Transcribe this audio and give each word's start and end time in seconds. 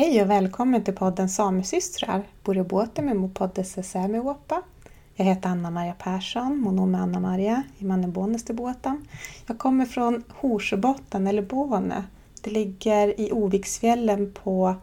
Hej 0.00 0.22
och 0.22 0.30
välkommen 0.30 0.84
till 0.84 0.94
podden 0.94 1.28
Samesystrar, 1.28 2.22
Borrebåte 2.44 3.02
med 3.02 3.16
mopodde 3.16 3.64
Jag 5.14 5.24
heter 5.24 5.48
Anna-Maria 5.48 5.94
Persson, 5.98 6.58
monome 6.58 6.98
Anna-Maria 6.98 7.62
i 7.78 7.84
Mannebonestebåten. 7.84 9.06
Jag 9.46 9.58
kommer 9.58 9.86
från 9.86 10.24
Horsebotten 10.28 11.26
eller 11.26 11.42
Båne. 11.42 12.04
Det 12.42 12.50
ligger 12.50 13.20
i 13.20 13.32
Oviksfjällen 13.32 14.32
på 14.44 14.74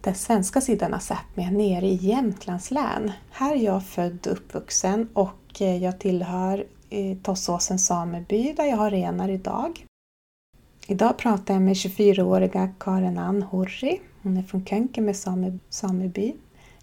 den 0.00 0.14
svenska 0.14 0.60
sidan 0.60 0.94
av 0.94 1.00
Sápmi, 1.00 1.50
nere 1.50 1.86
i 1.86 1.94
Jämtlands 1.94 2.70
län. 2.70 3.12
Här 3.30 3.54
är 3.54 3.60
jag 3.60 3.86
född 3.86 4.26
och 4.26 4.32
uppvuxen 4.32 5.08
och 5.12 5.60
eh, 5.62 5.82
jag 5.82 6.00
tillhör 6.00 6.64
eh, 6.90 7.16
Tossåsens 7.22 7.86
sameby 7.86 8.52
där 8.52 8.64
jag 8.64 8.76
har 8.76 8.90
renar 8.90 9.28
idag. 9.28 9.86
Idag 10.86 11.16
pratar 11.18 11.54
jag 11.54 11.62
med 11.62 11.74
24-åriga 11.74 12.72
Karin 12.78 13.18
Ann 13.18 13.42
Horri. 13.42 14.00
Hon 14.22 14.36
är 14.36 14.42
från 14.42 14.64
Könkämä 14.64 15.14
same, 15.14 15.58
sameby, 15.68 16.34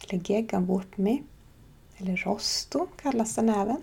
eller 0.07 0.21
Gegavurpmi, 0.31 1.23
eller 1.97 2.17
Rosto 2.17 2.87
kallas 3.01 3.35
den 3.35 3.49
även. 3.49 3.77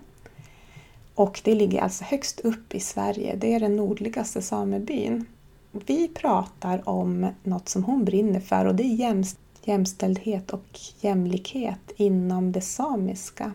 Och 1.15 1.41
det 1.43 1.55
ligger 1.55 1.81
alltså 1.81 2.03
högst 2.03 2.39
upp 2.39 2.75
i 2.75 2.79
Sverige, 2.79 3.35
det 3.35 3.53
är 3.53 3.59
den 3.59 3.75
nordligaste 3.75 4.41
samebyn. 4.41 5.25
Vi 5.71 6.07
pratar 6.07 6.89
om 6.89 7.27
något 7.43 7.69
som 7.69 7.83
hon 7.83 8.05
brinner 8.05 8.39
för 8.39 8.65
och 8.65 8.75
det 8.75 8.83
är 8.83 9.25
jämställdhet 9.63 10.51
och 10.51 10.79
jämlikhet 11.01 11.91
inom 11.95 12.51
det 12.51 12.61
samiska 12.61 13.51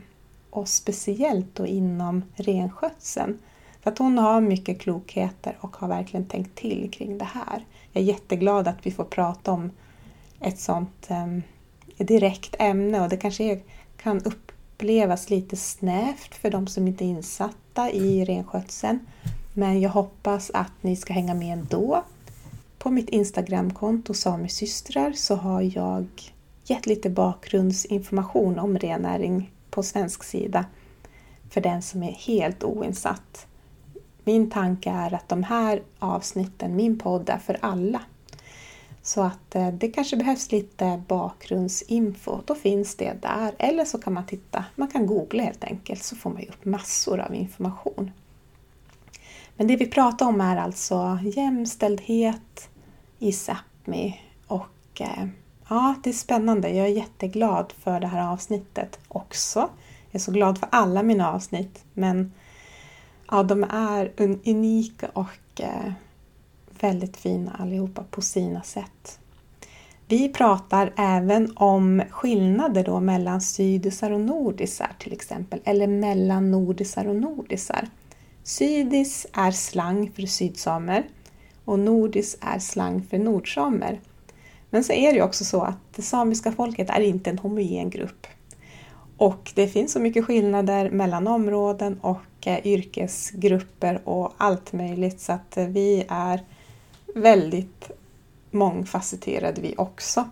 och 0.51 0.69
speciellt 0.69 1.55
då 1.55 1.66
inom 1.66 2.23
renskötseln. 2.35 3.38
För 3.84 3.91
att 3.91 3.98
hon 3.98 4.19
har 4.19 4.41
mycket 4.41 4.80
klokheter 4.80 5.59
och 5.61 5.77
har 5.77 5.88
verkligen 5.88 6.27
tänkt 6.27 6.55
till 6.55 6.91
kring 6.91 7.19
det 7.19 7.24
här. 7.24 7.65
Jag 7.93 8.02
är 8.02 8.07
jätteglad 8.07 8.69
att 8.69 8.87
vi 8.87 8.91
får 8.91 9.05
prata 9.05 9.52
om 9.52 9.70
ett 10.41 10.59
sånt 10.59 11.09
um, 11.10 11.43
direkt 11.97 12.57
ämne 12.59 13.01
och 13.01 13.09
det 13.09 13.16
kanske 13.16 13.45
är, 13.45 13.60
kan 13.96 14.23
upplevas 14.24 15.30
lite 15.30 15.57
snävt 15.57 16.35
för 16.35 16.51
de 16.51 16.66
som 16.66 16.88
inte 16.88 17.05
är 17.05 17.07
insatta 17.07 17.90
i 17.90 18.24
renskötseln. 18.24 18.99
Men 19.52 19.80
jag 19.80 19.90
hoppas 19.90 20.51
att 20.55 20.73
ni 20.80 20.96
ska 20.96 21.12
hänga 21.12 21.35
med 21.35 21.59
ändå. 21.59 22.02
På 22.79 22.90
mitt 22.90 23.09
Instagramkonto 23.09 24.15
Samisystrar, 24.15 25.12
så 25.12 25.35
har 25.35 25.62
jag 25.77 26.07
gett 26.65 26.87
lite 26.87 27.10
bakgrundsinformation 27.10 28.59
om 28.59 28.79
rennäring 28.79 29.51
på 29.71 29.82
svensk 29.82 30.24
sida 30.24 30.65
för 31.51 31.60
den 31.60 31.82
som 31.82 32.02
är 32.02 32.12
helt 32.12 32.65
oinsatt. 32.65 33.46
Min 34.25 34.51
tanke 34.51 34.91
är 34.91 35.15
att 35.15 35.29
de 35.29 35.43
här 35.43 35.83
avsnitten, 35.99 36.77
min 36.77 36.99
podd, 36.99 37.30
är 37.30 37.39
för 37.39 37.59
alla. 37.61 38.01
Så 39.03 39.23
att 39.23 39.55
eh, 39.55 39.69
det 39.69 39.89
kanske 39.89 40.17
behövs 40.17 40.53
lite 40.53 41.03
bakgrundsinfo, 41.09 42.41
då 42.45 42.55
finns 42.55 42.97
det 42.97 43.23
där. 43.23 43.55
Eller 43.59 43.85
så 43.85 43.99
kan 43.99 44.13
man 44.13 44.27
titta, 44.27 44.65
man 44.75 44.89
kan 44.89 45.07
googla 45.07 45.43
helt 45.43 45.65
enkelt, 45.65 46.02
så 46.02 46.17
får 46.17 46.30
man 46.30 46.43
ju 46.43 46.49
upp 46.49 46.65
massor 46.65 47.21
av 47.21 47.35
information. 47.35 48.11
Men 49.57 49.67
det 49.67 49.77
vi 49.77 49.87
pratar 49.87 50.27
om 50.27 50.41
är 50.41 50.57
alltså 50.57 51.19
jämställdhet 51.23 52.69
i 53.19 53.30
Sápmi 53.30 54.15
och 54.47 55.01
eh, 55.01 55.29
ja, 55.69 55.95
det 56.02 56.11
är 56.11 56.15
spännande. 56.15 56.69
Jag 56.71 56.87
är 56.87 56.91
jätteglad 56.93 57.73
för 57.79 58.01
det 58.01 58.07
här 58.07 58.33
avsnittet 58.33 58.99
också. 59.09 59.59
Jag 60.11 60.21
är 60.21 60.25
så 60.25 60.33
glad 60.33 60.59
för 60.59 60.69
alla 60.73 61.02
mina 61.02 61.33
avsnitt, 61.33 61.85
men 61.93 62.33
ja, 63.35 63.43
de 63.43 63.65
är 63.71 64.12
unika 64.44 65.09
och 65.12 65.60
eh, 65.60 65.93
väldigt 66.81 67.16
fina 67.16 67.56
allihopa 67.59 68.04
på 68.10 68.22
sina 68.22 68.62
sätt. 68.62 69.19
Vi 70.09 70.28
pratar 70.28 70.93
även 70.97 71.53
om 71.56 72.03
skillnader 72.10 72.84
då 72.84 73.00
mellan 73.00 73.41
sydisar 73.41 74.10
och 74.10 74.21
nordisar 74.21 74.91
till 74.99 75.12
exempel, 75.12 75.60
eller 75.65 75.87
mellan 75.87 76.50
nordisar 76.50 77.09
och 77.09 77.16
nordisar. 77.16 77.89
Sydis 78.43 79.27
är 79.33 79.51
slang 79.51 80.11
för 80.11 80.22
sydsamer 80.22 81.05
och 81.65 81.78
nordis 81.78 82.37
är 82.41 82.59
slang 82.59 83.03
för 83.03 83.19
nordsamer. 83.19 84.01
Men 84.71 84.84
så 84.84 84.93
är 84.93 85.12
det 85.12 85.22
också 85.22 85.45
så 85.45 85.62
att 85.62 85.78
det 85.97 86.03
samiska 86.03 86.53
folket 86.53 86.91
är 86.91 87.01
inte 87.01 87.31
en 87.31 87.39
homogen 87.39 87.91
grupp. 87.91 88.27
Och 89.17 89.53
det 89.55 89.69
finns 89.69 89.93
så 89.93 90.01
mycket 90.01 90.25
skillnader 90.25 90.91
mellan 90.91 91.27
områden 91.27 91.99
och 92.01 92.47
eh, 92.47 92.67
yrkesgrupper 92.67 94.09
och 94.09 94.35
allt 94.37 94.73
möjligt 94.73 95.21
så 95.21 95.33
att 95.33 95.57
eh, 95.57 95.67
vi 95.67 96.05
är 96.09 96.41
väldigt 97.15 97.91
mångfacetterade 98.51 99.61
vi 99.61 99.75
också. 99.79 100.29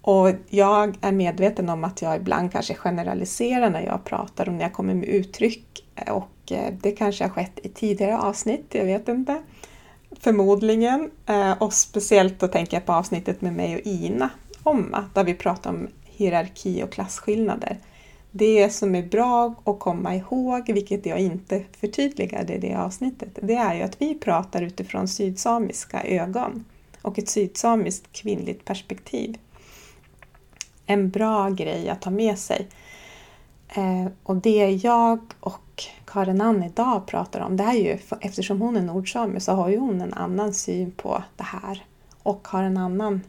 Och 0.00 0.30
jag 0.48 0.98
är 1.00 1.12
medveten 1.12 1.68
om 1.68 1.84
att 1.84 2.02
jag 2.02 2.16
ibland 2.16 2.52
kanske 2.52 2.74
generaliserar 2.74 3.70
när 3.70 3.82
jag 3.82 4.04
pratar 4.04 4.48
och 4.48 4.54
när 4.54 4.62
jag 4.62 4.72
kommer 4.72 4.94
med 4.94 5.08
uttryck 5.08 5.84
och 6.10 6.52
eh, 6.52 6.74
det 6.82 6.92
kanske 6.92 7.24
har 7.24 7.30
skett 7.30 7.58
i 7.62 7.68
tidigare 7.68 8.18
avsnitt, 8.18 8.66
jag 8.70 8.84
vet 8.84 9.08
inte. 9.08 9.42
Förmodligen. 10.20 11.10
Och 11.58 11.72
speciellt 11.72 12.40
då 12.40 12.48
tänker 12.48 12.76
jag 12.76 12.86
på 12.86 12.92
avsnittet 12.92 13.40
med 13.40 13.52
mig 13.52 13.74
och 13.74 13.80
Ina, 13.84 14.30
Omma, 14.62 15.04
där 15.14 15.24
vi 15.24 15.34
pratar 15.34 15.70
om 15.70 15.88
hierarki 16.16 16.82
och 16.82 16.92
klasskillnader. 16.92 17.78
Det 18.30 18.70
som 18.70 18.94
är 18.94 19.02
bra 19.02 19.54
att 19.64 19.78
komma 19.78 20.14
ihåg, 20.14 20.72
vilket 20.72 21.06
jag 21.06 21.18
inte 21.18 21.64
förtydligade 21.80 22.54
i 22.54 22.58
det 22.58 22.74
avsnittet, 22.74 23.38
det 23.42 23.54
är 23.54 23.74
ju 23.74 23.82
att 23.82 24.02
vi 24.02 24.14
pratar 24.14 24.62
utifrån 24.62 25.08
sydsamiska 25.08 26.02
ögon 26.02 26.64
och 27.02 27.18
ett 27.18 27.28
sydsamiskt 27.28 28.12
kvinnligt 28.12 28.64
perspektiv. 28.64 29.38
En 30.86 31.10
bra 31.10 31.50
grej 31.50 31.88
att 31.88 32.02
ta 32.02 32.10
med 32.10 32.38
sig. 32.38 32.68
Eh, 33.68 34.06
och 34.22 34.36
det 34.36 34.70
jag 34.70 35.18
och 35.40 35.84
Karin 36.04 36.40
Ann 36.40 36.62
idag 36.62 37.06
pratar 37.06 37.40
om, 37.40 37.56
det 37.56 37.64
är 37.64 37.72
ju, 37.72 37.98
eftersom 38.20 38.60
hon 38.60 38.76
är 38.76 38.82
nordsame 38.82 39.40
så 39.40 39.52
har 39.52 39.68
ju 39.68 39.78
hon 39.78 40.00
en 40.00 40.14
annan 40.14 40.54
syn 40.54 40.90
på 40.90 41.22
det 41.36 41.44
här 41.44 41.84
och 42.22 42.48
har 42.48 42.62
en 42.62 42.76
annan 42.76 43.20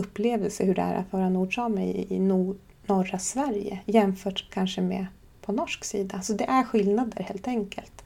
upplevelse 0.00 0.64
hur 0.64 0.74
det 0.74 0.82
är 0.82 0.94
att 0.94 1.12
vara 1.12 1.28
nordsame 1.28 1.84
i, 1.84 2.14
i 2.14 2.18
nord, 2.18 2.56
norra 2.86 3.18
Sverige 3.18 3.80
jämfört 3.86 4.50
kanske 4.50 4.80
med 4.80 5.06
på 5.40 5.52
norsk 5.52 5.84
sida. 5.84 6.22
Så 6.22 6.32
det 6.32 6.44
är 6.44 6.64
skillnader 6.64 7.22
helt 7.22 7.48
enkelt. 7.48 8.02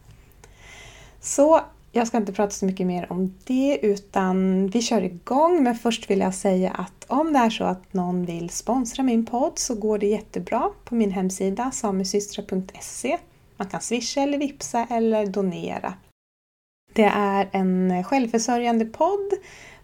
Så 1.21 1.61
jag 1.93 2.07
ska 2.07 2.17
inte 2.17 2.33
prata 2.33 2.51
så 2.51 2.67
mycket 2.67 2.87
mer 2.87 3.13
om 3.13 3.35
det 3.45 3.79
utan 3.83 4.67
vi 4.67 4.83
kör 4.83 5.03
igång. 5.03 5.63
Men 5.63 5.75
först 5.75 6.11
vill 6.11 6.19
jag 6.19 6.35
säga 6.35 6.71
att 6.71 7.05
om 7.07 7.33
det 7.33 7.39
är 7.39 7.51
så 7.51 7.65
att 7.65 7.93
någon 7.93 8.25
vill 8.25 8.51
sponsra 8.51 9.03
min 9.03 9.27
podd 9.27 9.59
så 9.59 9.75
går 9.75 9.99
det 9.99 10.07
jättebra 10.07 10.71
på 10.85 10.95
min 10.95 11.11
hemsida 11.11 11.71
samesystra.se. 11.71 13.19
Man 13.57 13.69
kan 13.69 13.81
swisha 13.81 14.21
eller 14.21 14.39
vipsa 14.39 14.87
eller 14.91 15.27
donera. 15.27 15.95
Det 16.93 17.11
är 17.15 17.49
en 17.53 18.05
självförsörjande 18.05 18.85
podd 18.85 19.33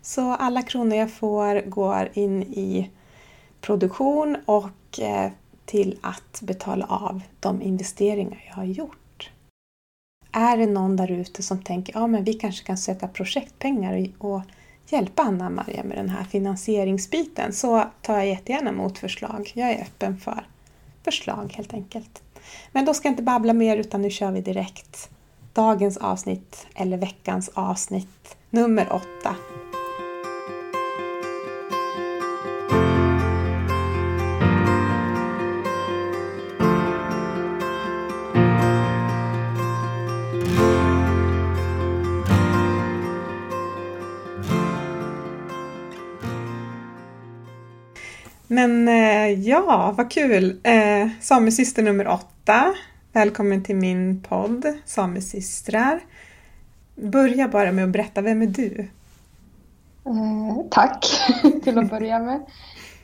så 0.02 0.34
alla 0.34 0.62
kronor 0.62 0.96
jag 0.96 1.12
får 1.12 1.60
går 1.70 2.08
in 2.12 2.42
i 2.42 2.90
produktion 3.60 4.36
och 4.46 5.00
eh, 5.00 5.30
till 5.64 5.98
att 6.00 6.40
betala 6.42 6.86
av 6.86 7.22
de 7.40 7.62
investeringar 7.62 8.44
jag 8.48 8.54
har 8.54 8.64
gjort. 8.64 9.30
Är 10.32 10.56
det 10.56 10.66
någon 10.66 10.96
där 10.96 11.10
ute 11.10 11.42
som 11.42 11.62
tänker 11.62 12.04
att 12.04 12.12
ja, 12.12 12.20
vi 12.20 12.34
kanske 12.34 12.66
kan 12.66 12.78
söka 12.78 13.08
projektpengar 13.08 14.08
och 14.18 14.42
hjälpa 14.88 15.22
Anna-Maria 15.22 15.84
med 15.84 15.96
den 15.96 16.08
här 16.08 16.24
finansieringsbiten 16.24 17.52
så 17.52 17.84
tar 18.02 18.16
jag 18.16 18.28
jättegärna 18.28 18.70
emot 18.70 18.98
förslag. 18.98 19.52
Jag 19.54 19.70
är 19.70 19.82
öppen 19.82 20.18
för 20.18 20.46
förslag 21.04 21.52
helt 21.56 21.74
enkelt. 21.74 22.22
Men 22.72 22.84
då 22.84 22.94
ska 22.94 23.08
jag 23.08 23.12
inte 23.12 23.22
babbla 23.22 23.52
mer 23.52 23.76
utan 23.76 24.02
nu 24.02 24.10
kör 24.10 24.30
vi 24.30 24.40
direkt 24.40 25.10
dagens 25.52 25.96
avsnitt 25.96 26.66
eller 26.74 26.96
veckans 26.96 27.48
avsnitt 27.48 28.36
nummer 28.50 28.92
åtta 28.92 29.36
Men 48.52 48.88
eh, 48.88 49.48
ja, 49.48 49.94
vad 49.96 50.10
kul! 50.10 50.60
Eh, 50.64 51.08
Samesyster 51.20 51.82
nummer 51.82 52.08
åtta. 52.08 52.74
Välkommen 53.12 53.64
till 53.64 53.76
min 53.76 54.22
podd 54.22 54.66
Samesystrar. 54.84 56.00
Börja 56.96 57.48
bara 57.48 57.72
med 57.72 57.84
att 57.84 57.90
berätta, 57.90 58.20
vem 58.20 58.42
är 58.42 58.46
du? 58.46 58.88
Eh, 60.06 60.68
tack 60.70 61.06
till 61.62 61.78
att 61.78 61.90
börja 61.90 62.18
med. 62.18 62.36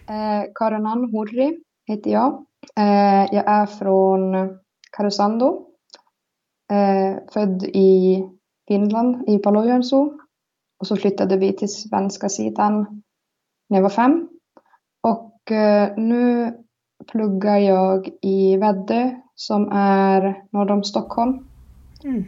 Eh, 0.08 0.44
Karin 0.54 0.86
Ann 0.86 1.10
Hurri 1.12 1.60
heter 1.86 2.10
jag. 2.10 2.46
Eh, 2.76 3.34
jag 3.34 3.48
är 3.48 3.66
från 3.66 4.34
Karesuando. 4.96 5.66
Eh, 6.72 7.16
född 7.32 7.62
i 7.62 8.22
Finland, 8.68 9.28
i 9.28 9.38
Palojoensu. 9.38 9.96
Och 10.78 10.86
så 10.86 10.96
flyttade 10.96 11.36
vi 11.36 11.52
till 11.52 11.68
svenska 11.68 12.28
sidan 12.28 13.02
när 13.68 13.78
jag 13.78 13.82
var 13.82 13.90
fem. 13.90 14.28
Eh, 15.50 15.88
nu 15.96 16.52
pluggar 17.12 17.56
jag 17.58 18.08
i 18.22 18.56
Väddö 18.56 19.10
som 19.34 19.68
är 19.72 20.42
norr 20.50 20.70
om 20.70 20.84
Stockholm. 20.84 21.46
Mm. 22.04 22.24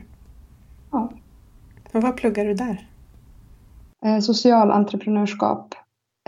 Ja. 0.93 1.11
Och 1.93 2.03
vad 2.03 2.17
pluggar 2.17 2.45
du 2.45 2.55
där? 2.55 2.89
Eh, 4.05 4.19
social 4.19 4.71
entreprenörskap. 4.71 5.75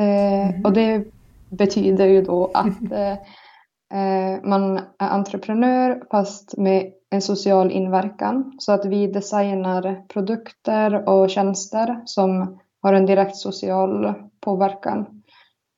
Eh, 0.00 0.50
Mhm. 0.54 0.64
Och 0.64 0.72
det 0.72 1.04
betyder 1.50 2.06
ju 2.06 2.22
då 2.22 2.50
att 2.54 2.92
eh, 2.92 3.12
eh, 4.00 4.38
man 4.44 4.76
är 4.76 5.08
entreprenör 5.08 6.02
fast 6.10 6.56
med 6.56 6.92
en 7.10 7.22
social 7.22 7.70
inverkan. 7.70 8.52
Så 8.58 8.72
att 8.72 8.84
vi 8.84 9.06
designar 9.06 10.02
produkter 10.08 11.08
och 11.08 11.30
tjänster 11.30 12.00
som 12.04 12.58
har 12.82 12.92
en 12.92 13.06
direkt 13.06 13.36
social 13.36 14.14
påverkan. 14.40 15.19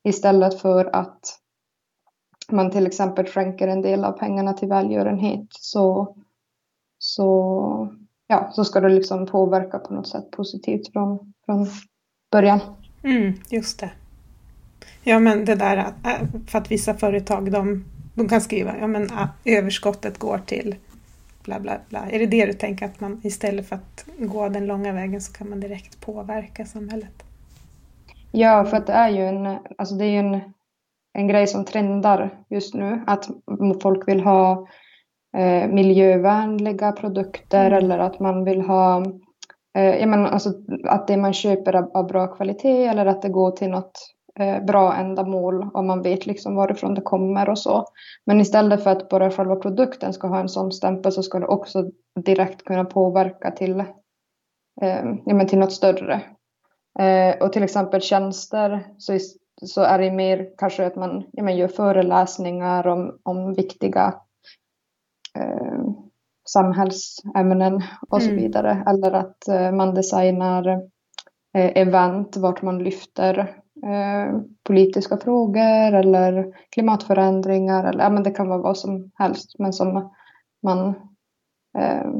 Istället 0.04 0.60
för 0.60 0.96
att 0.96 1.38
man 2.50 2.70
till 2.70 2.86
exempel 2.86 3.26
skänker 3.26 3.68
en 3.68 3.82
del 3.82 4.04
av 4.04 4.12
pengarna 4.12 4.52
till 4.52 4.68
välgörenhet 4.68 5.46
så, 5.50 6.16
så, 6.98 7.88
ja, 8.26 8.50
så 8.52 8.64
ska 8.64 8.80
det 8.80 8.88
liksom 8.88 9.26
påverka 9.26 9.78
på 9.78 9.94
något 9.94 10.08
sätt 10.08 10.30
positivt 10.30 10.92
från, 10.92 11.32
från 11.46 11.66
början. 12.32 12.60
Mm, 13.02 13.32
just 13.50 13.80
det. 13.80 13.90
Ja, 15.04 15.18
men 15.18 15.44
det 15.44 15.54
där 15.54 15.76
att- 15.76 16.50
för 16.50 16.58
att 16.58 16.70
vissa 16.70 16.94
företag 16.94 17.52
de, 17.52 17.84
de 18.14 18.28
kan 18.28 18.40
skriva 18.40 18.78
ja, 18.78 18.86
men 18.86 19.02
äh, 19.02 19.26
överskottet 19.44 20.18
går 20.18 20.38
till 20.38 20.74
bla 21.44 21.60
bla 21.60 21.78
bla. 21.88 22.10
Är 22.10 22.18
det 22.18 22.26
det 22.26 22.46
du 22.46 22.52
tänker 22.52 22.86
att 22.86 23.00
man 23.00 23.20
istället 23.24 23.68
för 23.68 23.76
att 23.76 24.04
gå 24.18 24.48
den 24.48 24.66
långa 24.66 24.92
vägen 24.92 25.20
så 25.20 25.32
kan 25.32 25.50
man 25.50 25.60
direkt 25.60 26.00
påverka 26.00 26.66
samhället? 26.66 27.22
Ja, 28.32 28.64
för 28.64 28.76
att 28.76 28.86
det 28.86 28.92
är 28.92 29.08
ju 29.08 29.26
en, 29.26 29.58
alltså 29.78 29.94
det 29.94 30.04
är 30.04 30.18
en, 30.18 30.40
en 31.12 31.28
grej 31.28 31.46
som 31.46 31.64
trendar 31.64 32.44
just 32.50 32.74
nu. 32.74 33.04
Att 33.06 33.28
folk 33.82 34.08
vill 34.08 34.20
ha 34.20 34.66
eh, 35.36 35.68
miljövänliga 35.68 36.92
produkter 36.92 37.66
Mm. 37.66 37.78
eller 37.78 37.98
att 37.98 38.20
man 38.20 38.44
vill 38.44 38.60
ha 38.60 39.04
eh, 39.78 40.06
menar, 40.06 40.28
alltså, 40.28 40.52
att 40.84 41.06
det 41.06 41.16
man 41.16 41.32
köper 41.32 41.72
är 41.72 41.96
av 41.96 42.06
bra 42.06 42.26
kvalitet 42.26 42.86
eller 42.86 43.06
att 43.06 43.22
det 43.22 43.28
går 43.28 43.50
till 43.50 43.70
något 43.70 43.92
eh, 44.40 44.64
bra 44.64 44.94
ändamål 44.94 45.70
och 45.74 45.84
man 45.84 46.02
vet 46.02 46.26
liksom 46.26 46.54
varifrån 46.54 46.94
det 46.94 47.00
kommer 47.00 47.48
och 47.48 47.58
så. 47.58 47.84
Men 48.26 48.40
istället 48.40 48.82
för 48.82 48.90
att 48.90 49.08
bara 49.08 49.30
själva 49.30 49.56
produkten 49.56 50.12
ska 50.12 50.26
ha 50.28 50.40
en 50.40 50.48
sån 50.48 50.72
stämpel 50.72 51.12
så 51.12 51.22
ska 51.22 51.38
det 51.38 51.46
också 51.46 51.90
direkt 52.24 52.64
kunna 52.64 52.84
påverka 52.84 53.50
till, 53.50 53.80
eh, 54.80 55.04
ja, 55.24 55.34
men 55.34 55.46
till 55.46 55.58
något 55.58 55.72
större. 55.72 56.22
Eh, 56.98 57.36
och 57.42 57.52
till 57.52 57.62
exempel 57.62 58.00
tjänster 58.00 58.86
så, 58.98 59.18
så 59.62 59.82
är 59.82 59.98
det 59.98 60.10
mer 60.10 60.48
kanske 60.58 60.86
att 60.86 60.96
man 60.96 61.24
ja, 61.32 61.42
men 61.42 61.56
gör 61.56 61.68
föreläsningar 61.68 62.86
om, 62.86 63.18
om 63.22 63.54
viktiga 63.54 64.14
eh, 65.38 65.84
samhällsämnen 66.48 67.82
och 68.08 68.22
så 68.22 68.28
Mm. 68.30 68.42
vidare. 68.42 68.84
Eller 68.86 69.12
att 69.12 69.48
eh, 69.48 69.72
man 69.72 69.94
designar 69.94 70.68
eh, 71.54 71.72
event 71.74 72.36
vart 72.36 72.62
man 72.62 72.78
lyfter 72.78 73.38
eh, 73.86 74.40
politiska 74.62 75.16
frågor 75.16 75.94
eller 75.94 76.56
klimatförändringar. 76.70 77.84
Eller, 77.84 78.04
ja, 78.04 78.10
men 78.10 78.22
det 78.22 78.30
kan 78.30 78.48
vara 78.48 78.62
vad 78.62 78.78
som 78.78 79.10
helst 79.14 79.58
men 79.58 79.72
som 79.72 80.10
man 80.62 80.88
eh, 81.78 82.10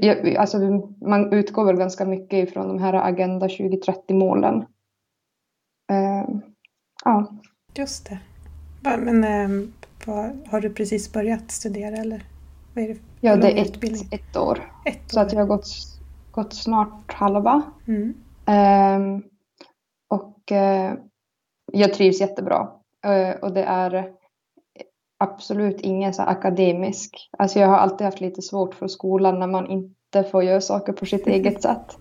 jag- 0.00 0.36
Alltså, 0.36 0.58
man 1.06 1.32
utgår 1.32 1.64
väl 1.64 1.76
ganska 1.76 2.04
mycket 2.04 2.48
ifrån 2.48 2.68
de 2.68 2.78
här 2.78 2.94
Agenda 2.94 3.48
2030-målen. 3.48 4.56
Eh, 5.92 6.28
ja, 7.04 7.32
Just 7.74 8.08
det. 8.08 8.18
Men 8.82 9.24
ähm, 9.24 9.72
vad, 10.06 10.48
har 10.50 10.60
du 10.60 10.70
precis 10.70 11.12
börjat 11.12 11.50
studera 11.50 11.96
eller? 11.96 12.24
Vad 12.74 12.84
är 12.84 12.88
det 12.88 12.98
ja, 13.20 13.36
det 13.36 13.50
är 13.58 13.62
ett, 13.62 14.12
ett 14.12 14.36
år. 14.36 14.72
Ett 14.84 15.10
Så 15.10 15.20
att 15.20 15.26
år? 15.26 15.34
jag 15.34 15.40
har 15.40 15.46
gått, 15.48 15.66
gått 16.30 16.54
snart 16.54 17.12
halva. 17.12 17.62
Mm. 17.86 18.14
Ehm, 18.46 19.22
och 20.08 20.52
eh, 20.52 20.94
jag 21.72 21.94
trivs 21.94 22.20
jättebra. 22.20 22.68
Och 23.42 23.52
det 23.52 23.62
är 23.64 24.12
absolut 25.20 25.80
ingen 25.80 26.14
så 26.14 26.22
akademisk. 26.22 27.30
Alltså 27.38 27.58
jag 27.58 27.68
har 27.68 27.76
alltid 27.76 28.04
haft 28.04 28.20
lite 28.20 28.42
svårt 28.42 28.74
för 28.74 28.88
skolan 28.88 29.38
när 29.38 29.46
man 29.46 29.70
inte 29.70 30.24
får 30.30 30.42
göra 30.42 30.60
saker 30.60 30.92
på 30.92 31.06
sitt 31.06 31.26
eget 31.26 31.62
sätt. 31.66 31.96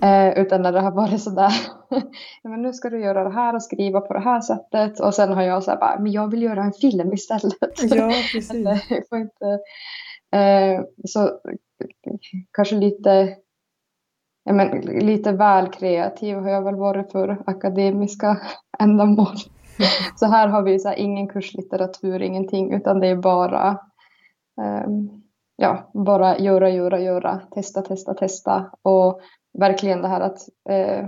Eh, 0.00 0.38
utan 0.38 0.62
när 0.62 0.72
det 0.72 0.80
har 0.80 0.90
varit 0.90 1.22
sådär, 1.22 1.52
men 2.42 2.62
nu 2.62 2.72
ska 2.72 2.90
du 2.90 3.00
göra 3.00 3.24
det 3.24 3.34
här 3.34 3.54
och 3.54 3.62
skriva 3.62 4.00
på 4.00 4.14
det 4.14 4.20
här 4.20 4.40
sättet. 4.40 5.00
Och 5.00 5.14
sen 5.14 5.32
har 5.32 5.42
jag 5.42 5.62
så 5.62 5.70
här 5.70 5.78
bara, 5.78 5.98
men 5.98 6.12
jag 6.12 6.30
vill 6.30 6.42
göra 6.42 6.62
en 6.62 6.72
film 6.72 7.12
istället. 7.12 7.54
Ja, 7.82 8.12
precis. 8.32 8.68
Jag 8.88 9.08
får 9.08 9.18
inte, 9.18 9.58
eh, 10.32 10.84
så 11.04 11.40
kanske 12.52 12.74
lite, 12.74 13.36
ja, 14.44 14.52
men, 14.52 14.80
lite 14.80 15.32
väl 15.32 15.68
kreativ 15.68 16.36
har 16.36 16.50
jag 16.50 16.64
väl 16.64 16.76
varit 16.76 17.12
för 17.12 17.42
akademiska 17.46 18.40
ändamål. 18.78 19.36
Så 20.16 20.26
här 20.26 20.48
har 20.48 20.62
vi 20.62 20.78
så 20.78 20.88
här, 20.88 20.96
ingen 20.96 21.28
kurslitteratur, 21.28 22.22
ingenting, 22.22 22.74
utan 22.74 23.00
det 23.00 23.06
är 23.06 23.16
bara, 23.16 23.78
ehm, 24.60 25.08
ja, 25.56 25.90
bara 25.94 26.38
göra, 26.38 26.70
göra, 26.70 27.00
göra, 27.00 27.40
testa, 27.54 27.82
testa, 27.82 28.14
testa. 28.14 28.70
Och 28.82 29.20
verkligen 29.58 30.02
det 30.02 30.08
här 30.08 30.20
att 30.20 30.38
eh, 30.70 31.06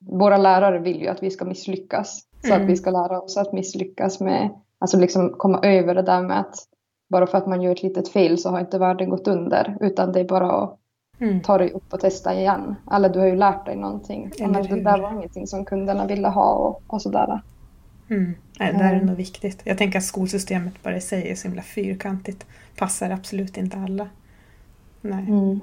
våra 0.00 0.36
lärare 0.36 0.78
vill 0.78 1.00
ju 1.00 1.08
att 1.08 1.22
vi 1.22 1.30
ska 1.30 1.44
misslyckas. 1.44 2.26
Så 2.42 2.52
Mm. 2.52 2.62
att 2.62 2.70
vi 2.70 2.76
ska 2.76 2.90
lära 2.90 3.20
oss 3.20 3.36
att 3.36 3.52
misslyckas 3.52 4.20
med, 4.20 4.50
alltså 4.78 4.98
liksom 4.98 5.30
komma 5.30 5.60
över 5.62 5.94
det 5.94 6.02
där 6.02 6.22
med 6.22 6.40
att 6.40 6.54
bara 7.10 7.26
för 7.26 7.38
att 7.38 7.46
man 7.46 7.62
gör 7.62 7.72
ett 7.72 7.82
litet 7.82 8.08
fel 8.08 8.38
så 8.38 8.50
har 8.50 8.60
inte 8.60 8.78
världen 8.78 9.10
gått 9.10 9.28
under. 9.28 9.76
Utan 9.80 10.12
det 10.12 10.20
är 10.20 10.24
bara 10.24 10.50
att 10.52 10.78
Mm. 11.24 11.40
ta 11.40 11.58
dig 11.58 11.70
upp 11.72 11.92
och 11.92 12.00
testa 12.00 12.34
igen. 12.34 12.74
Eller 12.92 13.08
du 13.08 13.18
har 13.18 13.26
ju 13.26 13.36
lärt 13.36 13.66
dig 13.66 13.76
någonting. 13.76 14.30
Eller 14.40 14.62
det 14.68 14.80
där 14.80 14.98
var 14.98 15.12
ingenting 15.12 15.46
som 15.46 15.64
kunderna 15.64 16.06
ville 16.06 16.28
ha 16.28 16.52
och, 16.54 16.82
och 16.86 17.02
sådär. 17.02 17.40
Mm. 18.10 18.34
Nej, 18.58 18.72
det 18.72 18.78
där 18.78 18.90
är 18.90 18.94
Mm. 18.94 19.06
nog 19.06 19.16
viktigt. 19.16 19.62
Jag 19.64 19.78
tänker 19.78 19.98
att 19.98 20.04
skolsystemet 20.04 20.82
bara 20.82 20.96
i 20.96 21.00
sig 21.00 21.30
är 21.30 21.34
så 21.34 21.48
himla 21.48 21.62
fyrkantigt. 21.62 22.46
Passar 22.76 23.10
absolut 23.10 23.56
inte 23.56 23.76
alla. 23.78 24.08
Nej. 25.00 25.24
Mm. 25.28 25.60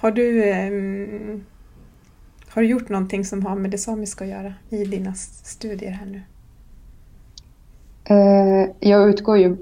Har 0.00 0.10
du 0.10 0.50
ehm, 0.50 1.44
har 2.48 2.62
du 2.62 2.68
gjort 2.68 2.88
någonting 2.88 3.24
som 3.24 3.46
har 3.46 3.56
med 3.56 3.70
det 3.70 3.78
samiska 3.78 4.24
att 4.24 4.30
göra 4.30 4.54
i 4.70 4.84
dina 4.84 5.14
studier 5.14 5.90
här 5.90 6.06
nu? 6.06 6.22
Eh, 8.04 8.70
jag 8.80 9.08
utgår 9.08 9.38
ju 9.38 9.56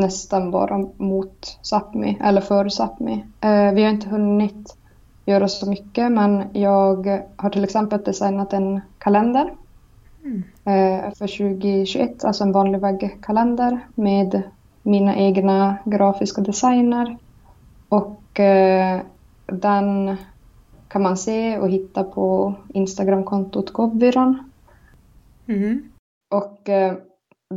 nästan 0.00 0.50
bara 0.50 0.78
mot 0.96 1.58
Sápmi, 1.62 2.16
eller 2.24 2.40
för 2.40 2.68
Sápmi. 2.68 3.24
Eh, 3.40 3.74
vi 3.74 3.82
har 3.82 3.90
inte 3.90 4.08
hunnit 4.08 4.76
göra 5.26 5.48
så 5.48 5.70
mycket, 5.70 6.12
men 6.12 6.44
jag 6.52 7.22
har 7.36 7.50
till 7.50 7.64
exempel 7.64 8.02
designat 8.02 8.52
en 8.52 8.80
kalender 8.98 9.50
Mm. 10.24 10.42
eh, 10.64 11.14
för 11.14 11.26
2021, 11.26 12.24
alltså 12.24 12.44
en 12.44 12.52
vanlig 12.52 12.80
väggkalender 12.80 13.80
med 13.94 14.42
mina 14.82 15.16
egna 15.16 15.76
grafiska 15.84 16.40
designer. 16.40 17.16
Och 17.88 18.40
eh, 18.40 19.00
den 19.46 20.16
kan 20.88 21.02
man 21.02 21.16
se 21.16 21.58
och 21.58 21.70
hitta 21.70 22.04
på 22.04 22.54
Instagramkontot 22.68 23.70
Govviron. 23.70 24.50
Mm. 25.46 25.82
Och 26.34 26.68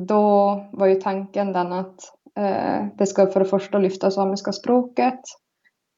då 0.08 0.66
var 0.72 0.88
ju 0.88 0.96
tanken 0.96 1.54
den 1.54 1.74
att 1.74 2.17
Eh, 2.38 2.86
det 2.98 3.06
ska 3.06 3.28
för 3.28 3.40
det 3.40 3.46
första 3.46 3.78
lyfta 3.78 4.12
samiska 4.12 4.52
språket. 4.52 5.20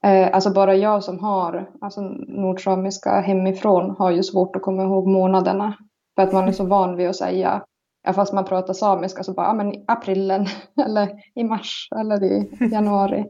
Eh, 0.05 0.29
alltså 0.33 0.53
bara 0.53 0.75
jag 0.75 1.03
som 1.03 1.19
har 1.19 1.69
alltså 1.81 2.01
nordsamiska 2.27 3.19
hemifrån 3.19 3.95
har 3.99 4.11
ju 4.11 4.23
svårt 4.23 4.55
att 4.55 4.61
komma 4.61 4.83
ihåg 4.83 5.07
månaderna. 5.07 5.77
För 6.15 6.23
att 6.23 6.33
man 6.33 6.47
är 6.47 6.51
så 6.51 6.65
van 6.65 6.95
vid 6.95 7.09
att 7.09 7.15
säga, 7.15 7.63
ja, 8.03 8.13
fast 8.13 8.33
man 8.33 8.45
pratar 8.45 8.73
samiska 8.73 9.23
så 9.23 9.33
bara, 9.33 9.47
ja 9.47 9.53
men 9.53 9.73
i 9.73 9.85
aprilen 9.87 10.45
eller 10.85 11.09
i 11.35 11.43
mars 11.43 11.87
eller 11.99 12.23
i 12.23 12.49
januari. 12.71 13.25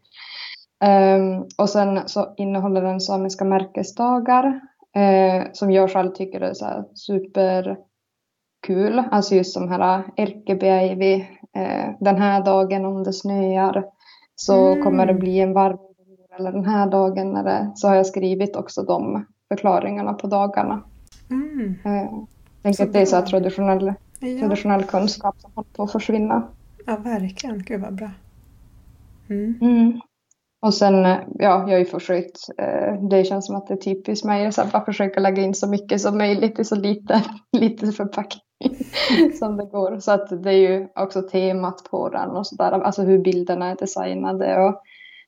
Ehm, 0.83 1.43
och 1.57 1.69
sen 1.69 1.99
så 2.05 2.33
innehåller 2.37 2.81
den 2.81 3.01
samiska 3.01 3.45
märkesdagar 3.45 4.59
eh, 4.95 5.43
som 5.53 5.71
jag 5.71 5.91
själv 5.91 6.11
tycker 6.11 6.41
är 6.41 6.53
så 6.53 6.65
här 6.65 6.83
super 6.93 7.77
kul. 8.67 9.03
Alltså 9.11 9.35
just 9.35 9.55
de 9.55 9.69
här 9.69 10.03
Erkebiäivi, 10.17 11.27
den 11.99 12.17
här 12.17 12.43
dagen 12.45 12.85
om 12.85 13.03
det 13.03 13.13
snöar 13.13 13.85
så 14.35 14.67
Mm. 14.71 14.83
kommer 14.83 15.05
det 15.05 15.13
bli 15.13 15.39
en 15.39 15.53
varm 15.53 15.77
eller 16.39 16.51
den 16.51 16.65
här 16.65 16.89
dagen 16.89 17.31
när 17.31 17.43
det, 17.43 17.71
så 17.75 17.87
har 17.87 17.95
jag 17.95 18.05
skrivit 18.05 18.55
också 18.55 18.83
de 18.83 19.25
förklaringarna 19.47 20.13
på 20.13 20.27
dagarna. 20.27 20.83
Mm. 21.29 21.75
Eh, 21.85 21.93
jag 21.93 22.27
tänker 22.63 22.83
att 22.83 22.93
det 22.93 23.01
är 23.01 23.05
så 23.05 23.21
traditionell, 23.21 23.93
Ja. 24.19 24.39
traditionell 24.39 24.83
kunskap 24.83 25.35
som 25.39 25.51
håller 25.55 25.69
på 25.75 25.83
att 25.83 25.91
försvinna. 25.91 26.47
ja, 26.85 26.95
verkligen. 26.97 27.63
Gud 27.63 27.81
vad 27.81 27.95
bra. 27.95 28.09
Mm. 29.29 29.55
Mm. 29.61 29.99
och 30.61 30.73
sen, 30.73 30.93
ja, 31.03 31.19
jag 31.39 31.59
har 31.61 31.77
ju 31.77 31.85
försökt, 31.85 32.37
eh, 32.57 32.93
det 33.09 33.23
känns 33.23 33.45
som 33.45 33.55
att 33.55 33.67
det 33.67 33.73
är 33.73 33.77
typiskt 33.77 34.25
mig, 34.25 34.45
att 34.47 34.71
bara 34.71 34.85
försöka 34.85 35.19
lägga 35.19 35.43
in 35.43 35.53
så 35.53 35.69
mycket 35.69 36.01
som 36.01 36.17
möjligt 36.17 36.59
i 36.59 36.65
så 36.65 36.75
lite, 36.75 37.23
lite 37.57 37.87
förpackning 37.91 38.41
som 39.39 39.57
det 39.57 39.65
går. 39.65 39.99
Så 39.99 40.11
att 40.11 40.43
det 40.43 40.49
är 40.49 40.69
ju 40.69 40.87
också 40.95 41.21
temat 41.21 41.83
på 41.91 42.09
den 42.09 42.29
och 42.29 42.47
sådär, 42.47 42.71
alltså 42.71 43.01
hur 43.01 43.19
bilderna 43.19 43.69
är 43.69 43.75
designade 43.75 44.59
och 44.59 44.81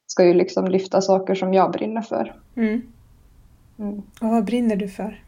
ska 0.07 0.25
ju 0.25 0.33
liksom 0.33 0.67
lyfta 0.67 1.01
saker 1.01 1.35
som 1.35 1.53
jag 1.53 1.71
brinner 1.71 2.01
för. 2.01 2.35
Mm. 2.55 2.81
Mm. 3.79 3.97
Och 4.21 4.29
vad 4.29 4.45
brinner 4.45 4.75
du 4.75 4.87
för? 4.87 5.23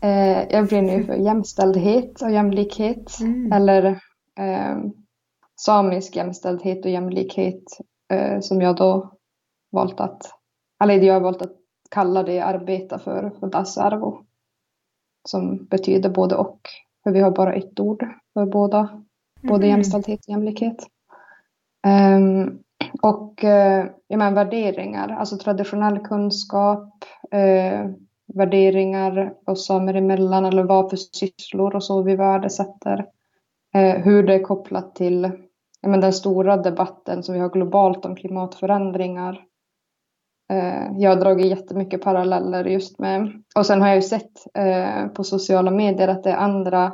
Eh, 0.00 0.42
jag 0.50 0.66
brinner 0.66 0.96
ju 0.96 1.04
för 1.04 1.14
jämställdhet 1.14 2.22
och 2.22 2.30
jämlikhet. 2.30 3.20
Mm. 3.20 3.52
Eller 3.52 3.84
eh, 4.38 4.78
samisk 5.56 6.16
jämställdhet 6.16 6.84
och 6.84 6.90
jämlikhet 6.90 7.62
eh, 8.12 8.40
som 8.40 8.60
jag 8.60 8.76
då 8.76 9.12
valt 9.70 10.00
att, 10.00 10.30
eller 10.82 10.94
jag 10.94 11.14
har 11.14 11.20
valt 11.20 11.42
att 11.42 11.56
kalla 11.90 12.22
det 12.22 12.34
jag 12.34 12.48
arbetar 12.48 12.98
för, 12.98 13.32
för 13.40 13.46
Dasarvo. 13.46 14.24
Som 15.28 15.64
betyder 15.64 16.10
både 16.10 16.34
och. 16.34 16.60
För 17.04 17.10
vi 17.10 17.20
har 17.20 17.30
bara 17.30 17.54
ett 17.54 17.80
ord 17.80 18.06
för 18.34 18.46
båda, 18.46 19.02
både 19.42 19.66
mm. 19.66 19.68
jämställdhet 19.68 20.20
och 20.20 20.28
jämlikhet. 20.28 20.86
Um, 21.86 22.58
och 23.02 23.44
uh, 23.44 23.86
ja, 24.08 24.16
men, 24.16 24.34
värderingar, 24.34 25.08
alltså 25.08 25.38
traditionell 25.38 25.98
kunskap, 25.98 27.04
uh, 27.34 27.90
värderingar 28.34 29.34
oss 29.46 29.66
samer 29.66 29.94
emellan 29.94 30.44
eller 30.44 30.64
vad 30.64 30.90
för 30.90 30.96
sysslor 30.96 31.76
och 31.76 31.84
så 31.84 32.02
vi 32.02 32.16
värdesätter. 32.16 32.98
Uh, 33.76 34.02
hur 34.02 34.22
det 34.22 34.34
är 34.34 34.42
kopplat 34.42 34.94
till 34.94 35.30
ja, 35.80 35.88
men 35.88 36.00
den 36.00 36.12
stora 36.12 36.56
debatten 36.56 37.22
som 37.22 37.34
vi 37.34 37.40
har 37.40 37.50
globalt 37.50 38.04
om 38.04 38.16
klimatförändringar. 38.16 39.44
Eh, 40.50 40.92
jag 40.98 41.10
har 41.10 41.16
dragit 41.16 41.46
jättemycket 41.46 42.02
paralleller 42.02 42.64
just 42.64 42.98
med, 42.98 43.42
och 43.54 43.66
sen 43.66 43.80
har 43.80 43.88
jag 43.88 43.96
ju 43.96 44.02
sett 44.02 44.46
eh, 44.54 45.06
på 45.06 45.24
sociala 45.24 45.70
medier 45.70 46.08
att 46.08 46.22
det 46.22 46.30
är 46.30 46.36
andra 46.36 46.92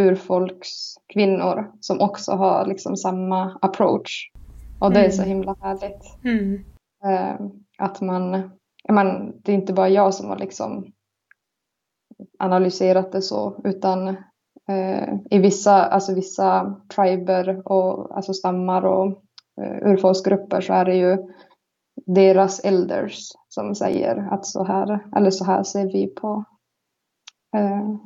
urfolkskvinnor 0.00 1.72
som 1.80 2.00
också 2.00 2.32
har 2.32 2.66
liksom 2.66 2.96
samma 2.96 3.58
approach. 3.62 4.30
Och 4.80 4.92
det 4.92 5.04
är 5.04 5.10
så 5.10 5.22
mm. 5.22 5.28
himla 5.28 5.56
härligt. 5.60 6.24
Mm. 6.24 6.64
Eh, 7.04 7.46
att 7.78 8.00
man, 8.00 8.50
man, 8.90 9.40
det 9.42 9.52
är 9.52 9.56
inte 9.56 9.72
bara 9.72 9.88
jag 9.88 10.14
som 10.14 10.28
har 10.28 10.38
liksom 10.38 10.92
analyserat 12.38 13.12
det 13.12 13.22
så, 13.22 13.60
utan 13.64 14.16
I 15.30 15.38
vissa, 15.38 15.84
alltså 15.84 16.14
vissa 16.14 16.76
triber 16.94 17.68
och 17.68 18.16
alltså 18.16 18.34
stammar 18.34 18.86
och 18.86 19.22
urfolksgrupper 19.82 20.60
så 20.60 20.72
är 20.72 20.84
det 20.84 20.94
ju 20.94 21.18
deras 22.06 22.60
elders 22.60 23.32
som 23.48 23.74
säger 23.74 24.16
att 24.30 24.46
så 24.46 24.64
här, 24.64 25.06
eller 25.16 25.30
så 25.30 25.44
här 25.44 25.62
ser 25.62 25.92
vi 25.92 26.06
på 26.06 26.44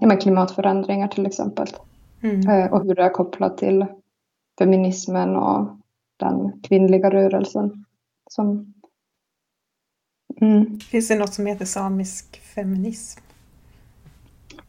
ja, 0.00 0.16
klimatförändringar 0.16 1.08
till 1.08 1.26
exempel. 1.26 1.66
Mm. 2.22 2.48
Uh, 2.48 2.72
och 2.72 2.82
hur 2.82 2.94
det 2.94 3.02
är 3.02 3.10
kopplat 3.10 3.58
till 3.58 3.86
feminismen 4.58 5.36
och 5.36 5.76
den 6.16 6.62
kvinnliga 6.62 7.10
rörelsen. 7.10 7.84
Som, 8.30 8.74
mm. 10.40 10.80
Finns 10.80 11.08
det 11.08 11.18
något 11.18 11.34
som 11.34 11.46
heter 11.46 11.64
samisk 11.64 12.40
feminism? 12.40 13.20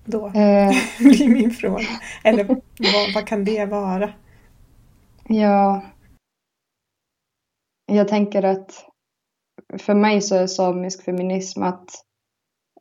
Då 0.05 0.27
eh, 0.27 0.72
blir 1.00 1.29
min 1.29 1.51
fråga. 1.51 1.88
Eller 2.24 2.44
vad, 2.44 3.13
vad 3.15 3.27
kan 3.27 3.46
det 3.46 3.65
vara? 3.65 4.13
Ja, 5.27 5.82
jag 7.86 8.08
tänker 8.08 8.44
att 8.44 8.86
för 9.77 9.94
mig 9.94 10.22
så 10.22 10.36
är 10.36 10.48
samisk 10.48 11.03
feminism 11.03 11.63
att 11.63 11.89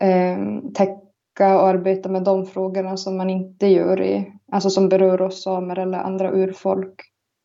eh, 0.01 0.39
täcka 0.75 1.61
och 1.61 1.69
arbeta 1.69 2.09
med 2.09 2.23
de 2.23 2.47
frågorna 2.47 2.97
som 2.97 3.17
man 3.17 3.31
inte 3.31 3.67
gör 3.67 4.03
i, 4.03 4.33
alltså 4.53 4.71
som 4.71 4.89
berör 4.89 5.23
oss 5.23 5.43
samer 5.43 5.79
eller 5.79 5.99
andra 5.99 6.31
urfolk, 6.31 7.01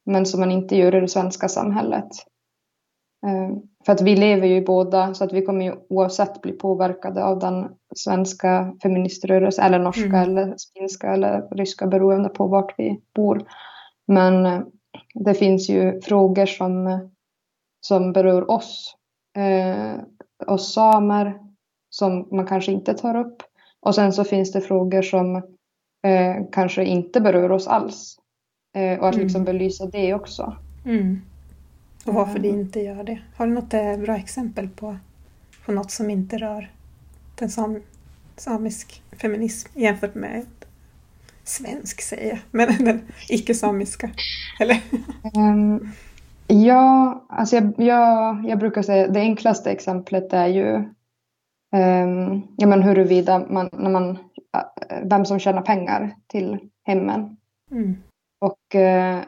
men 0.06 0.26
som 0.26 0.40
man 0.40 0.52
inte 0.52 0.76
gör 0.76 0.96
i 0.96 1.00
det 1.00 1.08
svenska 1.08 1.48
samhället. 1.48 2.10
Eh, 3.28 3.58
för 3.86 3.94
att 3.94 4.02
vi 4.02 4.16
lever 4.16 4.48
ju 4.48 4.56
i 4.56 4.62
båda, 4.62 5.14
så 5.14 5.24
att 5.24 5.34
vi 5.34 5.46
kommer 5.46 5.66
ju 5.66 5.76
oavsett 5.90 6.42
bli 6.42 6.52
påverkade 6.52 7.24
av 7.24 7.40
den 7.40 7.70
svenska 7.96 8.76
feministrörelsen, 8.84 9.66
eller 9.66 9.80
norska, 9.80 10.06
mm. 10.06 10.22
eller 10.22 10.56
finska 10.74 11.14
eller 11.14 11.48
ryska, 11.52 11.88
beroende 11.88 12.30
på 12.30 12.48
vart 12.48 12.74
vi 12.78 13.02
bor. 13.16 13.44
Men 14.08 14.46
eh, 14.46 14.62
det 15.14 15.34
finns 15.34 15.70
ju 15.70 16.02
frågor 16.02 16.46
som, 16.46 17.00
som 17.82 18.14
berör 18.14 18.52
oss, 18.52 18.96
eh, 19.38 20.02
oss 20.48 20.74
samer, 20.74 21.40
som 21.90 22.28
man 22.32 22.48
kanske 22.48 22.72
inte 22.72 22.94
tar 22.94 23.16
upp. 23.16 23.44
Och 23.82 23.96
sen 23.96 24.14
så 24.14 24.24
finns 24.24 24.52
det 24.52 24.62
frågor 24.62 25.02
som 25.02 25.36
eh, 26.06 26.36
kanske 26.52 26.86
inte 26.86 27.22
berör 27.22 27.52
oss 27.52 27.68
alls. 27.68 28.18
Eh, 28.76 29.00
och 29.00 29.10
att 29.10 29.16
liksom 29.16 29.42
mm. 29.42 29.46
belysa 29.46 29.86
det 29.86 30.14
också. 30.14 30.58
Mm. 30.86 31.22
Och 32.06 32.14
varför 32.14 32.40
det 32.40 32.48
inte 32.48 32.80
gör 32.80 33.04
det. 33.04 33.22
Har 33.36 33.48
du 33.48 33.54
något 33.54 34.00
bra 34.06 34.16
exempel 34.16 34.70
på, 34.70 34.98
på 35.66 35.72
något 35.72 35.92
som 35.92 36.10
inte 36.10 36.38
rör 36.38 36.72
den 37.36 37.50
sam, 37.50 37.82
samisk 38.38 39.04
feminism 39.12 39.80
jämfört 39.80 40.16
med 40.16 40.46
svensk 41.44 42.02
säger 42.02 42.30
jag, 42.30 42.40
men 42.52 42.86
den 42.86 43.02
icke-samiska? 43.30 44.10
Eller? 44.60 44.82
Um, 45.34 45.92
ja, 46.50 47.26
alltså 47.30 47.56
jag, 47.56 47.74
jag, 47.78 48.46
jag 48.46 48.60
brukar 48.60 48.82
säga 48.82 49.08
det 49.08 49.20
enklaste 49.20 49.72
exemplet 49.72 50.34
är 50.34 50.48
ju 50.48 50.74
um, 51.76 52.48
ja, 52.58 52.68
men 52.68 52.84
huruvida 52.84 53.40
man, 53.50 53.70
när 53.74 53.90
man, 53.90 54.18
vem 55.04 55.26
som 55.26 55.40
tjänar 55.40 55.62
pengar 55.62 56.16
till 56.28 56.58
hemmen. 56.84 57.38
Mm. 57.72 57.96
Och 58.40 58.76
uh, 58.76 59.24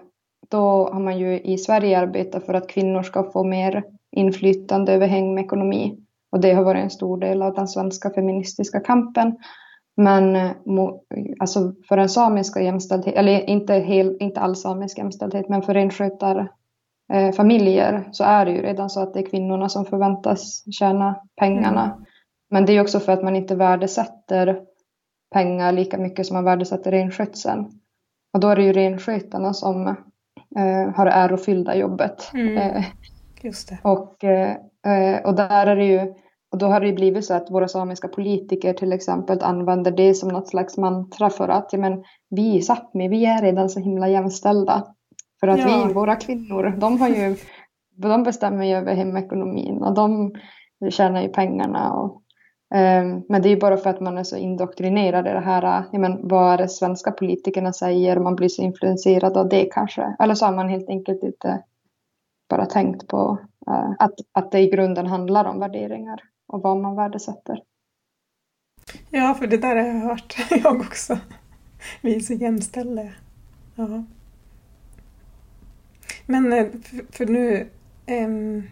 då 0.50 0.90
har 0.94 1.00
man 1.00 1.20
ju 1.20 1.40
i 1.40 1.58
Sverige 1.58 2.00
arbetat 2.00 2.46
för 2.46 2.54
att 2.54 2.70
kvinnor 2.70 3.04
ska 3.04 3.24
få 3.24 3.44
mer 3.44 3.84
inflytande 4.12 4.94
över 4.94 5.08
hemekonomi. 5.08 5.98
Och 6.32 6.40
det 6.40 6.54
har 6.54 6.64
varit 6.64 6.84
en 6.84 6.90
stor 6.90 7.18
del 7.18 7.42
av 7.42 7.54
den 7.54 7.68
svenska 7.68 8.10
feministiska 8.10 8.80
kampen. 8.80 9.38
Men 9.98 10.36
eh, 10.36 10.52
alltså 11.40 11.74
för 11.88 11.98
den 11.98 12.10
samiska 12.10 12.62
jämställdhet, 12.62 13.16
eller 13.16 13.50
inte, 13.50 13.74
hel, 13.74 14.18
inte 14.20 14.40
all 14.40 14.56
samisk 14.56 14.98
jämställdhet, 14.98 15.50
men 15.50 15.62
för 15.62 15.74
renskötarfamiljer 15.74 16.61
eh, 17.12 17.32
så 18.12 18.24
är 18.24 18.46
det 18.46 18.52
ju 18.52 18.62
redan 18.62 18.90
så 18.90 19.00
att 19.00 19.14
det 19.14 19.20
är 19.20 19.30
kvinnorna 19.30 19.70
som 19.70 19.86
förväntas 19.86 20.64
tjäna 20.72 21.22
pengarna. 21.40 21.84
Mm. 21.84 22.06
Men 22.50 22.66
det 22.66 22.74
är 22.74 22.82
också 22.82 23.00
för 23.00 23.12
att 23.12 23.24
man 23.24 23.36
inte 23.36 23.56
värdesätter 23.56 24.62
pengar 25.34 25.72
lika 25.72 25.98
mycket 25.98 26.28
som 26.28 26.34
man 26.36 26.44
värdesätter 26.44 26.92
renskötseln. 26.92 27.66
Och 28.34 28.40
då 28.40 28.48
är 28.48 28.56
det 28.56 28.64
ju 28.64 28.74
renskötarna 28.74 29.54
som 29.54 29.88
eh, 30.58 30.96
har 30.96 31.06
det 31.06 31.12
ärofyllda 31.12 31.76
jobbet. 31.76 32.32
Mm. 32.34 32.58
Eh, 32.58 32.84
Just 33.42 33.70
det. 33.70 33.78
Och, 33.84 34.24
eh, 34.24 35.22
och 35.24 35.36
där 35.36 35.68
är 35.68 35.76
det 35.76 35.86
ju 35.86 36.14
och 36.52 36.58
då 36.58 36.66
har 36.66 36.80
det 36.80 36.94
blivit 36.94 37.26
så 37.26 37.34
att 37.34 37.52
våra 37.52 37.68
samiska 37.68 38.08
politiker 38.08 38.74
till 38.74 38.94
exempel 38.94 39.42
använder 39.42 39.92
det 39.92 40.14
som 40.14 40.30
något 40.30 40.48
slags 40.48 40.78
mantra 40.78 41.30
för 41.30 41.50
att 41.50 41.74
ja, 41.74 41.80
men, 41.80 42.04
vi 42.30 42.56
i 42.56 42.62
Sápmi, 42.62 43.10
vi 43.10 43.26
är 43.26 43.42
redan 43.42 43.70
så 43.70 43.80
himla 43.80 44.08
jämställda. 44.08 44.84
För 45.42 45.48
att 45.48 45.60
ja. 45.60 45.86
vi, 45.88 45.94
våra 45.94 46.16
kvinnor, 46.16 46.76
de, 46.78 47.02
har 47.02 47.10
ju, 47.10 47.36
de 47.96 48.24
bestämmer 48.24 48.66
ju 48.66 48.76
över 48.76 48.96
hemekonomin 48.96 49.78
och 49.78 49.94
de 49.94 50.36
tjänar 50.90 51.22
ju 51.22 51.30
pengarna. 51.30 51.94
Och, 51.94 52.14
um, 52.76 53.26
men 53.30 53.42
det 53.42 53.50
är 53.50 53.54
ju 53.54 53.60
bara 53.60 53.78
för 53.78 53.90
att 53.90 54.00
man 54.00 54.18
är 54.18 54.24
så 54.24 54.38
indoktrinerad 54.38 55.28
i 55.28 55.30
det 55.30 55.40
här, 55.40 55.86
ja, 55.92 56.00
men, 56.00 56.28
vad 56.28 56.54
är 56.54 56.58
det 56.58 56.70
svenska 56.70 57.12
politikerna 57.12 57.74
säger, 57.74 58.20
man 58.20 58.36
blir 58.36 58.50
så 58.50 58.62
influenserad 58.62 59.38
av 59.38 59.50
det 59.50 59.70
kanske. 59.72 60.16
Eller 60.20 60.36
så 60.36 60.46
har 60.46 60.56
man 60.56 60.70
helt 60.70 60.90
enkelt 60.90 61.24
inte 61.24 61.64
bara 62.50 62.66
tänkt 62.66 63.08
på 63.08 63.38
uh, 63.70 63.92
att, 64.00 64.16
att 64.32 64.52
det 64.52 64.60
i 64.60 64.70
grunden 64.70 65.08
handlar 65.08 65.46
om 65.46 65.60
värderingar 65.60 66.22
och 66.48 66.62
vad 66.62 66.78
man 66.78 66.96
värdesätter. 66.96 67.64
Ja, 69.10 69.34
för 69.34 69.48
det 69.48 69.58
där 69.58 69.76
har 69.76 69.84
jag 69.84 70.00
hört 70.00 70.36
jag 70.64 70.82
också. 70.82 71.18
Vi 72.02 72.16
är 72.16 72.20
så 72.20 72.34
jämställda. 72.34 73.04
Ja. 73.76 74.04
Men 76.32 76.54
eh, 76.54 76.68
för 77.10 77.26
nu, 77.26 77.68
um, 78.08 78.64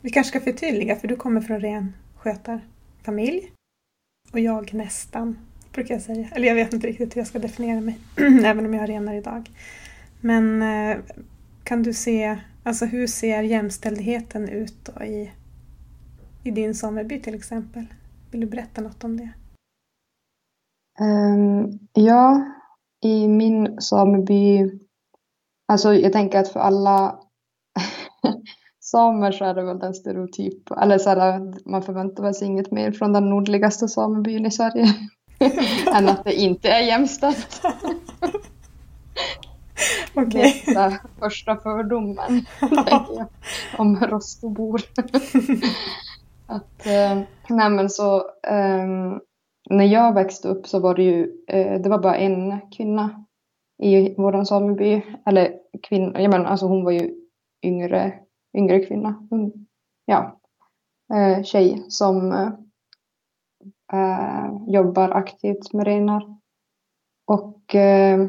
vi 0.00 0.10
kanske 0.10 0.28
ska 0.38 0.52
förtydliga, 0.52 0.96
för 0.96 1.08
du 1.08 1.16
kommer 1.16 1.40
från 1.40 1.60
ren 1.60 1.92
skötarfamilj 2.16 3.52
och 4.32 4.40
jag 4.40 4.74
nästan, 4.74 5.38
brukar 5.72 5.94
jag 5.94 6.02
säga. 6.02 6.28
Eller 6.32 6.48
jag 6.48 6.54
vet 6.54 6.72
inte 6.72 6.86
riktigt 6.86 7.16
hur 7.16 7.20
jag 7.20 7.28
ska 7.28 7.38
definiera 7.38 7.80
mig, 7.80 7.98
även 8.44 8.66
om 8.66 8.74
jag 8.74 8.80
har 8.80 8.86
renar 8.86 9.14
idag. 9.14 9.50
Men 10.20 10.62
uh, 10.62 10.98
kan 11.64 11.82
du 11.82 11.92
se, 11.92 12.38
alltså 12.62 12.84
hur 12.84 13.06
ser 13.06 13.42
jämställdheten 13.42 14.48
ut 14.48 14.74
då 14.84 15.04
i 15.04 15.30
i 16.44 16.50
din 16.50 16.74
sameby 16.74 17.20
till 17.20 17.34
exempel? 17.34 17.86
Vill 18.30 18.40
du 18.40 18.46
berätta 18.46 18.80
något 18.80 19.04
om 19.04 19.16
det? 19.16 19.28
Um, 21.00 21.78
ja, 21.92 22.44
i 23.04 23.28
min 23.28 23.80
sameby, 23.80 24.70
alltså 25.72 25.94
jag 25.94 26.12
tänker 26.12 26.38
att 26.38 26.48
för 26.48 26.60
alla 26.60 27.18
samer 28.80 29.32
så 29.32 29.44
är 29.44 29.54
det 29.54 29.62
väl 29.62 29.78
den 29.78 29.94
stereotyp, 29.94 30.70
eller 30.70 30.98
så 30.98 31.10
här, 31.10 31.52
man 31.70 31.82
förväntar 31.82 32.32
sig 32.32 32.48
inget 32.48 32.70
mer 32.70 32.92
från 32.92 33.12
den 33.12 33.30
nordligaste 33.30 33.88
samebyn 33.88 34.46
i 34.46 34.50
Sverige 34.50 34.94
än 35.94 36.08
att 36.08 36.24
det 36.24 36.34
inte 36.34 36.68
är 36.68 36.80
jämställt. 36.80 37.62
Okej. 40.14 40.64
Är 40.76 40.98
första 41.20 41.56
fördomen 41.56 42.46
jag, 42.86 43.26
om 43.78 43.96
Rostobor. 44.00 44.80
att, 46.46 46.86
eh, 46.86 47.20
nej 47.48 47.70
men 47.70 47.90
så, 47.90 48.16
eh, 48.46 48.86
när 49.70 49.84
jag 49.84 50.14
växte 50.14 50.48
upp 50.48 50.66
så 50.66 50.80
var 50.80 50.94
det 50.94 51.02
ju, 51.02 51.30
eh, 51.48 51.80
det 51.80 51.88
var 51.88 51.98
bara 51.98 52.16
en 52.16 52.60
kvinna 52.76 53.24
i 53.82 54.14
vår 54.14 54.44
sameby. 54.44 55.02
Eller 55.26 55.61
kvinna, 55.82 56.20
jag 56.20 56.30
menar, 56.30 56.44
alltså 56.44 56.66
hon 56.66 56.84
var 56.84 56.92
ju 56.92 57.14
yngre, 57.62 58.18
yngre 58.56 58.84
kvinna. 58.84 59.28
Ja, 60.04 60.40
eh, 61.14 61.42
tjej 61.42 61.84
som 61.88 62.32
eh, 63.92 64.50
jobbar 64.66 65.10
aktivt 65.10 65.72
med 65.72 65.86
renar. 65.86 66.38
Och 67.26 67.74
eh, 67.74 68.28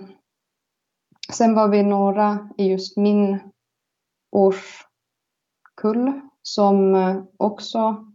sen 1.34 1.56
var 1.56 1.68
vi 1.68 1.84
några 1.84 2.50
i 2.58 2.72
just 2.72 2.98
min 2.98 3.40
årskull 4.32 6.22
som 6.42 6.96
eh, 6.96 7.24
också 7.38 8.14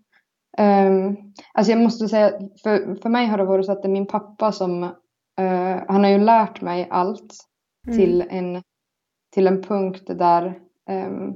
Um, 0.61 1.33
alltså 1.55 1.73
jag 1.73 1.81
måste 1.81 2.09
säga, 2.09 2.33
för, 2.63 2.95
för 3.03 3.09
mig 3.09 3.27
har 3.27 3.39
det 3.39 3.45
varit 3.45 3.67
så 3.67 3.73
att 3.73 3.83
det 3.83 3.89
är 3.89 3.93
min 3.93 4.07
pappa 4.07 4.53
som, 4.53 4.83
uh, 5.41 5.83
han 5.89 6.05
har 6.05 6.11
ju 6.11 6.19
lärt 6.19 6.61
mig 6.61 6.89
allt 6.91 7.35
mm. 7.87 7.99
till, 7.99 8.25
en, 8.31 8.63
till 9.31 9.47
en 9.47 9.63
punkt 9.63 10.03
där, 10.07 10.59
um, 10.91 11.35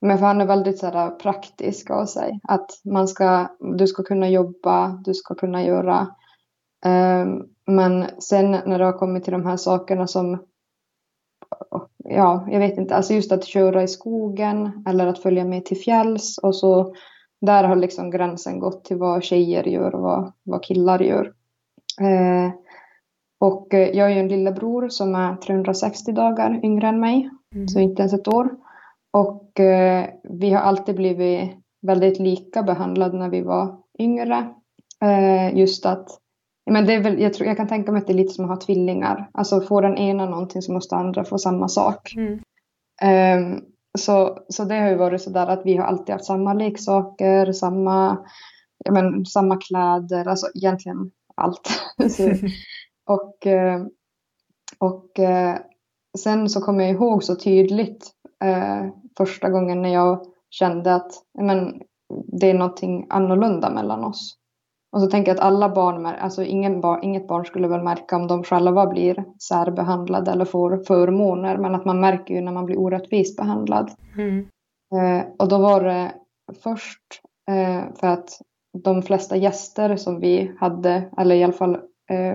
men 0.00 0.18
för 0.18 0.26
han 0.26 0.40
är 0.40 0.46
väldigt 0.46 0.78
så 0.78 0.86
här, 0.86 1.06
äh, 1.06 1.10
praktisk 1.10 1.90
av 1.90 2.06
sig, 2.06 2.40
att 2.42 2.70
man 2.84 3.08
ska, 3.08 3.48
du 3.78 3.86
ska 3.86 4.02
kunna 4.02 4.28
jobba, 4.28 4.88
du 5.04 5.14
ska 5.14 5.34
kunna 5.34 5.64
göra, 5.64 6.08
um, 6.86 7.48
men 7.66 8.06
sen 8.18 8.50
när 8.50 8.78
det 8.78 8.84
har 8.84 8.98
kommit 8.98 9.24
till 9.24 9.32
de 9.32 9.46
här 9.46 9.56
sakerna 9.56 10.06
som 10.06 10.38
ja, 12.04 12.46
jag 12.50 12.58
vet 12.58 12.78
inte, 12.78 12.96
alltså 12.96 13.14
just 13.14 13.32
att 13.32 13.44
köra 13.44 13.82
i 13.82 13.88
skogen 13.88 14.84
eller 14.88 15.06
att 15.06 15.22
följa 15.22 15.44
med 15.44 15.64
till 15.64 15.76
fjälls 15.76 16.38
och 16.38 16.56
så 16.56 16.94
där 17.40 17.64
har 17.64 17.76
liksom 17.76 18.10
gränsen 18.10 18.58
gått 18.58 18.84
till 18.84 18.96
vad 18.96 19.24
tjejer 19.24 19.64
gör 19.64 19.94
och 19.94 20.02
vad, 20.02 20.32
vad 20.42 20.64
killar 20.64 21.00
gör. 21.00 21.32
Ehm, 22.00 22.50
och 23.44 23.74
eh, 23.74 23.88
jag 23.88 24.10
är 24.10 24.14
ju 24.14 24.20
en 24.20 24.28
lillebror 24.28 24.88
som 24.88 25.14
är 25.14 25.36
360 25.36 26.12
dagar 26.12 26.60
yngre 26.64 26.88
än 26.88 27.00
mig, 27.00 27.30
mm. 27.54 27.68
så 27.68 27.78
inte 27.78 28.02
ens 28.02 28.14
ett 28.14 28.28
år. 28.28 28.50
Och 29.12 29.60
eh, 29.60 30.06
vi 30.22 30.50
har 30.50 30.60
alltid 30.60 30.96
blivit 30.96 31.50
väldigt 31.82 32.18
lika 32.18 32.62
behandlade 32.62 33.18
när 33.18 33.28
vi 33.28 33.40
var 33.42 33.76
yngre. 33.98 34.54
Eh, 35.02 35.58
just 35.58 35.86
att, 35.86 36.08
men 36.70 36.86
det 36.86 36.94
är 36.94 37.02
väl, 37.02 37.20
jag, 37.20 37.34
tror, 37.34 37.48
jag 37.48 37.56
kan 37.56 37.68
tänka 37.68 37.92
mig 37.92 37.98
att 37.98 38.06
det 38.06 38.12
är 38.12 38.16
lite 38.16 38.34
som 38.34 38.44
att 38.44 38.50
ha 38.50 38.66
tvillingar. 38.66 39.30
Alltså 39.32 39.60
får 39.60 39.82
den 39.82 39.98
ena 39.98 40.26
någonting 40.26 40.62
så 40.62 40.72
måste 40.72 40.96
andra 40.96 41.24
få 41.24 41.38
samma 41.38 41.68
sak. 41.68 42.14
Mm. 42.16 42.40
Um, 43.38 43.64
så, 43.98 44.38
så 44.48 44.64
det 44.64 44.74
har 44.74 44.88
ju 44.88 44.96
varit 44.96 45.22
så 45.22 45.30
där 45.30 45.46
att 45.46 45.62
vi 45.64 45.76
har 45.76 45.84
alltid 45.84 46.12
haft 46.12 46.24
samma 46.24 46.52
leksaker, 46.54 47.52
samma, 47.52 48.18
men, 48.90 49.26
samma 49.26 49.56
kläder, 49.56 50.28
alltså 50.28 50.46
egentligen 50.54 51.10
allt. 51.34 51.68
så, 52.10 52.22
och 53.06 53.46
eh, 53.46 53.86
och 54.78 55.18
eh, 55.18 55.58
sen 56.18 56.48
så 56.48 56.60
kommer 56.60 56.84
jag 56.84 56.92
ihåg 56.92 57.24
så 57.24 57.36
tydligt 57.36 58.10
eh, 58.44 58.86
första 59.16 59.50
gången 59.50 59.82
när 59.82 59.94
jag 59.94 60.26
kände 60.50 60.94
att 60.94 61.12
men, 61.38 61.82
det 62.26 62.50
är 62.50 62.54
någonting 62.54 63.06
annorlunda 63.10 63.70
mellan 63.70 64.04
oss. 64.04 64.36
Och 64.92 65.00
så 65.00 65.06
tänker 65.06 65.30
jag 65.30 65.36
att 65.38 65.44
alla 65.44 65.68
barn, 65.68 66.06
alltså 66.06 66.42
ingen 66.42 66.80
bar, 66.80 67.00
inget 67.02 67.28
barn 67.28 67.44
skulle 67.44 67.68
väl 67.68 67.82
märka 67.82 68.16
om 68.16 68.26
de 68.26 68.44
själva 68.44 68.86
blir 68.86 69.24
särbehandlade 69.48 70.30
eller 70.30 70.44
får 70.44 70.84
förmåner, 70.86 71.58
men 71.58 71.74
att 71.74 71.84
man 71.84 72.00
märker 72.00 72.34
ju 72.34 72.40
när 72.40 72.52
man 72.52 72.66
blir 72.66 72.78
orättvist 72.78 73.36
behandlad. 73.36 73.90
Mm. 74.16 74.46
Eh, 74.94 75.26
och 75.38 75.48
då 75.48 75.58
var 75.58 75.84
det 75.84 76.14
först 76.62 77.00
eh, 77.50 77.94
för 78.00 78.06
att 78.06 78.28
de 78.84 79.02
flesta 79.02 79.36
gäster 79.36 79.96
som 79.96 80.20
vi 80.20 80.52
hade, 80.58 81.10
eller 81.18 81.34
i 81.36 81.44
alla 81.44 81.52
fall 81.52 81.78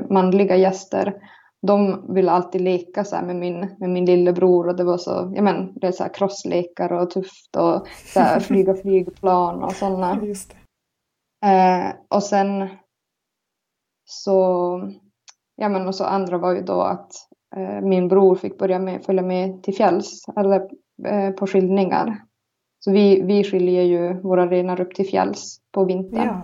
manliga 0.10 0.55
gäster, 0.55 1.13
de 1.62 2.05
ville 2.13 2.32
alltid 2.32 2.62
leka 2.62 3.03
så 3.03 3.21
med, 3.21 3.36
min, 3.36 3.60
med 3.79 3.89
min 3.89 4.05
lillebror 4.05 4.67
och 4.67 4.75
det 4.75 4.84
var 4.84 4.97
så, 4.97 5.32
ja 5.36 5.41
men, 5.41 5.73
det 5.79 5.88
är 5.88 5.91
så 5.91 6.03
här 6.03 6.13
crosslekar 6.13 6.93
och 6.93 7.10
tufft 7.10 7.55
och 7.55 7.88
så 8.13 8.19
här, 8.19 8.39
flyga 8.39 8.73
flygplan 8.73 9.63
och 9.63 9.71
sådana. 9.71 10.21
Eh, 11.45 11.93
och 12.08 12.23
sen 12.23 12.69
så, 14.05 14.82
ja 15.55 15.69
men 15.69 15.88
och 15.88 15.95
så 15.95 16.03
andra 16.03 16.38
var 16.38 16.53
ju 16.53 16.62
då 16.62 16.82
att 16.82 17.12
eh, 17.55 17.82
min 17.82 18.08
bror 18.08 18.36
fick 18.36 18.58
börja 18.58 18.79
med, 18.79 19.03
följa 19.05 19.23
med 19.23 19.63
till 19.63 19.75
fjälls, 19.75 20.25
eller 20.38 20.69
eh, 21.05 21.32
på 21.32 21.47
skilningar. 21.47 22.23
Så 22.79 22.91
vi, 22.91 23.21
vi 23.21 23.43
skiljer 23.43 23.84
ju 23.84 24.21
våra 24.21 24.47
renar 24.47 24.82
upp 24.82 24.95
till 24.95 25.08
fjälls 25.08 25.62
på 25.71 25.86
vintern. 25.86 26.27
Ja. 26.27 26.41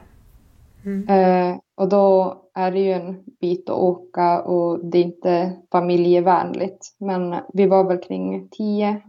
Mm. 0.86 1.10
Eh, 1.10 1.58
och 1.76 1.90
då 1.90 2.42
är 2.56 2.72
det 2.72 2.80
ju 2.80 2.92
en 2.92 3.24
bit 3.42 3.70
att 3.70 3.78
åka 3.78 4.42
och 4.42 4.86
det 4.86 4.98
är 4.98 5.04
inte 5.04 5.58
familjevänligt. 5.72 6.96
Men 7.00 7.36
vi 7.54 7.68
var 7.68 7.84
väl 7.84 7.98
kring 7.98 8.50
10-11 8.50 9.02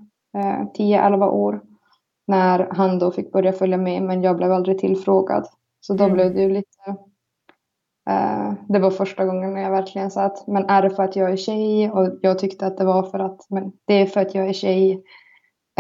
eh, 1.13 1.35
år 1.35 1.61
när 2.27 2.69
han 2.71 2.99
då 2.99 3.11
fick 3.11 3.33
börja 3.33 3.53
följa 3.53 3.77
med 3.77 4.03
men 4.03 4.23
jag 4.23 4.37
blev 4.37 4.53
aldrig 4.53 4.79
tillfrågad. 4.79 5.47
Så 5.81 5.95
då 5.95 6.05
mm. 6.05 6.15
blev 6.15 6.35
det 6.35 6.43
ju 6.43 6.49
lite... 6.49 6.97
Uh, 8.11 8.53
det 8.69 8.79
var 8.79 8.91
första 8.91 9.25
gången 9.25 9.55
när 9.55 9.61
jag 9.61 9.71
verkligen 9.71 10.11
sa 10.11 10.23
att 10.23 10.47
men 10.47 10.65
är 10.65 10.83
det 10.83 10.91
för 10.91 11.03
att 11.03 11.17
jag 11.17 11.31
är 11.31 11.37
tjej? 11.37 11.91
Och 11.91 12.19
jag 12.23 12.39
tyckte 12.39 12.67
att 12.67 12.77
det 12.77 12.85
var 12.85 13.03
för 13.03 13.19
att 13.19 13.41
men 13.51 13.73
det 13.85 13.95
är 13.95 14.07
för 14.07 14.21
att 14.21 14.35
jag 14.35 14.49
är 14.49 14.53
tjej. 14.53 15.03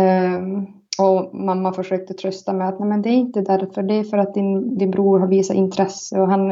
Um, 0.00 0.66
och 0.98 1.34
mamma 1.34 1.72
försökte 1.72 2.14
trösta 2.14 2.52
mig 2.52 2.68
att 2.68 2.78
nej 2.78 2.88
men 2.88 3.02
det 3.02 3.08
är 3.08 3.16
inte 3.16 3.40
därför, 3.40 3.82
det 3.82 3.94
är 3.94 4.04
för 4.04 4.18
att 4.18 4.34
din, 4.34 4.78
din 4.78 4.90
bror 4.90 5.18
har 5.18 5.26
visat 5.26 5.56
intresse 5.56 6.20
och 6.20 6.28
han, 6.28 6.50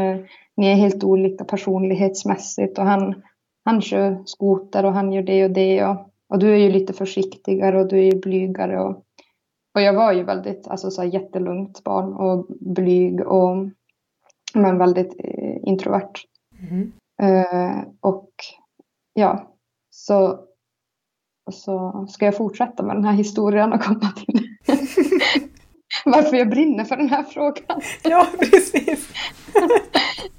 ni 0.57 0.67
är 0.67 0.75
helt 0.75 1.05
olika 1.05 1.45
personlighetsmässigt 1.45 2.79
och 2.79 2.85
han, 2.85 3.23
han 3.65 3.81
kör 3.81 4.23
skoter 4.25 4.85
och 4.85 4.93
han 4.93 5.13
gör 5.13 5.23
det 5.23 5.45
och 5.45 5.51
det 5.51 5.85
och, 5.85 5.97
och 6.29 6.39
du 6.39 6.53
är 6.53 6.59
ju 6.59 6.71
lite 6.71 6.93
försiktigare 6.93 7.81
och 7.81 7.89
du 7.89 7.99
är 7.99 8.13
ju 8.13 8.21
blygare 8.21 8.81
och 8.81 9.05
och 9.75 9.81
jag 9.81 9.93
var 9.93 10.13
ju 10.13 10.23
väldigt, 10.23 10.69
alltså 10.69 10.91
så 10.91 11.03
här 11.03 11.09
jättelugnt 11.09 11.85
barn 11.85 12.13
och 12.13 12.47
blyg 12.61 13.21
och 13.21 13.57
men 14.55 14.79
väldigt 14.79 15.15
eh, 15.19 15.57
introvert. 15.63 16.13
Mm. 16.71 16.93
Eh, 17.23 17.85
och 18.01 18.31
ja, 19.13 19.57
så, 19.91 20.41
så 21.53 22.07
ska 22.09 22.25
jag 22.25 22.37
fortsätta 22.37 22.83
med 22.83 22.97
den 22.97 23.05
här 23.05 23.13
historien 23.13 23.73
och 23.73 23.83
komma 23.83 24.13
till 24.17 24.49
varför 26.05 26.37
jag 26.37 26.51
brinner 26.51 26.85
för 26.85 26.97
den 26.97 27.09
här 27.09 27.23
frågan. 27.23 27.81
ja, 28.03 28.27
precis. 28.39 29.09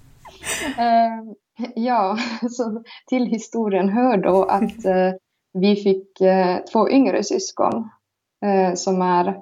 eh, 0.77 1.69
ja, 1.75 2.17
så 2.49 2.83
till 3.07 3.25
historien 3.25 3.89
hör 3.89 4.17
då 4.17 4.43
att 4.43 4.85
eh, 4.85 5.13
vi 5.53 5.75
fick 5.75 6.21
eh, 6.21 6.57
två 6.73 6.89
yngre 6.89 7.23
syskon 7.23 7.89
eh, 8.45 8.73
som 8.73 9.01
är 9.01 9.41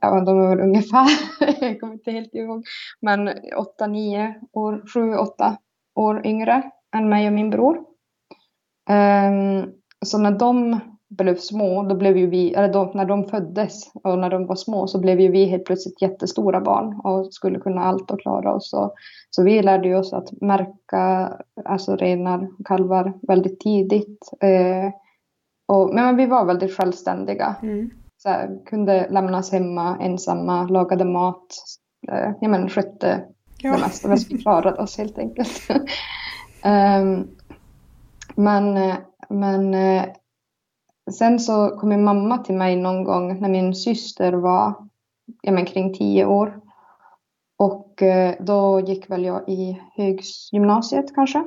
ja, 0.00 0.20
de 0.20 0.38
var 0.38 0.60
ungefär, 0.60 1.08
jag 1.60 1.80
kommer 1.80 1.92
inte 1.92 2.10
helt 2.10 2.34
ihåg, 2.34 2.64
men 3.00 3.28
8-9 3.28 4.34
år, 4.52 4.82
7-8 4.94 5.56
år 5.94 6.26
yngre 6.26 6.70
än 6.96 7.08
mig 7.08 7.26
och 7.26 7.32
min 7.32 7.50
bror. 7.50 7.76
Um, 8.90 9.72
så 10.06 10.18
när 10.18 10.38
de 10.38 10.80
blev 11.16 11.36
små, 11.36 11.82
då 11.82 11.94
blev 11.94 12.16
ju 12.16 12.26
vi, 12.26 12.54
eller 12.54 12.72
då, 12.72 12.90
när 12.94 13.04
de 13.04 13.24
föddes 13.24 13.90
och 13.94 14.18
när 14.18 14.30
de 14.30 14.46
var 14.46 14.56
små 14.56 14.86
så 14.86 15.00
blev 15.00 15.20
ju 15.20 15.30
vi 15.30 15.44
helt 15.44 15.64
plötsligt 15.64 16.02
jättestora 16.02 16.60
barn 16.60 17.00
och 17.04 17.34
skulle 17.34 17.58
kunna 17.60 17.84
allt 17.84 18.10
och 18.10 18.20
klara 18.20 18.54
oss. 18.54 18.72
Och, 18.72 18.94
så 19.30 19.42
vi 19.42 19.62
lärde 19.62 19.88
ju 19.88 19.96
oss 19.96 20.12
att 20.12 20.40
märka 20.40 21.32
alltså 21.64 21.96
renar 21.96 22.48
och 22.58 22.66
kalvar 22.66 23.12
väldigt 23.22 23.60
tidigt. 23.60 24.30
Eh, 24.40 24.92
och, 25.68 25.94
men 25.94 26.16
vi 26.16 26.26
var 26.26 26.44
väldigt 26.44 26.76
självständiga. 26.76 27.56
Mm. 27.62 27.90
Så 28.16 28.28
här, 28.28 28.58
kunde 28.66 29.08
lämnas 29.10 29.52
hemma 29.52 29.98
ensamma, 30.00 30.68
lagade 30.68 31.04
mat, 31.04 31.46
eh, 32.12 32.30
ja, 32.40 32.48
men, 32.48 32.68
skötte 32.68 33.24
ja. 33.62 33.72
det 33.72 33.78
mesta. 33.78 34.14
Vi 34.30 34.38
klarade 34.38 34.82
oss 34.82 34.98
helt 34.98 35.18
enkelt. 35.18 35.70
um, 36.64 37.28
men 38.34 38.94
men 39.28 39.74
eh, 39.74 40.04
sen 41.12 41.38
så 41.38 41.68
kom 41.68 41.88
min 41.88 42.04
mamma 42.04 42.38
till 42.38 42.54
mig 42.54 42.76
någon 42.76 43.04
gång 43.04 43.40
när 43.40 43.48
min 43.48 43.74
syster 43.74 44.32
var 44.32 44.74
ja, 45.42 45.52
men, 45.52 45.66
kring 45.66 45.94
tio 45.94 46.26
år. 46.26 46.60
Och 47.58 48.02
eh, 48.02 48.34
då 48.40 48.80
gick 48.80 49.10
väl 49.10 49.24
jag 49.24 49.48
i 49.48 49.80
högsgymnasiet 49.96 51.14
kanske. 51.14 51.44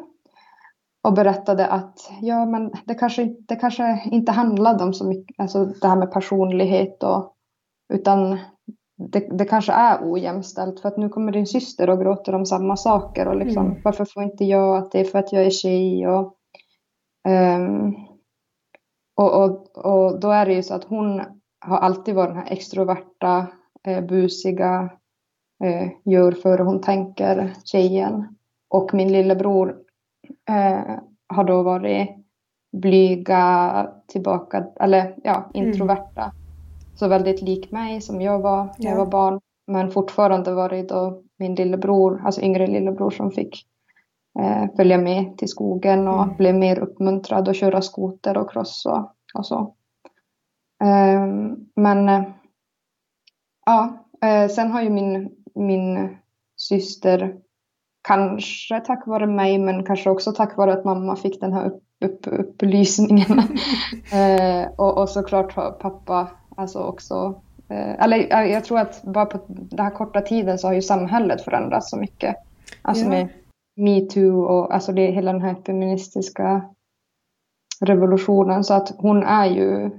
och 1.03 1.13
berättade 1.13 1.67
att 1.67 2.11
ja, 2.21 2.45
men 2.45 2.71
det 2.85 2.95
kanske, 2.95 3.35
det 3.47 3.55
kanske 3.55 4.01
inte 4.11 4.31
handlade 4.31 4.83
om 4.83 4.93
så 4.93 5.07
mycket, 5.07 5.39
alltså 5.39 5.65
det 5.65 5.87
här 5.87 5.95
med 5.95 6.11
personlighet 6.11 7.03
och 7.03 7.33
utan 7.93 8.37
det, 8.97 9.37
det 9.37 9.45
kanske 9.45 9.71
är 9.71 9.99
ojämställt 10.11 10.79
för 10.79 10.89
att 10.89 10.97
nu 10.97 11.09
kommer 11.09 11.31
din 11.31 11.47
syster 11.47 11.89
och 11.89 11.99
gråter 11.99 12.35
om 12.35 12.45
samma 12.45 12.77
saker 12.77 13.27
och 13.27 13.35
liksom 13.35 13.65
mm. 13.65 13.81
varför 13.83 14.05
får 14.05 14.23
inte 14.23 14.45
jag 14.45 14.77
att 14.77 14.91
det 14.91 14.99
är 14.99 15.05
för 15.05 15.19
att 15.19 15.31
jag 15.31 15.43
är 15.43 15.49
tjej 15.49 16.07
och, 16.07 16.33
um, 17.27 18.06
och, 19.17 19.43
och, 19.43 19.77
och 19.85 20.19
då 20.19 20.29
är 20.29 20.45
det 20.45 20.53
ju 20.53 20.63
så 20.63 20.73
att 20.73 20.83
hon 20.83 21.21
har 21.59 21.77
alltid 21.77 22.15
varit 22.15 22.29
den 22.29 22.37
här 22.37 22.51
extroverta, 22.51 23.47
eh, 23.83 24.05
busiga, 24.05 24.89
eh, 25.63 25.89
gör 26.05 26.31
för 26.31 26.59
hon 26.59 26.81
tänker 26.81 27.53
tjejen. 27.65 28.35
Och 28.69 28.93
min 28.93 29.11
lillebror 29.11 29.77
eh, 30.49 30.99
har 31.27 31.43
då 31.43 31.63
varit 31.63 32.09
blyga, 32.71 33.91
tillbaka, 34.07 34.65
eller 34.79 35.15
ja, 35.23 35.51
mm. 35.53 35.67
introverta. 35.67 36.21
Mm. 36.21 36.35
Så 36.95 37.07
väldigt 37.07 37.41
lik 37.41 37.71
mig 37.71 38.01
som 38.01 38.21
jag 38.21 38.39
var 38.39 38.63
när 38.63 38.73
ja. 38.77 38.89
jag 38.89 38.97
var 38.97 39.05
barn. 39.05 39.39
Men 39.67 39.91
fortfarande 39.91 40.53
var 40.53 40.69
det 40.69 40.83
då 40.83 41.21
min 41.37 41.55
lillebror, 41.55 42.21
alltså 42.25 42.41
yngre 42.41 42.67
lillebror 42.67 43.11
som 43.11 43.31
fick 43.31 43.65
följa 44.75 44.97
med 44.97 45.37
till 45.37 45.47
skogen 45.47 46.07
och 46.07 46.23
mm. 46.23 46.35
blev 46.37 46.55
mer 46.55 46.79
uppmuntrad 46.79 47.49
att 47.49 47.55
köra 47.55 47.81
skoter 47.81 48.37
och 48.37 48.51
cross 48.51 48.85
och, 48.85 49.11
och 49.33 49.45
så. 49.45 49.75
Eh, 50.83 51.27
men 51.75 52.09
eh, 52.09 52.23
ja, 53.65 54.05
eh, 54.21 54.49
sen 54.49 54.71
har 54.71 54.81
ju 54.81 54.89
min, 54.89 55.29
min 55.55 56.17
syster 56.57 57.35
kanske 58.07 58.79
tack 58.79 59.07
vare 59.07 59.27
mig 59.27 59.57
men 59.57 59.85
kanske 59.85 60.09
också 60.09 60.31
tack 60.31 60.57
vare 60.57 60.73
att 60.73 60.85
mamma 60.85 61.15
fick 61.15 61.41
den 61.41 61.53
här 61.53 61.65
upp, 61.65 61.83
upp, 62.05 62.27
upplysningen. 62.27 63.39
eh, 64.13 64.67
och, 64.75 64.97
och 64.97 65.09
såklart 65.09 65.53
har 65.53 65.71
pappa 65.71 66.27
alltså 66.57 66.79
också 66.79 67.41
eh, 67.69 68.03
eller 68.03 68.17
jag 68.45 68.65
tror 68.65 68.79
att 68.79 69.03
bara 69.03 69.25
på 69.25 69.39
den 69.47 69.85
här 69.85 69.91
korta 69.91 70.21
tiden 70.21 70.57
så 70.57 70.67
har 70.67 70.73
ju 70.73 70.81
samhället 70.81 71.41
förändrats 71.41 71.89
så 71.89 71.97
mycket. 71.97 72.35
Alltså 72.81 73.03
ja. 73.03 73.09
med 73.09 73.27
metoo 73.77 74.41
och 74.41 74.73
alltså 74.73 74.91
det, 74.91 75.11
hela 75.11 75.33
den 75.33 75.41
här 75.41 75.55
feministiska 75.65 76.69
revolutionen. 77.79 78.63
Så 78.63 78.73
att 78.73 78.93
hon 78.97 79.23
är 79.23 79.45
ju 79.45 79.89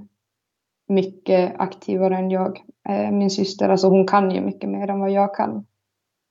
mycket 0.87 1.59
aktivare 1.59 2.17
än 2.17 2.31
jag. 2.31 2.63
Eh, 2.89 3.11
min 3.11 3.29
syster, 3.29 3.69
alltså 3.69 3.89
hon 3.89 4.07
kan 4.07 4.31
ju 4.31 4.41
mycket 4.41 4.69
mer 4.69 4.89
än 4.89 4.99
vad 4.99 5.11
jag 5.11 5.35
kan. 5.35 5.65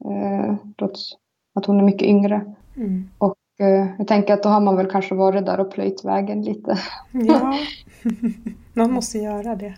Eh, 0.04 0.54
trots 0.78 1.12
att 1.54 1.66
hon 1.66 1.80
är 1.80 1.84
mycket 1.84 2.08
yngre. 2.08 2.54
Mm. 2.76 3.08
Och 3.18 3.36
eh, 3.58 3.86
jag 3.98 4.08
tänker 4.08 4.34
att 4.34 4.42
då 4.42 4.48
har 4.48 4.60
man 4.60 4.76
väl 4.76 4.90
kanske 4.90 5.14
varit 5.14 5.46
där 5.46 5.60
och 5.60 5.72
plöjt 5.72 6.04
vägen 6.04 6.42
lite. 6.42 6.78
Ja, 7.12 7.58
någon 8.74 8.92
måste 8.92 9.18
göra 9.18 9.56
det. 9.56 9.74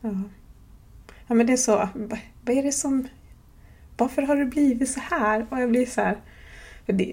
Ja. 0.00 0.10
ja, 1.26 1.34
men 1.34 1.46
det 1.46 1.52
är 1.52 1.56
så. 1.56 1.88
Vad 2.44 2.56
är 2.56 2.62
det 2.62 2.72
som... 2.72 3.08
Varför 3.98 4.22
har 4.22 4.36
det 4.36 4.46
blivit 4.46 4.90
så 4.90 5.00
här? 5.00 5.46
Och 5.50 5.60
jag 5.60 5.70
blir 5.70 5.86
så 5.86 6.00
här... 6.00 6.16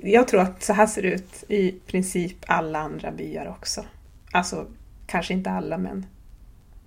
Jag 0.04 0.28
tror 0.28 0.42
att 0.42 0.64
så 0.64 0.74
här 0.74 0.88
ser 0.88 1.02
det 1.02 1.08
ut 1.08 1.44
i 1.48 1.72
princip 1.72 2.38
alla 2.48 2.80
andra 2.80 3.12
byar 3.12 3.48
också. 3.60 3.86
Alltså, 4.32 4.68
kanske 5.06 5.34
inte 5.34 5.52
alla, 5.52 5.78
men 5.78 6.06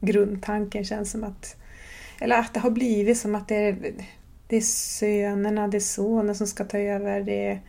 grundtanken 0.00 0.84
känns 0.84 1.10
som 1.10 1.24
att... 1.24 1.56
Eller 2.20 2.38
att 2.38 2.54
det 2.54 2.60
har 2.60 2.70
blivit 2.70 3.18
som 3.18 3.34
att 3.34 3.48
det 3.48 3.56
är 3.56 3.94
det 4.46 4.56
är 4.56 4.60
sönerna, 4.60 5.68
det 5.68 5.76
är 5.76 5.80
sonen 5.80 6.34
som 6.34 6.46
ska 6.46 6.64
ta 6.64 6.78
över. 6.78 7.20
Det 7.20 7.46
är, 7.46 7.60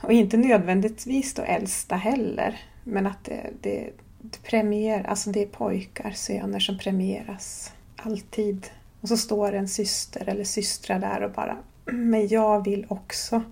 och 0.00 0.12
inte 0.12 0.36
nödvändigtvis 0.36 1.34
då 1.34 1.42
äldsta 1.42 1.96
heller, 1.96 2.60
men 2.84 3.06
att 3.06 3.24
det, 3.24 3.50
det, 3.60 3.90
det 4.18 4.42
premier, 4.42 5.06
alltså 5.06 5.30
det 5.30 5.42
är 5.42 5.46
pojkar, 5.46 6.10
söner 6.10 6.60
som 6.60 6.78
premieras. 6.78 7.72
Alltid. 7.96 8.66
Och 9.00 9.08
så 9.08 9.16
står 9.16 9.52
en 9.52 9.68
syster 9.68 10.28
eller 10.28 10.44
systrar 10.44 10.98
där 10.98 11.22
och 11.22 11.30
bara 11.30 11.56
Men 11.84 12.28
jag 12.28 12.64
vill 12.64 12.86
också. 12.88 13.42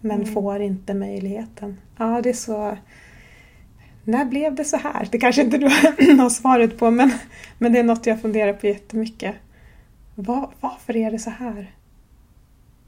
Men 0.00 0.16
mm. 0.16 0.26
får 0.26 0.60
inte 0.60 0.94
möjligheten. 0.94 1.80
Ja, 1.98 2.20
det 2.22 2.28
är 2.28 2.34
så... 2.34 2.76
När 4.04 4.24
blev 4.24 4.54
det 4.54 4.64
så 4.64 4.76
här? 4.76 5.08
Det 5.12 5.18
kanske 5.18 5.42
inte 5.42 5.58
du 5.58 5.66
har 5.66 6.28
svaret 6.30 6.78
på 6.78 6.90
men, 6.90 7.10
men 7.58 7.72
det 7.72 7.78
är 7.78 7.84
något 7.84 8.06
jag 8.06 8.20
funderar 8.22 8.52
på 8.52 8.66
jättemycket. 8.66 9.34
Var, 10.14 10.50
varför 10.60 10.96
är 10.96 11.10
det 11.10 11.18
så 11.18 11.30
här? 11.30 11.74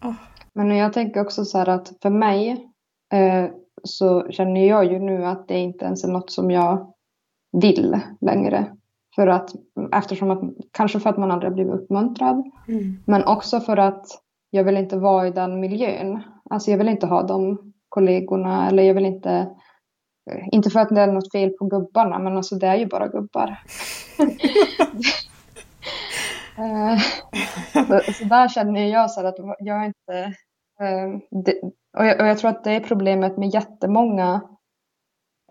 Oh. 0.02 0.14
Men 0.54 0.76
jag 0.76 0.92
tänker 0.92 1.20
också 1.20 1.44
så 1.44 1.58
här 1.58 1.68
att 1.68 1.92
för 2.02 2.10
mig 2.10 2.66
eh, 3.12 3.50
så 3.82 4.30
känner 4.30 4.68
jag 4.68 4.92
ju 4.92 4.98
nu 4.98 5.24
att 5.24 5.48
det 5.48 5.58
inte 5.58 5.84
ens 5.84 6.04
är 6.04 6.08
något 6.08 6.30
som 6.30 6.50
jag 6.50 6.92
vill 7.52 8.00
längre. 8.20 8.76
För 9.14 9.26
att, 9.26 9.50
eftersom 9.92 10.30
att, 10.30 10.42
kanske 10.72 11.00
för 11.00 11.10
att 11.10 11.18
man 11.18 11.30
aldrig 11.30 11.52
blivit 11.52 11.74
uppmuntrad, 11.74 12.50
mm. 12.68 12.98
men 13.06 13.24
också 13.24 13.60
för 13.60 13.76
att 13.76 14.06
jag 14.50 14.64
vill 14.64 14.76
inte 14.76 14.96
vara 14.96 15.26
i 15.26 15.30
den 15.30 15.60
miljön. 15.60 16.22
Alltså 16.50 16.70
jag 16.70 16.78
vill 16.78 16.88
inte 16.88 17.06
ha 17.06 17.22
de 17.22 17.72
kollegorna 17.88 18.68
eller 18.68 18.82
jag 18.82 18.94
vill 18.94 19.06
inte, 19.06 19.30
eh, 20.30 20.48
inte 20.52 20.70
för 20.70 20.80
att 20.80 20.88
det 20.88 21.00
är 21.00 21.12
något 21.12 21.32
fel 21.32 21.50
på 21.50 21.64
gubbarna, 21.64 22.18
men 22.18 22.36
alltså 22.36 22.54
det 22.54 22.66
är 22.66 22.76
ju 22.76 22.86
bara 22.86 23.08
gubbar. 23.08 23.58
Eh, 26.58 26.98
så, 27.72 28.12
så, 28.12 28.24
där 28.24 28.48
känner 28.48 28.86
jag 28.86 29.10
så 29.10 29.26
att 29.26 29.34
jag 29.58 29.86
inte... 29.86 30.34
Ehm, 30.80 31.20
det, 31.44 31.60
och, 31.98 32.06
jag, 32.06 32.20
och 32.20 32.26
jag 32.26 32.38
tror 32.38 32.50
att 32.50 32.64
det 32.64 32.70
är 32.70 32.80
problemet 32.80 33.36
med 33.36 33.54
jättemånga 33.54 34.40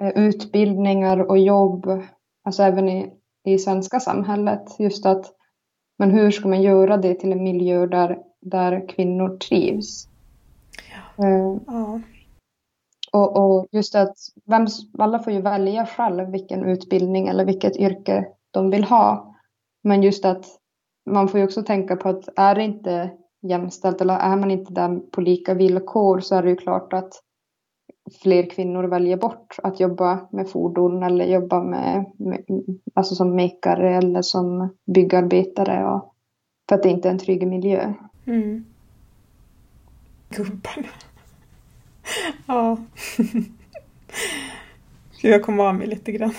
eh, 0.02 0.10
utbildningar 0.10 1.20
och 1.20 1.38
jobb, 1.38 2.04
alltså 2.44 2.64
även 2.64 2.90
i, 2.90 3.14
i 3.46 3.58
svenska 3.58 4.00
samhället. 4.00 4.80
Just 4.80 5.06
att, 5.06 5.26
men 6.00 6.12
hur 6.12 6.32
ska 6.32 6.48
man 6.48 6.62
göra 6.62 6.98
det 6.98 7.16
till 7.16 7.32
en 7.32 7.44
miljö 7.44 7.86
där, 7.86 8.18
där 8.42 8.90
kvinnor 8.90 9.38
trivs? 9.38 10.08
Ja. 11.18 11.60
ja. 11.68 12.02
Och, 13.12 13.38
och, 13.38 13.68
just 13.72 13.96
att 13.96 14.16
vem, 14.46 14.68
alla 14.98 15.20
får 15.20 15.34
ju 15.34 15.42
välja 15.42 15.86
själv 15.86 16.32
vilken 16.32 16.64
utbildning 16.64 17.28
eller 17.28 17.46
vilket 17.46 17.78
yrke 17.78 18.28
de 18.52 18.70
vill 18.70 18.84
ha. 18.84 19.36
Men 19.84 20.04
just 20.04 20.26
att 20.26 20.46
man 21.06 21.28
får 21.28 21.40
ju 21.40 21.46
också 21.46 21.64
tänka 21.64 21.96
på 21.96 22.10
att 22.10 22.30
är 22.36 22.56
det 22.56 22.64
inte 22.64 23.12
jämställt 23.42 24.02
eller 24.02 24.18
är 24.18 24.36
man 24.36 24.52
inte 24.52 24.74
där 24.74 25.00
på 25.12 25.22
lika 25.22 25.54
villkor 25.54 26.20
så 26.20 26.36
är 26.36 26.44
det 26.44 26.50
ju 26.50 26.56
klart 26.56 26.94
att 26.94 27.24
fler 28.22 28.50
kvinnor 28.50 28.84
väljer 28.84 29.18
bort 29.18 29.56
att 29.64 29.80
jobba 29.80 30.28
med 30.32 30.50
fordon 30.50 31.04
eller 31.04 31.26
jobba 31.26 31.64
med, 31.64 32.06
med 32.18 32.44
alltså 32.94 33.16
som 33.16 33.36
mäkare 33.36 33.96
eller 33.96 34.22
som 34.22 34.76
byggarbetare 34.86 35.86
och, 35.86 36.14
för 36.70 36.76
att 36.76 36.84
det 36.84 36.90
inte 36.90 37.08
är 37.08 37.12
en 37.12 37.20
trygg 37.20 37.48
miljö. 37.48 37.94
Mm. 38.30 38.66
Gubbarna. 40.30 40.88
ja. 42.46 42.78
Jag 45.22 45.44
kom 45.44 45.60
av 45.60 45.76
mig 45.76 45.88
lite 45.88 46.12
grann. 46.12 46.34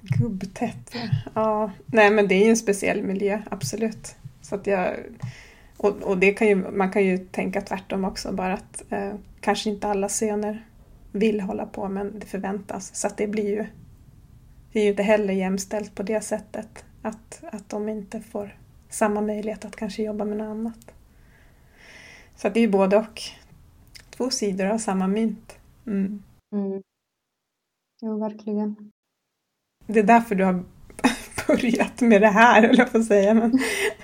Gubbtätt, 0.00 0.94
ja. 1.34 1.70
Nej 1.86 2.10
men 2.10 2.28
det 2.28 2.34
är 2.34 2.44
ju 2.44 2.50
en 2.50 2.56
speciell 2.56 3.02
miljö, 3.02 3.42
absolut. 3.50 4.14
Så 4.42 4.54
att 4.54 4.66
jag, 4.66 4.96
och, 5.76 6.02
och 6.02 6.18
det 6.18 6.32
kan 6.32 6.48
ju, 6.48 6.54
man 6.54 6.90
kan 6.90 7.04
ju 7.04 7.18
tänka 7.18 7.60
tvärtom 7.60 8.04
också, 8.04 8.32
bara 8.32 8.54
att 8.54 8.84
eh, 8.90 9.14
kanske 9.40 9.70
inte 9.70 9.88
alla 9.88 10.08
söner 10.08 10.66
vill 11.12 11.40
hålla 11.40 11.66
på 11.66 11.88
men 11.88 12.18
det 12.18 12.26
förväntas. 12.26 12.94
Så 12.94 13.06
att 13.06 13.16
det 13.16 13.26
blir 13.26 13.48
ju, 13.48 13.66
det 14.72 14.80
är 14.80 14.84
ju 14.84 14.90
inte 14.90 15.02
heller 15.02 15.34
jämställt 15.34 15.94
på 15.94 16.02
det 16.02 16.20
sättet. 16.20 16.84
Att, 17.06 17.44
att 17.52 17.68
de 17.68 17.88
inte 17.88 18.20
får 18.20 18.58
samma 18.88 19.20
möjlighet 19.20 19.64
att 19.64 19.76
kanske 19.76 20.02
jobba 20.02 20.24
med 20.24 20.36
något 20.36 20.50
annat. 20.50 20.94
Så 22.36 22.48
det 22.48 22.60
är 22.60 22.62
ju 22.62 22.68
både 22.68 22.96
och. 22.96 23.20
Två 24.10 24.30
sidor 24.30 24.66
av 24.66 24.78
samma 24.78 25.06
mynt. 25.06 25.58
Mm. 25.86 26.22
Mm. 26.54 26.82
Jo, 28.02 28.18
verkligen. 28.18 28.90
Det 29.86 29.98
är 29.98 30.04
därför 30.04 30.34
du 30.34 30.44
har 30.44 30.64
börjat 31.46 32.00
med 32.00 32.22
det 32.22 32.28
här, 32.28 32.62
höll 32.62 32.78
jag 32.78 32.92
på 32.92 32.98
att 32.98 33.06
säga. 33.06 33.34
Men, 33.34 33.58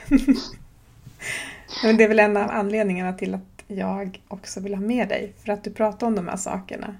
men 1.85 1.97
det 1.97 2.05
är 2.05 2.09
väl 2.09 2.19
en 2.19 2.37
av 2.37 2.51
anledningarna 2.51 3.13
till 3.13 3.35
att 3.35 3.65
jag 3.67 4.23
också 4.29 4.61
vill 4.61 4.75
ha 4.75 4.83
med 4.83 5.09
dig. 5.09 5.33
För 5.39 5.53
att 5.53 5.65
du 5.65 5.71
pratar 5.71 6.07
om 6.07 6.15
de 6.15 6.29
här 6.29 6.37
sakerna. 6.37 6.97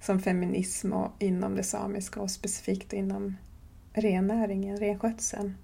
Som 0.00 0.20
feminism 0.20 0.92
och 0.92 1.12
inom 1.18 1.56
det 1.56 1.64
samiska 1.64 2.20
och 2.20 2.30
specifikt 2.30 2.92
inom 2.92 3.36
rennäringen, 3.94 4.76
renskötseln. 4.76 5.54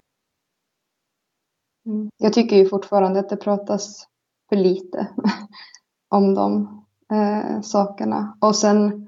Mm. 1.85 2.09
Jag 2.17 2.33
tycker 2.33 2.55
ju 2.55 2.69
fortfarande 2.69 3.19
att 3.19 3.29
det 3.29 3.37
pratas 3.37 4.07
för 4.49 4.55
lite 4.55 5.07
om 6.09 6.35
de 6.35 6.67
eh, 7.11 7.61
sakerna. 7.61 8.37
Och 8.41 8.55
sen 8.55 9.07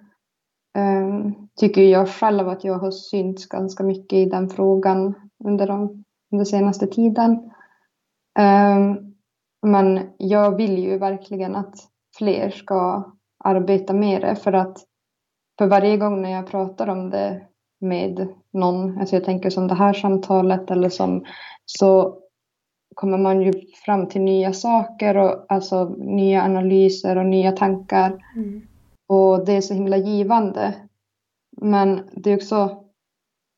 eh, 0.77 1.31
tycker 1.55 1.81
jag 1.81 2.09
själv 2.09 2.49
att 2.49 2.63
jag 2.63 2.79
har 2.79 2.91
synts 2.91 3.45
ganska 3.45 3.83
mycket 3.83 4.17
i 4.17 4.25
den 4.25 4.49
frågan 4.49 5.13
under, 5.43 5.67
de, 5.67 6.03
under 6.31 6.45
senaste 6.45 6.87
tiden. 6.87 7.31
Eh, 8.39 8.95
men 9.61 10.09
jag 10.17 10.55
vill 10.57 10.77
ju 10.77 10.97
verkligen 10.97 11.55
att 11.55 11.75
fler 12.17 12.49
ska 12.49 13.11
arbeta 13.43 13.93
med 13.93 14.21
det 14.21 14.35
för 14.35 14.53
att 14.53 14.77
för 15.57 15.67
varje 15.67 15.97
gång 15.97 16.21
när 16.21 16.31
jag 16.31 16.47
pratar 16.47 16.87
om 16.87 17.09
det 17.09 17.47
med 17.81 18.27
någon, 18.53 18.99
alltså 18.99 19.15
jag 19.15 19.23
tänker 19.23 19.49
som 19.49 19.67
det 19.67 19.75
här 19.75 19.93
samtalet 19.93 20.71
eller 20.71 20.89
som 20.89 21.25
så 21.65 22.17
kommer 22.95 23.17
man 23.17 23.41
ju 23.41 23.53
fram 23.85 24.07
till 24.07 24.21
nya 24.21 24.53
saker 24.53 25.17
och 25.17 25.45
alltså 25.49 25.95
nya 25.97 26.43
analyser 26.43 27.15
och 27.15 27.25
nya 27.25 27.51
tankar. 27.51 28.25
Mm. 28.35 28.61
Och 29.07 29.45
det 29.45 29.51
är 29.53 29.61
så 29.61 29.73
himla 29.73 29.97
givande. 29.97 30.75
Men 31.61 32.09
det 32.11 32.31
är 32.31 32.35
också 32.35 32.83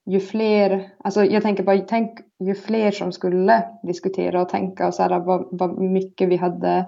ju 0.05 0.19
fler, 0.19 0.93
alltså 1.03 1.25
jag 1.25 1.43
tänker 1.43 1.63
bara, 1.63 1.77
tänk 1.77 2.19
ju 2.39 2.55
fler 2.55 2.91
som 2.91 3.11
skulle 3.11 3.63
diskutera 3.83 4.41
och 4.41 4.49
tänka 4.49 4.87
och 4.87 4.93
så 4.93 5.03
här, 5.03 5.19
vad, 5.19 5.47
vad 5.51 5.77
mycket 5.81 6.29
vi 6.29 6.35
hade, 6.35 6.87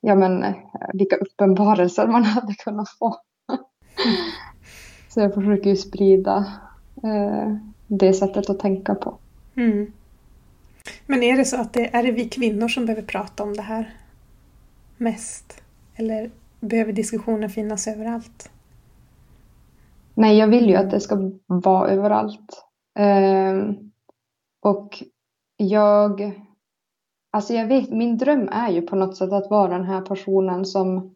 ja 0.00 0.14
men 0.14 0.54
vilka 0.92 1.16
uppenbarelser 1.16 2.06
man 2.06 2.24
hade 2.24 2.54
kunnat 2.54 2.88
få. 2.98 3.16
Så 5.16 5.20
jag 5.20 5.34
försöker 5.34 5.70
ju 5.70 5.76
sprida 5.76 6.46
eh, 7.02 7.56
det 7.86 8.12
sättet 8.12 8.50
att 8.50 8.58
tänka 8.58 8.94
på. 8.94 9.18
Mm. 9.54 9.92
Men 11.06 11.22
är 11.22 11.36
det 11.36 11.44
så 11.44 11.60
att 11.60 11.72
det 11.72 11.96
är 11.96 12.02
det 12.02 12.12
vi 12.12 12.28
kvinnor 12.28 12.68
som 12.68 12.86
behöver 12.86 13.06
prata 13.06 13.42
om 13.42 13.54
det 13.54 13.62
här 13.62 13.94
mest? 14.96 15.62
Eller 15.94 16.30
behöver 16.60 16.92
diskussionen 16.92 17.50
finnas 17.50 17.86
överallt? 17.86 18.50
Nej, 20.14 20.38
jag 20.38 20.48
vill 20.48 20.68
ju 20.68 20.76
att 20.76 20.90
det 20.90 21.00
ska 21.00 21.30
vara 21.46 21.90
överallt. 21.90 22.64
Eh, 22.98 23.74
och 24.62 25.02
jag... 25.56 26.40
Alltså 27.32 27.54
jag 27.54 27.66
vet, 27.66 27.90
min 27.90 28.18
dröm 28.18 28.48
är 28.48 28.70
ju 28.70 28.82
på 28.82 28.96
något 28.96 29.16
sätt 29.16 29.32
att 29.32 29.50
vara 29.50 29.78
den 29.78 29.84
här 29.84 30.00
personen 30.00 30.64
som 30.64 31.15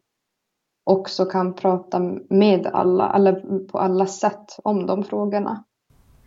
också 0.83 1.25
kan 1.25 1.53
prata 1.53 1.99
med 2.29 2.67
alla, 2.67 3.13
eller 3.15 3.59
på 3.67 3.79
alla 3.79 4.05
sätt 4.05 4.57
om 4.63 4.85
de 4.85 5.03
frågorna. 5.03 5.63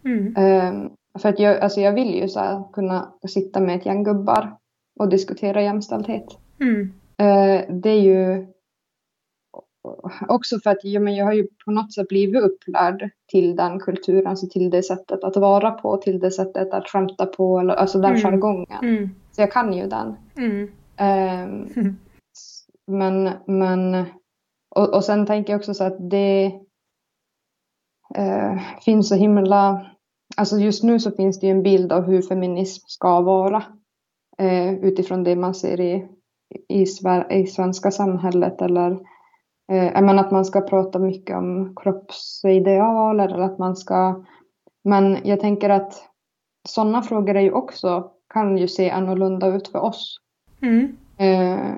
Mm. 0.05 0.37
Eh, 0.37 0.91
för 1.19 1.29
att 1.29 1.39
jag, 1.39 1.59
alltså 1.59 1.81
jag 1.81 1.93
vill 1.93 2.15
ju 2.15 2.29
så 2.29 2.71
kunna 2.73 3.13
sitta 3.29 3.61
med 3.61 3.77
ett 3.77 3.87
gäng 3.87 4.05
gubbar 4.05 4.57
och 5.01 5.09
diskutera 5.09 5.63
jämställdhet. 5.63 6.27
Mm. 6.61 6.93
Eh, 7.19 7.75
det 7.75 7.91
är 7.91 8.01
ju 8.01 8.47
också 10.29 10.59
för 10.59 10.71
att 10.71 10.85
ja, 10.85 11.01
men 11.01 11.15
jag 11.15 11.25
har 11.25 11.33
ju 11.33 11.47
på 11.65 11.71
något 11.71 11.95
sätt 11.95 12.09
blivit 12.09 12.43
upplärd 12.43 13.11
till 13.27 13.57
den 13.57 13.81
kulturen, 13.81 14.27
alltså 14.27 14.47
till 14.47 14.71
det 14.71 14.83
sättet 14.83 15.25
att 15.25 15.37
vara 15.37 15.71
på, 15.71 15.97
till 15.97 16.19
det 16.19 16.31
sättet 16.31 16.75
att 16.75 16.89
skämta 16.89 17.27
på, 17.27 17.59
eller, 17.59 17.75
alltså 17.75 17.99
den 17.99 18.11
mm. 18.11 18.23
jargongen. 18.23 18.85
Mm. 18.85 19.11
Så 19.33 19.41
jag 19.41 19.53
kan 19.53 19.73
ju 19.73 19.87
den. 19.87 20.17
Eh, 20.97 21.49
men, 22.87 23.31
men 23.47 24.05
och, 24.75 24.95
och 24.95 25.05
sen 25.05 25.27
tänker 25.27 25.53
jag 25.53 25.59
också 25.59 25.75
så 25.75 25.85
att 25.85 26.11
det 26.11 26.61
eh, 28.15 28.61
finns 28.85 29.09
så 29.09 29.15
himla 29.15 29.87
Alltså 30.37 30.59
just 30.59 30.83
nu 30.83 31.01
så 31.01 31.11
finns 31.11 31.41
det 31.41 31.47
ju 31.47 31.51
en 31.51 31.63
bild 31.63 31.93
av 31.93 32.03
hur 32.03 32.23
feminism 32.23 32.85
ska 32.87 33.21
vara 33.21 33.65
eh, 34.39 34.75
utifrån 34.75 35.25
det 35.25 35.37
man 35.37 35.55
ser 35.55 35.81
i, 35.81 36.09
i, 36.69 36.85
i 37.31 37.47
svenska 37.47 37.91
samhället 37.91 38.63
eller 38.63 38.93
eh, 39.73 40.03
men 40.03 40.19
att 40.19 40.31
man 40.31 40.45
ska 40.45 40.61
prata 40.61 40.99
mycket 40.99 41.37
om 41.37 41.75
kroppsideal 41.77 43.21
eller 43.21 43.39
att 43.39 43.59
man 43.59 43.77
ska 43.77 44.25
men 44.85 45.19
jag 45.25 45.41
tänker 45.41 45.71
att 45.71 45.93
sådana 46.69 47.03
frågor 47.03 47.37
är 47.37 47.41
ju 47.41 47.53
också 47.53 48.11
kan 48.35 48.59
ju 48.59 48.69
se 48.69 48.91
annorlunda 48.91 49.47
ut 49.47 49.69
för 49.69 49.79
oss. 49.79 50.17
Mm. 50.63 50.97
Eh, 51.17 51.75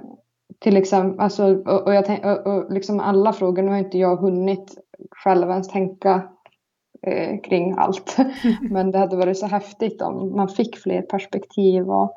till 0.58 0.76
exempel, 0.76 1.20
alltså, 1.20 1.54
och, 1.56 1.86
och, 1.86 1.94
jag 1.94 2.04
tänk, 2.04 2.24
och, 2.24 2.46
och 2.46 2.72
liksom 2.72 3.00
alla 3.00 3.32
frågor, 3.32 3.62
nu 3.62 3.70
har 3.70 3.78
inte 3.78 3.98
jag 3.98 4.16
hunnit 4.16 4.78
själv 5.10 5.50
ens 5.50 5.68
tänka 5.68 6.28
eh, 7.02 7.40
kring 7.40 7.74
allt. 7.78 8.16
Men 8.70 8.90
det 8.90 8.98
hade 8.98 9.16
varit 9.16 9.38
så 9.38 9.46
häftigt 9.46 10.02
om 10.02 10.36
man 10.36 10.48
fick 10.48 10.76
fler 10.76 11.02
perspektiv. 11.02 11.90
Och, 11.90 12.14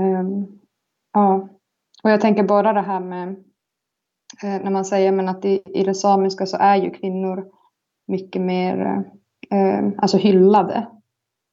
um, 0.00 0.60
ja. 1.12 1.48
och 2.02 2.10
jag 2.10 2.20
tänker 2.20 2.42
bara 2.42 2.72
det 2.72 2.80
här 2.80 3.00
med 3.00 3.28
eh, 4.42 4.62
när 4.62 4.70
man 4.70 4.84
säger 4.84 5.12
men 5.12 5.28
att 5.28 5.44
i, 5.44 5.62
i 5.74 5.84
det 5.84 5.94
samiska 5.94 6.46
så 6.46 6.56
är 6.56 6.76
ju 6.76 6.90
kvinnor 6.90 7.46
mycket 8.06 8.42
mer 8.42 9.04
eh, 9.50 9.58
ehm, 9.58 9.94
alltså 9.98 10.16
hyllade. 10.16 10.88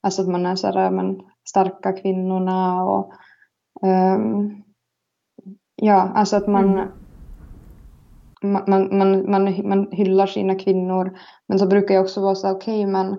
Alltså 0.04 0.22
att 0.22 0.28
man 0.28 0.46
är 0.46 0.56
så 0.56 0.68
här, 0.68 0.92
men, 0.92 1.22
starka 1.50 1.94
kvinnorna 1.94 2.84
och 2.84 3.14
um, 3.82 4.64
ja, 5.82 6.12
alltså 6.16 6.36
att 6.36 6.48
man 6.48 6.74
mm 6.74 6.88
man, 8.42 8.98
man, 8.98 9.32
man, 9.32 9.68
man 9.70 9.88
hyllar 9.92 10.28
sina 10.28 10.56
kvinnor. 10.56 11.18
Men 11.48 11.60
så 11.60 11.66
brukar 11.66 11.96
jag 11.96 12.04
också 12.04 12.22
vara 12.22 12.36
så 12.36 12.52
okej 12.52 12.80
okay, 12.80 12.92
men 12.92 13.18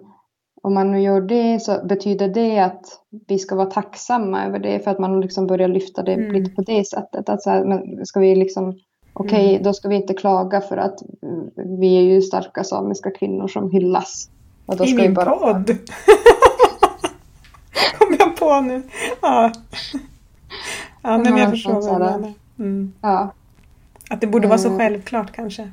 om 0.62 0.74
man 0.74 0.90
nu 0.90 1.00
gör 1.00 1.20
det 1.20 1.62
så 1.62 1.80
betyder 1.84 2.28
det 2.28 2.58
att 2.58 2.84
vi 3.28 3.38
ska 3.38 3.54
vara 3.54 3.70
tacksamma 3.70 4.46
över 4.46 4.58
det 4.58 4.84
för 4.84 4.90
att 4.90 4.98
man 4.98 5.20
liksom 5.20 5.46
börjar 5.46 5.68
lyfta 5.68 6.02
det 6.02 6.12
mm. 6.12 6.32
lite 6.32 6.50
på 6.50 6.62
det 6.62 6.88
sättet. 6.88 7.28
Att 7.28 7.42
så 7.42 7.50
här, 7.50 7.64
men 7.64 8.06
ska 8.06 8.20
vi 8.20 8.34
liksom, 8.34 8.78
okej 9.12 9.38
okay, 9.38 9.50
mm. 9.50 9.62
då 9.62 9.72
ska 9.72 9.88
vi 9.88 9.96
inte 9.96 10.14
klaga 10.14 10.60
för 10.60 10.76
att 10.76 10.98
vi 11.80 11.96
är 11.96 12.02
ju 12.02 12.22
starka 12.22 12.64
samiska 12.64 13.10
kvinnor 13.10 13.48
som 13.48 13.70
hyllas. 13.70 14.30
Och 14.66 14.76
då 14.76 14.84
ska 14.86 14.94
I 14.94 15.02
min 15.02 15.14
bara... 15.14 15.30
podd! 15.30 15.68
Kom 17.98 18.16
jag 18.18 18.36
på 18.36 18.60
nu. 18.60 18.82
Ja, 19.22 19.52
ja 21.02 21.18
men 21.18 21.36
jag 21.36 21.50
förstår 21.50 21.72
vad 21.72 22.00
du 22.00 22.04
menar. 22.04 22.41
Mm. 22.62 22.92
Ja. 23.00 23.32
Att 24.10 24.20
det 24.20 24.26
borde 24.26 24.48
vara 24.48 24.58
så 24.58 24.68
eh. 24.68 24.78
självklart 24.78 25.32
kanske? 25.32 25.72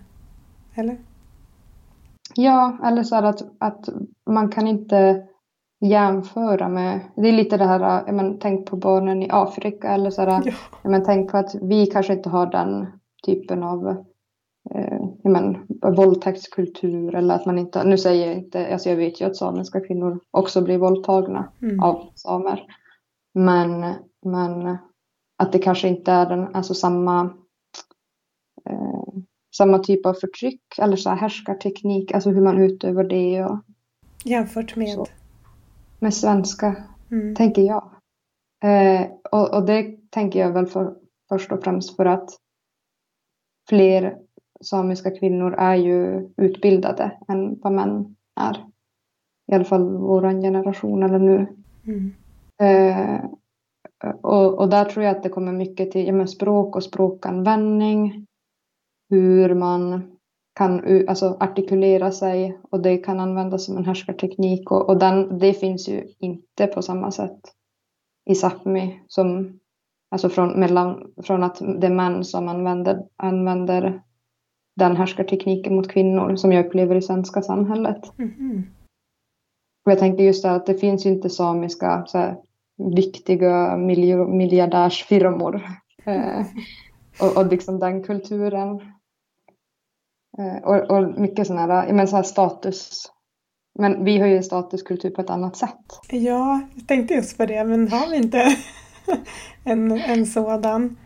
Eller? 0.76 0.98
Ja, 2.36 2.78
eller 2.84 3.04
så 3.04 3.16
att, 3.16 3.42
att 3.58 3.90
man 4.30 4.50
kan 4.50 4.68
inte 4.68 5.24
jämföra 5.82 6.70
med... 6.70 7.00
Det 7.16 7.28
är 7.30 7.34
lite 7.34 7.58
det 7.58 7.66
här, 7.66 8.12
men, 8.12 8.40
tänk 8.40 8.70
på 8.70 8.76
barnen 8.76 9.24
i 9.24 9.28
Afrika 9.32 9.88
eller 9.88 10.10
så 10.10 10.22
här, 10.22 10.42
ja. 10.46 10.90
men, 10.90 11.04
tänk 11.04 11.32
på 11.32 11.38
att 11.38 11.56
vi 11.62 11.86
kanske 11.86 12.14
inte 12.14 12.30
har 12.30 12.46
den 12.46 12.88
typen 13.26 13.64
av 13.64 13.88
eh, 14.76 15.06
men, 15.24 15.58
våldtäktskultur 15.96 17.16
eller 17.16 17.36
att 17.36 17.46
man 17.46 17.58
inte, 17.58 17.84
nu 17.84 17.98
säger 17.98 18.28
jag 18.28 18.36
inte, 18.36 18.74
alltså 18.74 18.90
jag 18.90 18.98
vet 18.98 19.22
ju 19.22 19.26
att 19.26 19.36
samiska 19.36 19.80
kvinnor 19.80 20.20
också 20.32 20.62
blir 20.62 20.78
våldtagna 20.78 21.52
mm. 21.62 21.80
av 21.80 22.10
samer. 22.16 22.64
Men, 23.34 23.94
men 24.26 24.78
att 25.40 25.52
det 25.52 25.60
kanske 25.60 25.88
inte 25.88 26.12
är 26.12 26.26
den, 26.26 26.56
alltså 26.56 26.74
samma 26.74 27.34
eh, 28.66 29.04
samma 29.58 29.80
typ 29.80 30.06
av 30.06 30.14
förtryck 30.14 30.62
eller 30.78 30.96
så 30.96 31.10
här 31.10 31.18
härskarteknik, 31.18 32.12
alltså 32.12 32.30
hur 32.30 32.42
man 32.42 32.58
utövar 32.58 33.04
det. 33.04 33.44
Och, 33.44 33.60
Jämfört 34.26 34.76
med? 34.76 34.90
Så. 34.90 35.06
Med 36.00 36.14
svenska, 36.14 36.84
mm. 37.12 37.36
tänker 37.36 37.62
jag. 37.62 37.92
Eh, 38.64 39.08
och, 39.32 39.54
och, 39.54 39.66
det 39.66 40.10
tänker 40.10 40.40
jag 40.40 40.52
väl 40.52 40.68
för, 40.68 40.96
först 41.30 41.52
och 41.52 41.64
främst 41.64 41.96
för 41.96 42.06
att 42.06 42.30
fler 43.70 44.18
samiska 44.62 45.12
kvinnor 45.12 45.54
är 45.54 45.76
ju 45.76 46.30
utbildade 46.38 47.12
än 47.28 47.60
vad 47.60 47.74
män 47.74 48.16
är. 48.36 48.66
I 49.52 49.56
alla 49.56 49.66
fall 49.66 49.98
vår 49.98 50.42
generation 50.42 51.04
eller 51.04 51.20
nu. 51.20 51.48
Mm. 51.86 52.14
Eh, 52.62 53.30
och, 54.22 54.60
och, 54.60 54.70
där 54.70 54.86
tror 54.86 55.06
jag 55.06 55.18
att 55.18 55.24
det 55.24 55.30
kommer 55.30 55.52
mycket 55.52 55.92
till 55.92 56.08
ja, 56.08 56.28
språk 56.28 56.76
och 56.76 56.84
språkanvändning 56.84 58.26
hur 59.10 59.54
man 59.54 60.02
kan 60.56 61.08
alltså, 61.08 61.38
artikulera 61.40 62.12
sig 62.12 62.60
och 62.70 62.82
det 62.82 62.98
kan 62.98 63.20
användas 63.20 63.66
som 63.66 63.78
en 63.78 63.86
härskarteknik 63.86 64.72
och, 64.72 64.90
och 64.90 65.00
den, 65.00 65.40
det 65.40 65.54
finns 65.54 65.90
ju 65.90 66.08
inte 66.20 66.68
på 66.68 66.82
samma 66.82 67.12
sätt 67.12 67.40
i 68.30 68.34
Sápmi 68.34 69.00
som 69.08 69.60
alltså 70.12 70.30
från, 70.30 70.60
mellan, 70.60 71.14
från 71.24 71.44
att 71.44 71.60
det 71.80 71.88
är 71.88 71.94
män 71.94 72.24
som 72.24 72.48
använder, 72.48 73.06
använder 73.16 74.02
den 74.76 74.96
härskartekniken 74.96 75.76
mot 75.76 75.92
kvinnor 75.92 76.36
som 76.36 76.52
jag 76.52 76.66
upplever 76.66 76.96
i 76.96 77.02
svenska 77.02 77.42
samhället. 77.42 78.20
Mm. 78.20 78.64
Och 79.86 79.92
jag 79.92 80.00
tänker 80.00 80.24
just 80.24 80.44
det 80.44 80.52
att 80.52 80.66
det 80.66 80.76
finns 80.76 81.06
ju 81.06 81.10
inte 81.10 81.30
samiska 81.30 82.06
så 82.08 82.18
här, 82.18 82.38
viktiga 82.96 83.78
miljardärsfirmor. 84.28 85.62
Eh, 86.06 86.46
och, 87.22 87.38
och 87.38 87.48
liksom 87.48 87.80
den 87.80 88.04
kulturen 88.04 88.80
Eh, 90.38 90.64
och, 90.64 90.92
och 90.92 91.20
mycket 91.20 91.48
sån 91.48 91.58
här, 91.58 91.94
men 91.94 92.08
så 92.08 92.16
här 92.16 92.24
status. 92.24 93.12
Men 93.80 94.04
vi 94.04 94.18
har 94.18 94.28
ju 94.28 94.44
statuskultur 94.44 95.10
på 95.10 95.22
ett 95.22 95.30
annat 95.30 95.56
sätt. 95.56 96.00
Ja, 96.10 96.62
jag 96.76 96.88
tänkte 96.88 97.14
just 97.14 97.38
på 97.38 97.46
det, 97.46 97.64
men 97.64 97.88
har 97.88 98.10
vi 98.10 98.18
inte 98.18 98.56
en, 99.64 99.92
en 99.92 100.26
sådan? 100.26 100.98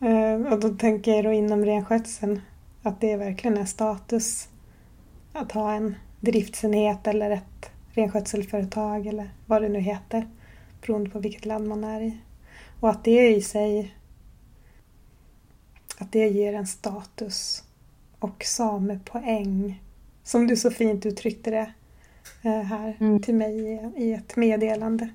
Eh, 0.00 0.52
och 0.52 0.60
då 0.60 0.68
tänker 0.68 1.14
jag 1.14 1.24
då 1.24 1.32
inom 1.32 1.64
renskötseln 1.64 2.40
att 2.82 3.00
det 3.00 3.16
verkligen 3.16 3.58
är 3.58 3.64
status 3.64 4.48
att 5.32 5.52
ha 5.52 5.72
en 5.72 5.94
driftsenhet 6.20 7.06
eller 7.06 7.30
ett 7.30 7.70
renskötselföretag 7.92 9.06
eller 9.06 9.30
vad 9.46 9.62
det 9.62 9.68
nu 9.68 9.80
heter 9.80 10.26
beroende 10.82 11.10
på 11.10 11.18
vilket 11.18 11.44
land 11.44 11.68
man 11.68 11.84
är 11.84 12.00
i. 12.00 12.18
Och 12.80 12.90
att 12.90 13.04
det 13.04 13.28
i 13.28 13.42
sig 13.42 13.94
att 15.98 16.12
det 16.12 16.28
ger 16.28 16.54
en 16.54 16.66
status 16.66 17.64
och 18.18 18.44
samepoäng. 18.44 19.82
Som 20.22 20.46
du 20.46 20.56
så 20.56 20.70
fint 20.70 21.06
uttryckte 21.06 21.50
det 21.50 21.72
eh, 22.42 22.62
här 22.62 22.96
mm. 23.00 23.22
till 23.22 23.34
mig 23.34 23.80
i 23.96 24.12
ett 24.12 24.36
meddelande. 24.36 25.08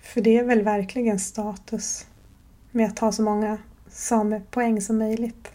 För 0.00 0.20
det 0.20 0.38
är 0.38 0.44
väl 0.44 0.62
verkligen 0.62 1.18
status 1.18 2.06
med 2.70 2.86
att 2.86 2.98
ha 2.98 3.12
så 3.12 3.22
många 3.22 3.58
samepoäng 3.88 4.80
som 4.80 4.98
möjligt. 4.98 5.52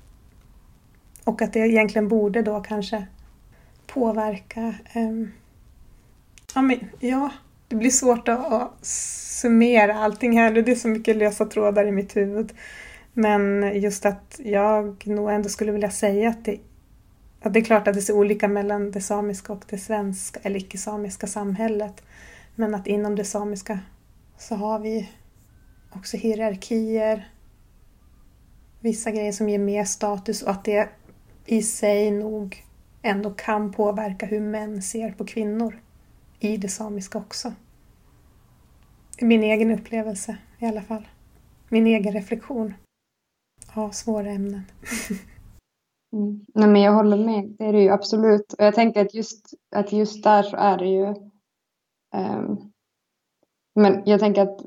Och 1.24 1.42
att 1.42 1.54
det 1.54 1.60
egentligen 1.60 2.08
borde 2.08 2.42
då 2.42 2.62
kanske 2.62 3.08
påverka... 3.88 4.76
Um, 4.96 5.32
ja, 6.56 6.62
men, 6.62 6.80
ja, 7.00 7.32
det 7.68 7.76
blir 7.76 7.90
svårt 7.90 8.28
att, 8.28 8.72
summera 9.42 9.96
allting 9.96 10.38
här. 10.38 10.52
Det 10.52 10.72
är 10.72 10.76
så 10.76 10.88
mycket 10.88 11.16
lösa 11.16 11.46
trådar 11.46 11.88
i 11.88 11.92
mitt 11.92 12.16
huvud. 12.16 12.54
Men 13.14 13.72
just 13.82 14.06
att 14.06 14.40
jag 14.44 15.08
nog 15.08 15.32
ändå 15.32 15.50
skulle 15.50 15.72
vilja 15.72 15.92
säga 15.92 16.30
att 16.30 16.46
det, 16.46 16.60
att 17.42 17.54
det 17.54 17.60
är 17.60 17.64
klart 17.64 17.88
att 17.88 17.94
det 17.94 18.02
ser 18.02 18.14
olika 18.14 18.48
mellan 18.48 18.92
det 18.92 19.02
samiska 19.02 19.54
och 19.54 19.64
det 19.70 19.78
svenska 19.78 20.40
eller 20.44 20.60
icke-samiska 20.60 21.28
samhället. 21.28 22.04
Men 22.56 22.76
att 22.76 22.88
inom 22.88 23.16
det 23.16 23.26
samiska 23.26 23.80
så 24.38 24.56
har 24.56 24.80
vi 24.80 25.10
också 25.92 26.18
hierarkier, 26.18 27.30
vissa 28.80 29.12
grejer 29.12 29.32
som 29.32 29.50
ger 29.50 29.60
mer 29.60 29.84
status 29.84 30.44
och 30.44 30.52
att 30.52 30.66
det 30.66 30.90
i 31.46 31.62
sig 31.62 32.12
nog 32.12 32.64
ändå 33.02 33.32
kan 33.32 33.72
påverka 33.72 34.26
hur 34.26 34.40
män 34.40 34.82
ser 34.82 35.12
på 35.12 35.26
kvinnor 35.26 35.80
i 36.40 36.58
det 36.58 36.70
samiska 36.70 37.18
också. 37.18 37.54
Min 39.22 39.44
egen 39.44 39.72
upplevelse 39.72 40.38
i 40.60 40.66
alla 40.66 40.82
fall. 40.82 41.08
Min 41.70 41.88
egen 41.88 42.14
reflektion 42.14 42.74
av 43.74 43.90
svåra 43.90 44.32
ämnen. 44.32 44.62
mm. 46.14 46.46
Nej, 46.54 46.70
men 46.70 46.82
jag 46.82 46.94
håller 46.94 47.18
med, 47.18 47.56
det 47.58 47.66
är 47.66 47.74
det 47.74 47.82
ju 47.82 47.90
absolut. 47.90 48.54
Och 48.54 48.66
jag 48.66 48.76
tänker 48.76 49.06
att 49.06 49.14
just, 49.14 49.54
att 49.76 49.92
just 49.92 50.24
där 50.24 50.44
så 50.44 50.56
är 50.56 50.78
det 50.78 50.88
ju 50.88 51.06
um, 52.16 52.72
men 53.76 54.04
jag 54.06 54.20
tänker 54.20 54.42
att 54.42 54.60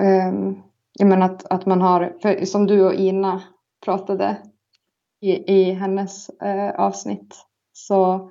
um, 0.00 0.62
jag 0.98 1.08
menar 1.08 1.26
att, 1.26 1.52
att 1.52 1.66
man 1.66 1.80
har, 1.80 2.16
för, 2.22 2.44
som 2.44 2.66
du 2.66 2.86
och 2.86 2.94
Ina 2.94 3.42
pratade 3.84 4.36
i, 5.20 5.52
i 5.54 5.72
hennes 5.72 6.30
uh, 6.30 6.80
avsnitt 6.80 7.46
så, 7.72 8.30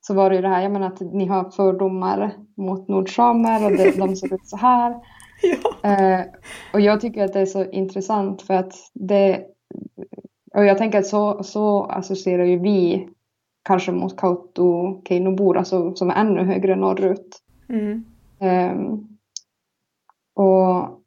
så 0.00 0.14
var 0.14 0.30
det 0.30 0.36
ju 0.36 0.42
det 0.42 0.48
här, 0.48 0.62
jag 0.62 0.72
menar 0.72 0.86
att 0.86 1.00
ni 1.00 1.26
har 1.26 1.50
fördomar 1.50 2.32
mot 2.56 2.88
nordsamer 2.88 3.64
och 3.64 3.72
det, 3.72 3.98
de 3.98 4.16
ser 4.16 4.34
ut 4.34 4.48
så 4.48 4.56
här. 4.56 4.96
Ja. 5.42 5.90
Eh, 5.90 6.26
och 6.72 6.80
jag 6.80 7.00
tycker 7.00 7.24
att 7.24 7.32
det 7.32 7.40
är 7.40 7.46
så 7.46 7.70
intressant 7.70 8.42
för 8.42 8.54
att 8.54 8.74
det, 8.94 9.46
och 10.54 10.64
jag 10.64 10.78
tänker 10.78 10.98
att 10.98 11.06
så, 11.06 11.42
så 11.42 11.84
associerar 11.84 12.44
ju 12.44 12.58
vi 12.58 13.08
kanske 13.64 13.92
mot 13.92 14.16
Kauto 14.16 15.02
Keinobor, 15.08 15.56
alltså 15.56 15.94
som 15.94 16.10
är 16.10 16.14
ännu 16.14 16.44
högre 16.44 16.76
norrut. 16.76 17.42
Mm. 17.68 18.04
Eh, 18.40 18.98
och 20.34 21.02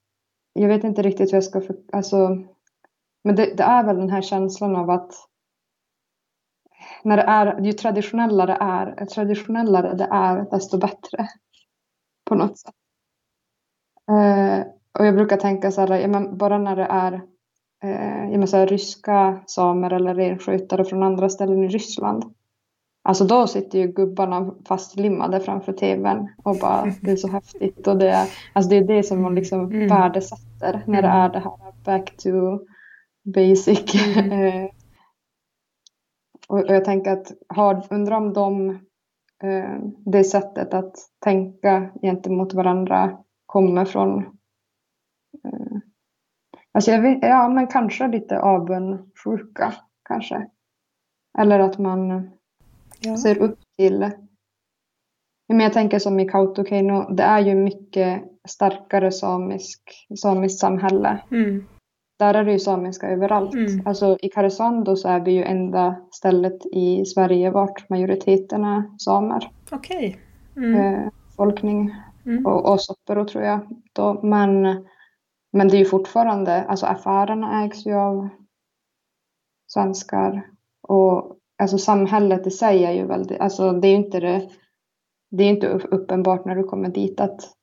jag 0.53 0.67
vet 0.67 0.83
inte 0.83 1.01
riktigt 1.01 1.31
hur 1.31 1.37
jag 1.37 1.43
ska, 1.43 1.61
för, 1.61 1.75
alltså, 1.91 2.43
men 3.23 3.35
det, 3.35 3.53
det, 3.57 3.63
är 3.63 3.83
väl 3.83 3.97
den 3.97 4.09
här 4.09 4.21
känslan 4.21 4.75
av 4.75 4.89
att 4.89 5.13
när 7.03 7.17
det 7.17 7.23
är, 7.23 7.61
ju 7.61 7.73
traditionellare 7.73 8.51
det 8.51 8.57
är, 8.61 9.05
traditionellare 9.05 9.93
det 9.93 10.07
är, 10.11 10.49
desto 10.51 10.77
bättre. 10.77 11.27
På 12.25 12.35
något 12.35 12.59
sätt. 12.59 12.75
Eh, 14.11 14.65
och 14.99 15.05
jag 15.05 15.15
brukar 15.15 15.37
tänka 15.37 15.71
så 15.71 15.81
här, 15.81 15.99
ja, 15.99 16.07
men 16.07 16.37
bara 16.37 16.57
när 16.57 16.75
det 16.75 16.87
är 16.89 17.21
eh, 17.83 18.31
ja, 18.31 18.47
så 18.47 18.57
här, 18.57 18.67
ryska 18.67 19.43
samer 19.45 19.93
eller 19.93 20.15
renskötare 20.15 20.85
från 20.85 21.03
andra 21.03 21.29
ställen 21.29 21.63
i 21.63 21.67
Ryssland. 21.67 22.23
Alltså 23.03 23.25
då 23.25 23.47
sitter 23.47 23.79
ju 23.79 23.87
gubbarna 23.87 24.53
fastlimmade 24.67 25.39
framför 25.39 25.73
tvn 25.73 26.27
och 26.43 26.57
bara 26.61 26.93
det 27.01 27.11
är 27.11 27.15
så 27.15 27.27
häftigt 27.27 27.87
och 27.87 27.97
det 27.97 28.09
är, 28.09 28.27
alltså 28.53 28.69
det, 28.69 28.77
är 28.77 28.87
det 28.87 29.03
som 29.03 29.21
man 29.21 29.35
liksom 29.35 29.59
mm. 29.59 29.87
värdesätter 29.87 30.83
när 30.87 31.01
det 31.01 31.07
mm. 31.07 31.21
är 31.21 31.29
det 31.29 31.39
här 31.39 31.83
back 31.85 32.17
to 32.17 32.29
basic 33.23 34.17
mm. 34.17 34.31
Eh, 34.41 34.69
och, 36.47 36.59
och 36.59 36.75
jag 36.75 36.85
tänker 36.85 37.11
att 37.11 37.31
har, 37.47 37.87
undrar 37.89 38.17
om 38.17 38.33
de, 38.33 38.69
eh, 39.43 39.79
det 40.05 40.23
sättet 40.23 40.73
att 40.73 40.95
tänka 41.23 41.89
gentemot 42.01 42.53
varandra 42.53 43.17
kommer 43.51 43.85
från 43.85 44.19
eh, 45.43 45.77
Alltså 46.73 46.91
vet, 46.91 47.19
ja 47.21 47.49
men 47.49 47.67
kanske 47.67 48.07
lite 48.07 48.39
avundsjuka 48.39 49.73
kanske. 50.03 50.47
Eller 51.39 51.59
att 51.59 51.77
man 51.77 52.29
ja. 52.99 53.17
ser 53.17 53.37
upp 53.37 53.59
till 53.77 54.11
men 55.47 55.59
jag 55.59 55.73
tänker 55.73 55.99
som 55.99 56.19
i 56.19 56.29
Kautokeino, 56.29 57.13
det 57.13 57.23
är 57.23 57.39
ju 57.39 57.55
mycket 57.55 58.23
starkare 58.47 59.11
samisk, 59.11 60.07
samiskt 60.21 60.59
samhälle. 60.59 61.23
Mm 61.31 61.67
där 62.21 62.33
är 62.33 62.43
det 62.45 62.51
ju 62.51 62.59
samiska 62.59 63.09
överallt. 63.09 63.53
Mm. 63.53 63.81
Alltså 63.85 64.17
i 64.21 64.29
Karesuando 64.29 64.95
så 64.95 65.07
är 65.07 65.19
vi 65.19 65.31
ju 65.31 65.43
enda 65.43 65.95
stället 66.11 66.65
i 66.71 67.05
Sverige 67.05 67.51
vart 67.51 67.89
majoriteten 67.89 68.63
är 68.63 68.83
samer. 68.97 69.51
Okej. 69.71 70.19
Okay. 70.55 70.65
Mm. 70.65 70.79
Eh, 70.79 71.09
folkning 71.37 71.95
mm. 72.25 72.45
och, 72.45 72.71
och 72.71 72.81
soppero 72.81 73.25
tror 73.25 73.43
jag. 73.43 73.59
Då. 73.93 74.19
Men, 74.23 74.61
men 75.51 75.67
det 75.67 75.77
är 75.77 75.79
ju 75.79 75.85
fortfarande, 75.85 76.63
alltså 76.63 76.85
affärerna 76.85 77.63
ägs 77.63 77.85
ju 77.85 77.93
av 77.93 78.29
svenskar. 79.67 80.47
Och 80.81 81.37
alltså 81.57 81.77
samhället 81.77 82.47
i 82.47 82.51
sig 82.51 82.85
är 82.85 82.91
ju 82.91 83.05
väldigt, 83.05 83.39
alltså 83.39 83.71
det 83.71 83.87
är 83.87 83.89
ju 83.89 83.97
inte 83.97 84.19
det, 84.19 84.49
det 85.31 85.43
är 85.43 85.49
inte 85.49 85.67
uppenbart 85.67 86.45
när 86.45 86.55
du 86.55 86.63
kommer 86.63 86.89
dit 86.89 87.19
att 87.19 87.53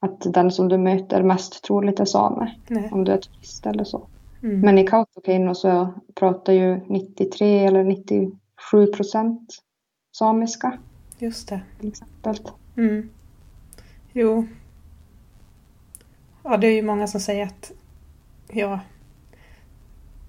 att 0.00 0.34
den 0.34 0.50
som 0.50 0.68
du 0.68 0.78
möter 0.78 1.22
mest 1.22 1.64
troligt 1.64 2.00
är 2.00 2.04
same. 2.04 2.54
Om 2.90 3.04
du 3.04 3.12
är 3.12 3.18
turist 3.18 3.66
eller 3.66 3.84
så. 3.84 4.08
Mm. 4.42 4.60
Men 4.60 4.78
i 4.78 4.86
Kautokeino 4.86 5.54
så 5.54 5.94
pratar 6.14 6.52
ju 6.52 6.80
93 6.88 7.64
eller 7.64 7.84
97 7.84 8.86
procent 8.86 9.58
samiska. 10.18 10.78
Just 11.18 11.48
det. 11.48 11.60
Till 11.78 11.88
exempel. 11.88 12.36
Mm. 12.76 13.10
Jo. 14.12 14.46
Ja, 16.42 16.56
det 16.56 16.66
är 16.66 16.72
ju 16.72 16.82
många 16.82 17.06
som 17.06 17.20
säger 17.20 17.46
att 17.46 17.72
ja, 18.48 18.80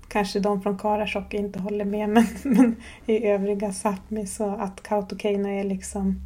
kanske 0.08 0.40
de 0.40 0.62
från 0.62 0.78
Karasjok 0.78 1.34
inte 1.34 1.60
håller 1.60 1.86
med 1.86 2.10
men, 2.10 2.26
men 2.44 2.76
i 3.06 3.28
övriga 3.28 3.72
Sápmi 3.72 4.26
så 4.26 4.50
att 4.50 4.84
Kautokeino 4.84 5.50
är 5.50 5.64
liksom 5.64 6.22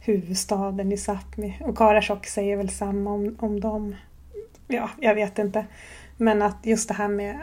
huvudstaden 0.00 0.92
i 0.92 0.96
Sápmi. 0.96 1.54
Och 1.60 1.78
Karasjok 1.78 2.26
säger 2.26 2.56
väl 2.56 2.70
samma 2.70 3.10
om, 3.10 3.36
om 3.40 3.60
dem. 3.60 3.94
Ja, 4.68 4.90
jag 5.00 5.14
vet 5.14 5.38
inte. 5.38 5.66
Men 6.16 6.42
att 6.42 6.66
just 6.66 6.88
det 6.88 6.94
här 6.94 7.08
med, 7.08 7.40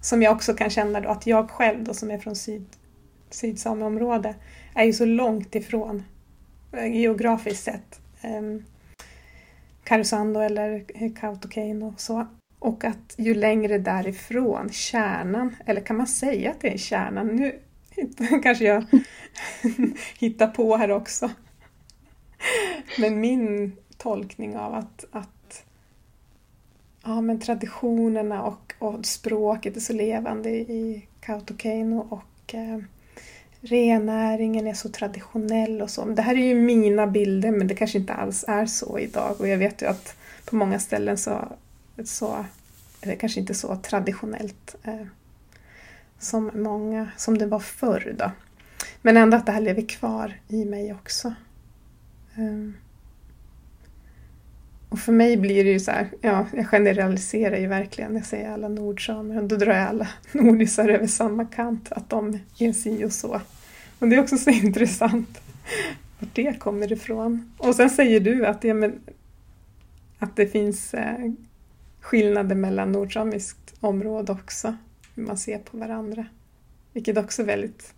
som 0.00 0.22
jag 0.22 0.32
också 0.32 0.54
kan 0.54 0.70
känna 0.70 1.00
då, 1.00 1.08
att 1.08 1.26
jag 1.26 1.50
själv 1.50 1.84
då 1.84 1.94
som 1.94 2.10
är 2.10 2.18
från 2.18 2.36
syd, 2.36 2.66
Sydsameområde 3.30 4.34
är 4.74 4.84
ju 4.84 4.92
så 4.92 5.04
långt 5.04 5.54
ifrån 5.54 6.02
eh, 6.72 6.96
geografiskt 6.96 7.64
sett 7.64 8.00
eh, 8.26 8.62
Karesuando 9.84 10.40
eller 10.40 10.84
Kautokeino 11.14 11.88
och 11.88 12.00
så. 12.00 12.26
Och 12.58 12.84
att 12.84 13.14
ju 13.18 13.34
längre 13.34 13.78
därifrån 13.78 14.70
kärnan, 14.72 15.56
eller 15.66 15.80
kan 15.80 15.96
man 15.96 16.06
säga 16.06 16.50
att 16.50 16.60
det 16.60 16.72
är 16.72 16.78
kärnan? 16.78 17.26
Nu 17.26 17.60
kanske 18.42 18.64
jag 18.64 18.84
hittar 20.18 20.46
på 20.46 20.76
här 20.76 20.90
också. 20.90 21.30
Men 22.98 23.20
min 23.20 23.72
tolkning 23.96 24.56
av 24.56 24.74
att, 24.74 25.04
att 25.10 25.64
ja, 27.02 27.20
men 27.20 27.40
traditionerna 27.40 28.42
och, 28.42 28.74
och 28.78 29.06
språket 29.06 29.76
är 29.76 29.80
så 29.80 29.92
levande 29.92 30.50
i 30.50 31.08
Kautokeino 31.20 32.06
och 32.10 32.54
eh, 32.54 32.78
rennäringen 33.66 34.66
är 34.66 34.74
så 34.74 34.88
traditionell 34.88 35.82
och 35.82 35.90
så. 35.90 36.04
Det 36.04 36.22
här 36.22 36.34
är 36.34 36.46
ju 36.46 36.54
mina 36.54 37.06
bilder 37.06 37.50
men 37.50 37.66
det 37.66 37.74
kanske 37.74 37.98
inte 37.98 38.14
alls 38.14 38.44
är 38.48 38.66
så 38.66 38.98
idag 38.98 39.40
och 39.40 39.48
jag 39.48 39.58
vet 39.58 39.82
ju 39.82 39.86
att 39.86 40.16
på 40.44 40.56
många 40.56 40.78
ställen 40.78 41.18
så, 41.18 41.48
så 42.04 42.44
är 43.00 43.08
det 43.08 43.16
kanske 43.16 43.40
inte 43.40 43.54
så 43.54 43.76
traditionellt 43.76 44.76
eh, 44.82 45.06
som 46.18 46.50
många, 46.54 47.08
som 47.16 47.38
det 47.38 47.46
var 47.46 47.60
förr 47.60 48.14
då. 48.18 48.30
Men 49.02 49.16
ändå 49.16 49.36
att 49.36 49.46
det 49.46 49.52
här 49.52 49.60
lever 49.60 49.88
kvar 49.88 50.40
i 50.48 50.64
mig 50.64 50.92
också. 50.92 51.34
Um, 52.38 52.74
och 54.88 54.98
för 54.98 55.12
mig 55.12 55.36
blir 55.36 55.64
det 55.64 55.70
ju 55.70 55.80
så 55.80 55.90
här, 55.90 56.08
ja, 56.20 56.46
jag 56.52 56.66
generaliserar 56.66 57.56
ju 57.56 57.66
verkligen. 57.66 58.14
Jag 58.14 58.26
säger 58.26 58.50
alla 58.50 58.68
nordsamer 58.68 59.42
och 59.42 59.48
då 59.48 59.56
drar 59.56 59.74
jag 59.74 59.88
alla 59.88 60.08
nordisar 60.32 60.88
över 60.88 61.06
samma 61.06 61.44
kant, 61.44 61.92
att 61.92 62.10
de 62.10 62.38
är 62.58 62.72
si 62.72 63.04
och 63.04 63.12
så. 63.12 63.40
Och 63.98 64.08
det 64.08 64.16
är 64.16 64.20
också 64.20 64.36
så 64.36 64.50
intressant 64.64 65.40
var 66.18 66.28
det 66.32 66.58
kommer 66.58 66.92
ifrån. 66.92 67.52
Och 67.58 67.74
sen 67.74 67.90
säger 67.90 68.20
du 68.20 68.46
att, 68.46 68.64
ja, 68.64 68.74
men, 68.74 69.00
att 70.18 70.36
det 70.36 70.46
finns 70.46 70.94
eh, 70.94 71.32
skillnader 72.00 72.56
mellan 72.56 72.92
nordsamiskt 72.92 73.74
område 73.80 74.32
också, 74.32 74.76
hur 75.14 75.22
man 75.26 75.36
ser 75.36 75.58
på 75.58 75.78
varandra. 75.78 76.26
Vilket 76.92 77.18
också 77.18 77.42
är 77.42 77.46
väldigt, 77.46 77.94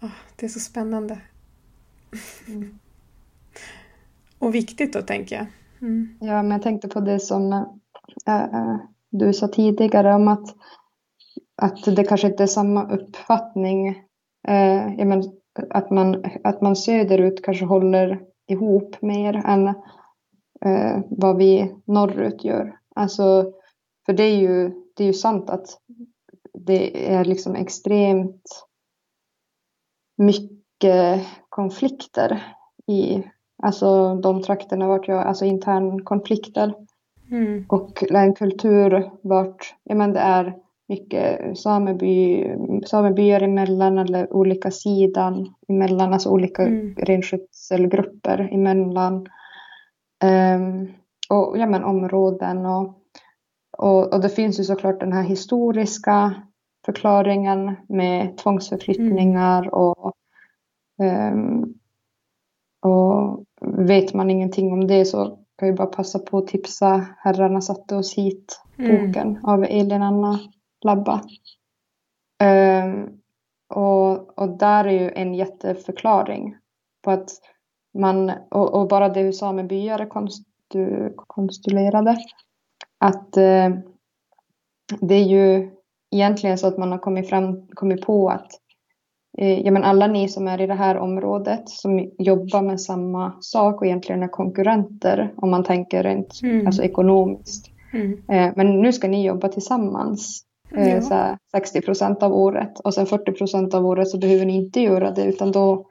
oh, 0.00 0.10
det 0.36 0.46
är 0.46 0.50
så 0.50 0.60
spännande. 0.60 1.18
Mm. 2.46 2.78
Och 4.38 4.54
viktigt 4.54 4.92
då, 4.92 5.02
tänker 5.02 5.36
jag. 5.36 5.46
Mm. 5.80 6.18
Ja, 6.20 6.42
men 6.42 6.50
jag 6.50 6.62
tänkte 6.62 6.88
på 6.88 7.00
det 7.00 7.20
som 7.20 7.52
äh, 8.26 8.76
du 9.10 9.32
sa 9.32 9.48
tidigare 9.48 10.14
om 10.14 10.28
att, 10.28 10.54
att 11.56 11.96
det 11.96 12.04
kanske 12.04 12.26
inte 12.26 12.42
är 12.42 12.46
samma 12.46 12.90
uppfattning. 12.90 14.05
Äh, 14.46 15.06
men, 15.06 15.22
att, 15.70 15.90
man, 15.90 16.24
att 16.44 16.62
man 16.62 16.76
söderut 16.76 17.44
kanske 17.44 17.64
håller 17.64 18.22
ihop 18.46 19.02
mer 19.02 19.36
än 19.46 19.68
äh, 20.64 21.00
vad 21.08 21.36
vi 21.36 21.74
norrut 21.84 22.44
gör. 22.44 22.78
Alltså, 22.94 23.52
för 24.06 24.12
det 24.12 24.22
är 24.22 24.36
ju, 24.36 24.72
det 24.96 25.02
är 25.02 25.06
ju 25.06 25.12
sant 25.12 25.50
att 25.50 25.80
det 26.54 27.12
är 27.14 27.24
liksom 27.24 27.54
extremt 27.54 28.66
mycket 30.16 31.26
konflikter 31.48 32.42
i 32.86 33.24
Alltså 33.62 34.14
de 34.14 34.42
trakterna 34.42 34.88
vart 34.88 35.08
jag, 35.08 35.26
alltså 35.26 35.44
internkonflikter. 35.44 36.74
Mm. 37.30 37.64
Och 37.68 38.02
en 38.10 38.34
kultur 38.34 39.10
vart, 39.22 39.74
ja 39.84 39.94
men 39.94 40.12
det 40.12 40.20
är 40.20 40.54
mycket 40.88 41.58
sameby, 41.58 42.46
samebyar 42.86 43.40
emellan 43.40 43.98
eller 43.98 44.32
olika 44.32 44.70
sidan 44.70 45.54
emellan, 45.68 46.12
alltså 46.12 46.30
olika 46.30 46.62
mm. 46.62 46.94
renskötselgrupper 46.94 48.48
emellan. 48.52 49.26
Um, 50.24 50.88
och 51.30 51.58
ja 51.58 51.66
men 51.66 51.84
områden 51.84 52.66
och, 52.66 52.94
och, 53.78 54.14
och 54.14 54.20
det 54.20 54.28
finns 54.28 54.60
ju 54.60 54.64
såklart 54.64 55.00
den 55.00 55.12
här 55.12 55.22
historiska 55.22 56.34
förklaringen 56.86 57.76
med 57.88 58.36
tvångsförflyttningar 58.36 59.62
mm. 59.62 59.72
och 59.72 60.14
um, 61.32 61.74
och 62.82 63.44
vet 63.86 64.14
man 64.14 64.30
ingenting 64.30 64.72
om 64.72 64.86
det 64.86 65.04
så 65.04 65.38
kan 65.58 65.68
jag 65.68 65.76
bara 65.76 65.86
passa 65.86 66.18
på 66.18 66.38
att 66.38 66.46
tipsa 66.46 67.06
Herrarna 67.18 67.60
satte 67.60 67.96
oss 67.96 68.14
hit, 68.14 68.60
mm. 68.78 69.06
boken 69.06 69.38
av 69.42 69.64
Elin 69.64 70.02
Anna 70.02 70.38
Labba. 70.84 71.22
Um, 72.44 73.20
och, 73.74 74.38
och 74.38 74.58
där 74.58 74.84
är 74.84 75.02
ju 75.02 75.10
en 75.10 75.34
jätteförklaring 75.34 76.56
på 77.04 77.10
att 77.10 77.30
man, 77.98 78.32
och, 78.50 78.74
och 78.74 78.88
bara 78.88 79.08
det 79.08 79.20
hur 79.20 79.32
samebyar 79.32 79.98
är 79.98 80.06
konstu, 80.06 81.12
konstruerade, 81.16 82.16
att 82.98 83.36
uh, 83.36 83.78
det 85.00 85.14
är 85.14 85.24
ju 85.24 85.70
egentligen 86.10 86.58
så 86.58 86.66
att 86.66 86.78
man 86.78 86.92
har 86.92 86.98
kommit, 86.98 87.28
fram, 87.28 87.66
kommit 87.68 88.06
på 88.06 88.28
att 88.28 88.50
Eh, 89.38 89.60
ja, 89.60 89.70
men 89.70 89.84
alla 89.84 90.06
ni 90.06 90.28
som 90.28 90.48
är 90.48 90.60
i 90.60 90.66
det 90.66 90.74
här 90.74 90.96
området 90.98 91.68
som 91.68 92.10
jobbar 92.18 92.62
med 92.62 92.80
samma 92.80 93.36
sak 93.40 93.80
och 93.80 93.86
egentligen 93.86 94.22
är 94.22 94.28
konkurrenter 94.28 95.34
om 95.36 95.50
man 95.50 95.64
tänker 95.64 96.02
rent 96.02 96.42
mm. 96.42 96.66
alltså 96.66 96.82
ekonomiskt. 96.82 97.70
Mm. 97.92 98.12
Eh, 98.12 98.52
men 98.56 98.82
nu 98.82 98.92
ska 98.92 99.08
ni 99.08 99.26
jobba 99.26 99.48
tillsammans 99.48 100.45
eh, 100.74 100.94
ja. 100.94 101.00
så 101.00 101.36
60 101.50 101.80
procent 101.80 102.22
av 102.22 102.32
året 102.32 102.80
och 102.80 102.94
sen 102.94 103.06
40 103.06 103.32
procent 103.32 103.74
av 103.74 103.86
året 103.86 104.08
så 104.08 104.18
behöver 104.18 104.46
ni 104.46 104.56
inte 104.56 104.80
göra 104.80 105.10
det 105.10 105.24
utan 105.24 105.52
då 105.52 105.86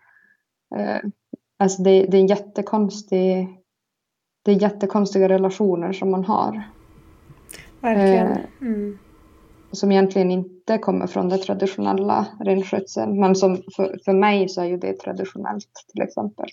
alltså 1.59 1.83
det, 1.83 2.05
det 2.05 2.17
är 2.17 2.21
en 2.21 2.27
jättekonstig 2.27 3.47
det 4.43 4.51
är 4.51 4.61
jättekonstiga 4.61 5.29
relationer 5.29 5.93
som 5.93 6.11
man 6.11 6.25
har. 6.25 6.63
Verkligen. 7.81 8.37
Mm 8.61 8.97
som 9.75 9.91
egentligen 9.91 10.31
inte 10.31 10.77
kommer 10.77 11.07
från 11.07 11.29
det 11.29 11.37
traditionella 11.37 12.27
renskötseln. 12.39 13.19
Men 13.19 13.35
som 13.35 13.57
för, 13.75 13.99
för 14.05 14.13
mig 14.13 14.49
så 14.49 14.61
är 14.61 14.65
ju 14.65 14.77
det 14.77 14.93
traditionellt 14.93 15.71
till 15.93 16.01
exempel. 16.01 16.49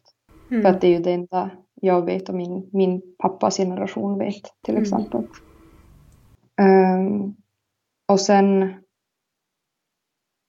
Mm. 0.50 0.62
För 0.62 0.68
att 0.68 0.80
det 0.80 0.86
är 0.86 0.90
ju 0.90 1.02
det 1.02 1.12
enda 1.12 1.50
jag 1.80 2.04
vet 2.04 2.28
och 2.28 2.34
min, 2.34 2.68
min 2.72 3.02
pappas 3.18 3.56
generation 3.56 4.18
vet 4.18 4.42
till 4.64 4.74
mm. 4.74 4.82
exempel. 4.82 5.26
Um, 6.60 7.34
och 8.12 8.20
sen 8.20 8.74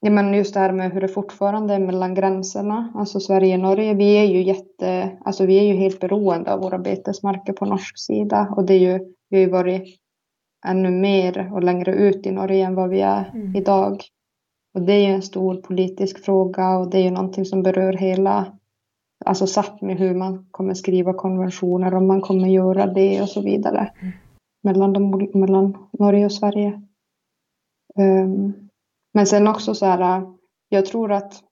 Ja, 0.06 0.10
men 0.10 0.34
just 0.34 0.54
det 0.54 0.60
här 0.60 0.72
med 0.72 0.92
hur 0.92 1.00
det 1.00 1.08
fortfarande 1.08 1.74
är 1.74 1.78
mellan 1.78 2.14
gränserna, 2.14 2.92
alltså 2.94 3.20
Sverige 3.20 3.54
och 3.54 3.60
Norge. 3.60 3.94
Vi 3.94 4.16
är 4.16 4.24
ju 4.24 4.42
jätte, 4.42 5.18
alltså 5.24 5.46
vi 5.46 5.58
är 5.58 5.62
ju 5.62 5.74
helt 5.74 6.00
beroende 6.00 6.52
av 6.52 6.60
våra 6.60 6.78
betesmarker 6.78 7.52
på 7.52 7.64
norsk 7.64 7.98
sida 7.98 8.48
och 8.56 8.64
det 8.64 8.74
är 8.74 8.78
ju, 8.78 9.14
vi 9.30 9.36
har 9.36 9.44
ju 9.44 9.50
varit 9.50 9.98
ännu 10.66 10.90
mer 10.90 11.52
och 11.52 11.62
längre 11.62 11.94
ut 11.94 12.26
i 12.26 12.30
Norge 12.30 12.66
än 12.66 12.74
vad 12.74 12.90
vi 12.90 13.00
är 13.00 13.30
mm. 13.34 13.56
idag. 13.56 14.02
Och 14.74 14.82
det 14.82 14.92
är 14.92 15.08
ju 15.08 15.14
en 15.14 15.22
stor 15.22 15.54
politisk 15.54 16.24
fråga 16.24 16.78
och 16.78 16.90
det 16.90 16.98
är 16.98 17.02
ju 17.02 17.10
någonting 17.10 17.44
som 17.44 17.62
berör 17.62 17.92
hela, 17.92 18.58
alltså 19.24 19.44
Sápmi, 19.44 19.94
hur 19.94 20.14
man 20.14 20.46
kommer 20.50 20.74
skriva 20.74 21.12
konventioner, 21.12 21.94
om 21.94 22.06
man 22.06 22.20
kommer 22.20 22.48
göra 22.48 22.86
det 22.86 23.22
och 23.22 23.28
så 23.28 23.42
vidare. 23.42 23.92
Mm. 24.00 24.12
Mellan, 24.62 24.92
de, 24.92 25.30
mellan 25.34 25.76
Norge 25.98 26.24
och 26.24 26.32
Sverige. 26.32 26.82
Um, 27.98 28.68
men 29.14 29.26
sen 29.26 29.48
också 29.48 29.74
så 29.74 29.86
här, 29.86 30.18
äh, 30.18 30.28
jag 30.68 30.86
tror 30.86 31.12
att 31.12 31.42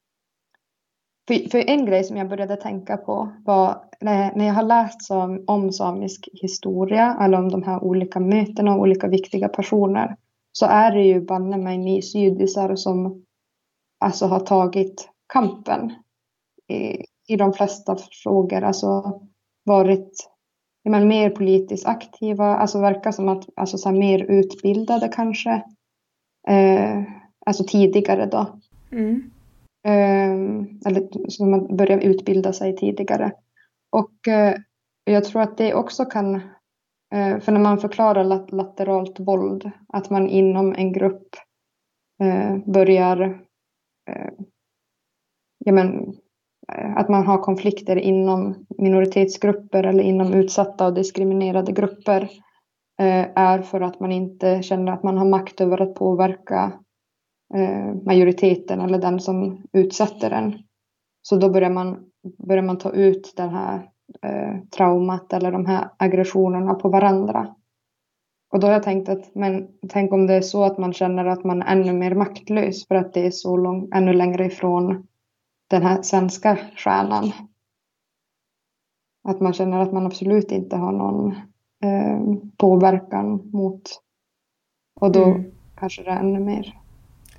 för, 1.28 1.50
för, 1.50 1.70
en 1.70 1.86
grej 1.86 2.04
som 2.04 2.16
jag 2.16 2.28
började 2.28 2.56
tänka 2.56 2.96
på 2.96 3.32
var 3.44 3.84
när, 4.00 4.34
när 4.36 4.46
jag 4.46 4.54
har 4.54 4.62
läst 4.62 5.02
som, 5.02 5.44
om 5.46 5.72
samisk 5.72 6.28
historia 6.32 7.16
eller 7.20 7.38
om 7.38 7.48
de 7.48 7.62
här 7.62 7.84
olika 7.84 8.20
mötena 8.20 8.74
och 8.74 8.80
olika 8.80 9.08
viktiga 9.08 9.48
personer 9.48 10.16
så 10.52 10.66
är 10.66 10.92
det 10.92 11.02
ju 11.02 11.20
banne 11.20 11.56
mig 11.56 11.78
ni 11.78 12.02
sydisar 12.02 12.76
som 12.76 13.24
alltså 14.00 14.26
har 14.26 14.40
tagit 14.40 15.08
kampen 15.32 15.92
i, 16.68 17.04
i 17.28 17.36
de 17.36 17.52
flesta 17.52 17.96
frågor, 18.22 18.62
alltså 18.62 19.20
varit 19.64 20.28
men, 20.84 21.08
mer 21.08 21.30
politiskt 21.30 21.86
aktiva, 21.86 22.56
alltså 22.56 22.80
verkar 22.80 23.12
som 23.12 23.28
att 23.28 23.44
alltså 23.56 23.78
så 23.78 23.88
här, 23.88 23.96
mer 23.96 24.22
utbildade 24.22 25.08
kanske, 25.08 25.62
eh, 26.48 27.02
alltså 27.46 27.64
tidigare 27.64 28.26
då. 28.26 28.58
Mm. 28.92 29.30
Ehm, 29.84 30.80
eller 30.86 31.30
som 31.30 31.50
man 31.50 31.76
börjar 31.76 31.98
utbilda 31.98 32.52
sig 32.52 32.76
tidigare. 32.76 33.32
Och 33.90 34.28
eh, 34.28 34.54
jag 35.04 35.24
tror 35.24 35.42
att 35.42 35.58
det 35.58 35.74
också 35.74 36.04
kan, 36.04 36.34
eh, 37.14 37.38
för 37.40 37.52
när 37.52 37.60
man 37.60 37.78
förklarar 37.78 38.24
lateralt 38.52 39.20
våld, 39.20 39.70
att 39.88 40.10
man 40.10 40.28
inom 40.28 40.74
en 40.74 40.92
grupp 40.92 41.28
eh, 42.22 42.56
börjar, 42.66 43.40
ja 45.64 45.72
men, 45.72 46.14
att 46.96 47.08
man 47.08 47.26
har 47.26 47.38
konflikter 47.38 47.96
inom 47.96 48.66
minoritetsgrupper 48.78 49.84
eller 49.84 50.02
inom 50.02 50.34
utsatta 50.34 50.86
och 50.86 50.94
diskriminerade 50.94 51.72
grupper 51.72 52.28
Eh, 53.00 53.26
är 53.34 53.62
för 53.62 53.80
att 53.80 54.00
man 54.00 54.12
inte 54.12 54.62
känner 54.62 54.92
att 54.92 55.02
man 55.02 55.18
har 55.18 55.24
makt 55.24 55.60
över 55.60 55.82
att 55.82 55.94
påverka 55.94 56.72
eh, 57.54 57.94
majoriteten 58.06 58.80
eller 58.80 58.98
den 58.98 59.20
som 59.20 59.62
utsätter 59.72 60.30
den. 60.30 60.58
Så 61.22 61.36
då 61.36 61.50
börjar 61.50 61.70
man, 61.70 62.04
börjar 62.38 62.62
man 62.62 62.78
ta 62.78 62.90
ut 62.90 63.32
det 63.36 63.42
här 63.42 63.90
eh, 64.22 64.58
traumat 64.76 65.32
eller 65.32 65.52
de 65.52 65.66
här 65.66 65.90
aggressionerna 65.96 66.74
på 66.74 66.88
varandra. 66.88 67.54
och 68.52 68.60
då 68.60 68.66
har 68.66 68.72
jag 68.72 68.82
tänkt 68.82 69.08
att 69.08 69.34
men 69.34 69.68
tänk 69.88 70.12
om 70.12 70.26
det 70.26 70.34
är 70.34 70.40
så 70.40 70.64
att 70.64 70.78
man 70.78 70.92
känner 70.92 71.24
att 71.24 71.44
man 71.44 71.62
är 71.62 71.72
ännu 71.72 71.92
mer 71.92 72.14
maktlös 72.14 72.86
för 72.88 72.94
att 72.94 73.12
det 73.12 73.26
är 73.26 73.30
så 73.30 73.56
långt, 73.56 73.94
ännu 73.94 74.12
längre 74.12 74.46
ifrån 74.46 75.06
den 75.70 75.82
här 75.82 76.02
svenska 76.02 76.58
stjärnan. 76.76 77.32
Att 79.28 79.40
man 79.40 79.52
känner 79.52 79.78
att 79.78 79.92
man 79.92 80.06
absolut 80.06 80.52
inte 80.52 80.76
har 80.76 80.92
någon 80.92 81.34
eh, 81.82 82.20
påverkan 82.56 83.50
mot 83.52 83.82
och 85.00 85.12
då 85.12 85.24
mm. 85.24 85.52
kanske 85.76 86.02
det 86.02 86.10
är 86.10 86.20
ännu 86.20 86.40
mer. 86.40 86.78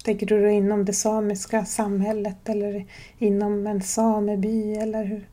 Tänker 0.04 0.26
du 0.26 0.42
då 0.42 0.50
inom 0.50 0.86
det 0.86 0.94
samiska 0.94 1.66
samhället 1.66 2.50
eller 2.50 2.86
inom 3.18 3.68
en 3.68 3.82
sameby 3.82 4.74
eller 4.74 5.04
hur? 5.04 5.30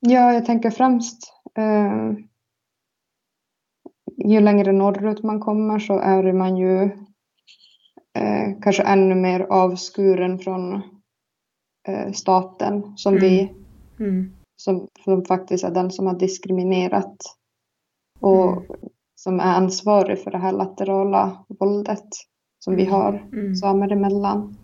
Ja, 0.00 0.32
jag 0.32 0.44
tänker 0.46 0.70
främst 0.70 1.32
eh, 1.58 2.12
ju 4.16 4.40
längre 4.40 4.72
norrut 4.72 5.22
man 5.22 5.40
kommer 5.40 5.78
så 5.78 5.98
är 5.98 6.32
man 6.32 6.56
ju 6.56 6.82
eh, 8.18 8.60
kanske 8.62 8.82
ännu 8.82 9.14
mer 9.14 9.40
avskuren 9.40 10.38
från 10.38 10.74
eh, 11.88 12.12
staten 12.12 12.96
som 12.96 13.16
mm. 13.16 13.22
vi, 13.22 13.52
mm. 14.00 14.36
Som, 14.56 14.88
som 15.04 15.24
faktiskt 15.24 15.64
är 15.64 15.70
den 15.70 15.90
som 15.90 16.06
har 16.06 16.18
diskriminerat 16.18 17.16
och 18.24 18.52
mm. 18.52 18.64
som 19.14 19.40
är 19.40 19.54
ansvarig 19.54 20.18
för 20.18 20.30
det 20.30 20.38
här 20.38 20.52
laterala 20.52 21.44
våldet 21.60 22.08
som 22.58 22.76
vi 22.76 22.82
mm. 22.82 22.94
har 22.94 23.28
mm. 23.32 23.54
samer 23.54 23.92
emellan. 23.92 24.56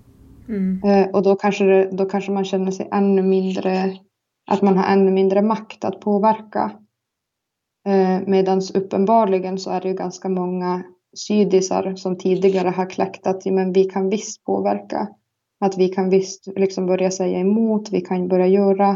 Mm. 0.48 0.82
Eh, 0.84 1.10
och 1.10 1.22
då 1.22 1.36
kanske, 1.36 1.64
det, 1.64 1.90
då 1.92 2.04
kanske 2.04 2.32
man 2.32 2.44
känner 2.44 2.70
sig 2.70 2.88
ännu 2.92 3.22
mindre, 3.22 3.96
att 4.50 4.62
man 4.62 4.76
har 4.76 4.84
ännu 4.84 5.10
mindre 5.10 5.42
makt 5.42 5.84
att 5.84 6.00
påverka 6.00 6.72
Eh, 7.86 8.20
Medan 8.26 8.60
uppenbarligen 8.74 9.58
så 9.58 9.70
är 9.70 9.80
det 9.80 9.88
ju 9.88 9.94
ganska 9.94 10.28
många 10.28 10.82
sydisar 11.16 11.94
som 11.94 12.18
tidigare 12.18 12.68
har 12.68 12.90
kläckt 12.90 13.26
att 13.26 13.44
men 13.44 13.72
vi 13.72 13.84
kan 13.84 14.10
visst 14.10 14.44
påverka. 14.44 15.08
Att 15.60 15.78
vi 15.78 15.88
kan 15.88 16.10
visst 16.10 16.46
liksom 16.56 16.86
börja 16.86 17.10
säga 17.10 17.38
emot, 17.38 17.92
vi 17.92 18.00
kan 18.00 18.28
börja 18.28 18.46
göra. 18.46 18.90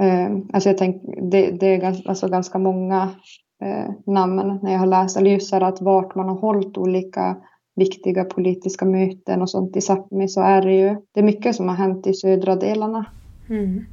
Eh, 0.00 0.30
alltså 0.52 0.68
jag 0.68 0.78
tänker, 0.78 1.30
det, 1.30 1.50
det 1.50 1.66
är 1.66 2.08
alltså 2.08 2.28
ganska 2.28 2.58
många 2.58 3.10
Eh, 3.60 3.90
namn 4.06 4.58
när 4.62 4.72
jag 4.72 4.78
har 4.78 4.86
läst, 4.86 5.16
eller 5.16 5.30
just 5.30 5.48
så 5.48 5.64
att 5.64 5.80
vart 5.80 6.14
man 6.14 6.28
har 6.28 6.36
hållit 6.36 6.78
olika 6.78 7.36
viktiga 7.76 8.24
politiska 8.24 8.84
möten 8.84 9.42
och 9.42 9.50
sånt 9.50 9.76
i 9.76 9.80
Sápmi 9.80 10.28
så 10.28 10.40
är 10.40 10.62
det 10.62 10.72
ju, 10.72 10.96
det 11.12 11.20
är 11.20 11.24
mycket 11.24 11.56
som 11.56 11.68
har 11.68 11.76
hänt 11.76 12.06
i 12.06 12.14
södra 12.14 12.56
delarna. 12.56 13.04
Mm. 13.48 13.84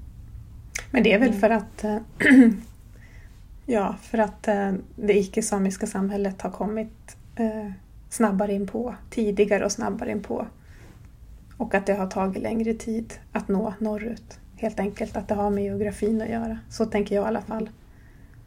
Men 0.91 1.03
det 1.03 1.13
är 1.13 1.19
väl 1.19 1.33
för 1.33 1.49
att 1.49 1.83
eh, 1.83 1.97
Ja, 3.69 3.95
för 4.01 4.17
att 4.17 4.47
eh, 4.47 4.71
det 4.95 5.17
icke-samiska 5.17 5.87
samhället 5.87 6.41
har 6.41 6.49
kommit 6.49 7.17
eh, 7.35 7.71
snabbare 8.09 8.53
in 8.53 8.67
på, 8.67 8.95
tidigare 9.09 9.65
och 9.65 9.71
snabbare 9.71 10.11
in 10.11 10.21
på. 10.21 10.45
Och 11.57 11.75
att 11.75 11.85
det 11.85 11.93
har 11.93 12.07
tagit 12.07 12.43
längre 12.43 12.73
tid 12.73 13.13
att 13.31 13.47
nå 13.47 13.73
norrut. 13.79 14.39
Helt 14.55 14.79
enkelt 14.79 15.17
att 15.17 15.27
det 15.27 15.35
har 15.35 15.49
med 15.49 15.63
geografin 15.63 16.21
att 16.21 16.29
göra. 16.29 16.59
Så 16.69 16.85
tänker 16.85 17.15
jag 17.15 17.23
i 17.23 17.27
alla 17.27 17.41
fall. 17.41 17.69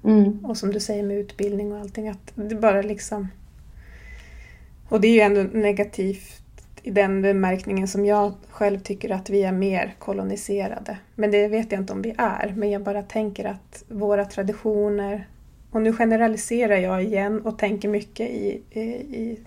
Mm. 0.05 0.45
Och 0.45 0.57
som 0.57 0.71
du 0.71 0.81
säger 0.81 1.03
med 1.03 1.17
utbildning 1.17 1.73
och 1.73 1.79
allting, 1.79 2.09
att 2.09 2.33
det 2.35 2.55
bara 2.55 2.83
liksom... 2.83 3.29
Och 4.89 5.01
det 5.01 5.09
är 5.09 5.13
ju 5.13 5.21
ändå 5.21 5.59
negativt 5.59 6.43
i 6.83 6.91
den 6.91 7.23
bemärkningen 7.23 7.89
som 7.89 8.07
jag 8.07 8.35
själv 8.51 8.79
tycker 8.79 9.11
att 9.11 9.31
vi 9.31 9.43
är 9.43 9.53
mer 9.53 9.95
koloniserade. 9.99 10.99
Men 11.15 11.31
det 11.31 11.49
vet 11.49 11.73
jag 11.73 11.81
inte 11.81 11.93
om 11.93 12.03
vi 12.03 12.15
är, 12.19 12.55
men 12.57 12.71
jag 12.71 12.83
bara 12.83 13.03
tänker 13.03 13.45
att 13.45 13.85
våra 13.89 14.25
traditioner, 14.25 15.29
och 15.71 15.83
nu 15.83 15.93
generaliserar 15.93 16.77
jag 16.77 17.05
igen 17.05 17.41
och 17.41 17.59
tänker 17.59 17.89
mycket 17.89 18.31
i, 18.31 18.63
i, 18.71 18.81
i 18.81 19.41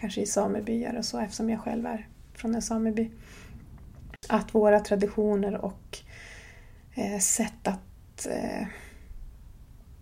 kanske 0.00 0.20
i 0.20 0.26
samebyar 0.26 0.94
och 0.98 1.04
så 1.04 1.18
eftersom 1.18 1.50
jag 1.50 1.60
själv 1.60 1.86
är 1.86 2.06
från 2.34 2.54
en 2.54 2.62
sameby. 2.62 3.10
Att 4.28 4.54
våra 4.54 4.80
traditioner 4.80 5.64
och 5.64 5.98
eh, 6.94 7.18
sätt 7.18 7.68
att 7.68 8.26
eh, 8.26 8.66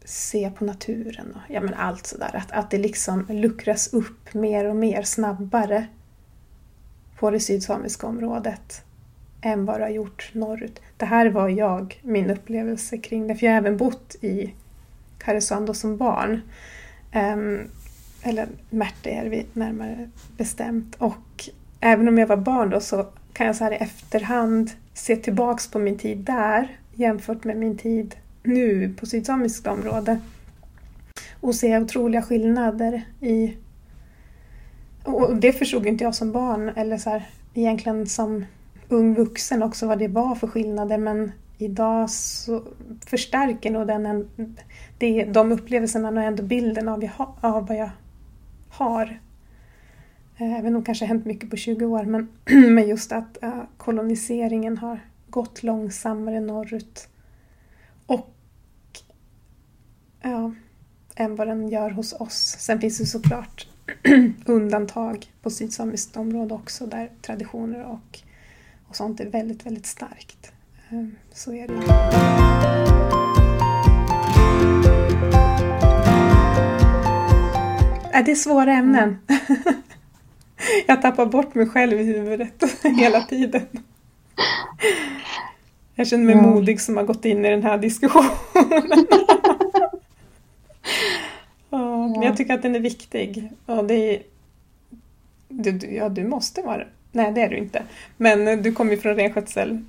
se 0.07 0.51
på 0.51 0.65
naturen 0.65 1.33
och 1.35 1.55
ja, 1.55 1.61
men 1.61 1.75
allt 1.75 2.07
sådär, 2.07 2.37
att, 2.37 2.53
att 2.53 2.71
det 2.71 2.79
liksom 2.79 3.27
luckras 3.29 3.93
upp 3.93 4.35
mer 4.35 4.65
och 4.65 4.77
mer 4.77 5.03
snabbare 5.03 5.87
på 7.19 7.31
det 7.31 7.41
sydsamiska 7.41 8.07
området 8.07 8.83
än 9.41 9.65
vad 9.65 9.81
det 9.81 9.85
har 9.85 9.91
gjort 9.91 10.31
norrut. 10.33 10.81
Det 10.97 11.07
här 11.07 11.31
var 11.31 11.49
jag, 11.49 12.01
min 12.03 12.31
upplevelse 12.31 12.99
kring 12.99 13.27
det, 13.27 13.37
för 13.37 13.47
jag 13.47 13.53
har 13.53 13.59
även 13.59 13.77
bott 13.77 14.17
i 14.21 14.55
Karesuando 15.19 15.75
som 15.75 15.97
barn. 15.97 16.41
Um, 17.15 17.71
eller 18.23 18.49
Märtejärvi 18.71 19.47
närmare 19.53 20.11
bestämt. 20.37 20.97
Och 20.99 21.49
även 21.81 22.09
om 22.09 22.19
jag 22.19 22.27
var 22.27 22.37
barn 22.37 22.71
då 22.71 22.81
så 22.81 23.07
kan 23.33 23.47
jag 23.47 23.57
så 23.57 23.65
här 23.65 23.73
i 23.73 23.77
efterhand 23.77 24.71
se 24.95 25.17
tillbaks 25.17 25.71
på 25.71 25.79
min 25.79 25.99
tid 25.99 26.19
där 26.19 26.77
jämfört 26.95 27.45
med 27.45 27.57
min 27.57 27.79
tid 27.79 28.17
nu 28.47 28.95
på 29.01 29.07
sydsamiskt 29.07 29.67
område 29.67 30.21
och 31.41 31.55
se 31.55 31.79
otroliga 31.79 32.23
skillnader 32.23 33.03
i 33.21 33.57
och 35.05 35.37
det 35.37 35.53
förstod 35.53 35.87
inte 35.87 36.05
jag 36.05 36.15
som 36.15 36.33
barn 36.33 36.69
eller 36.69 36.99
så 36.99 37.11
här, 37.11 37.27
egentligen 37.55 38.07
som 38.07 38.45
ung 38.89 39.15
vuxen 39.15 39.63
också 39.63 39.87
vad 39.87 39.99
det 39.99 40.09
var 40.09 40.35
för 40.35 40.47
skillnader 40.47 40.99
men 40.99 41.33
idag 41.59 42.11
så 42.11 42.63
förstärker 43.07 43.71
nog 43.71 43.87
den 43.87 44.07
en, 44.07 44.29
det, 44.99 45.25
de 45.25 45.53
upplevelserna 45.53 46.09
och 46.09 46.23
ändå 46.23 46.43
bilden 46.43 46.89
av, 46.89 47.05
jag, 47.05 47.13
av 47.41 47.67
vad 47.67 47.77
jag 47.77 47.91
har. 48.69 49.21
Även 50.39 50.75
om 50.75 50.81
det 50.81 50.87
kanske 50.87 51.05
har 51.05 51.09
hänt 51.09 51.25
mycket 51.25 51.51
på 51.51 51.57
20 51.57 51.85
år 51.85 52.05
men, 52.05 52.29
men 52.75 52.89
just 52.89 53.13
att 53.13 53.43
äh, 53.43 53.63
koloniseringen 53.77 54.79
har 54.79 55.01
gått 55.29 55.63
långsammare 55.63 56.41
norrut. 56.41 57.09
Och 58.07 58.36
ja, 60.31 60.53
än 61.17 61.37
vad 61.37 61.47
den 61.47 61.69
gör 61.69 61.91
hos 61.91 62.13
oss. 62.13 62.57
Sen 62.59 62.81
finns 62.81 62.99
det 62.99 63.07
såklart 63.07 63.67
undantag 64.45 65.27
på 65.43 65.51
sydsamiskt 65.51 66.17
område 66.17 66.55
också 66.55 66.87
där 66.87 67.11
traditioner 67.23 67.85
och, 67.85 68.19
och 68.89 68.97
sånt 68.97 69.21
är 69.21 69.27
väldigt, 69.27 69.67
väldigt 69.67 69.87
starkt. 69.87 70.53
Ehm, 70.91 71.17
så 71.33 71.53
är 71.53 71.69
det. 71.69 71.75
Äh, 78.15 78.25
det 78.25 78.31
är 78.31 78.35
svåra 78.35 78.73
ämnen. 78.73 79.19
Jag 80.87 81.03
tappar 81.03 81.27
bort 81.27 81.55
mig 81.55 81.69
själv 81.69 82.01
i 82.01 82.05
huvudet 82.05 82.65
hela 82.83 83.21
tiden. 83.21 83.67
Jag 85.95 86.07
känner 86.07 86.25
mig 86.25 86.35
modig 86.35 86.81
som 86.81 86.97
har 86.97 87.05
gått 87.05 87.25
in 87.25 87.45
i 87.45 87.51
den 87.51 87.63
här 87.63 87.79
diskussionen. 87.79 88.31
Ja, 91.71 92.09
men 92.09 92.23
jag 92.23 92.37
tycker 92.37 92.55
att 92.55 92.63
den 92.63 92.75
är 92.77 92.81
viktig. 92.81 93.51
Och 93.67 93.85
det 93.85 93.95
är, 93.95 94.23
du, 95.49 95.95
ja, 95.95 96.09
du 96.09 96.25
måste 96.25 96.63
vara 96.63 96.85
Nej, 97.17 97.33
det 97.33 97.43
är 97.43 97.49
du 97.49 97.57
inte. 97.57 97.83
Men 98.17 98.63
du 98.63 98.73
kommer 98.73 98.91
ju 98.91 98.99
från 98.99 99.17
renskötsel 99.17 99.85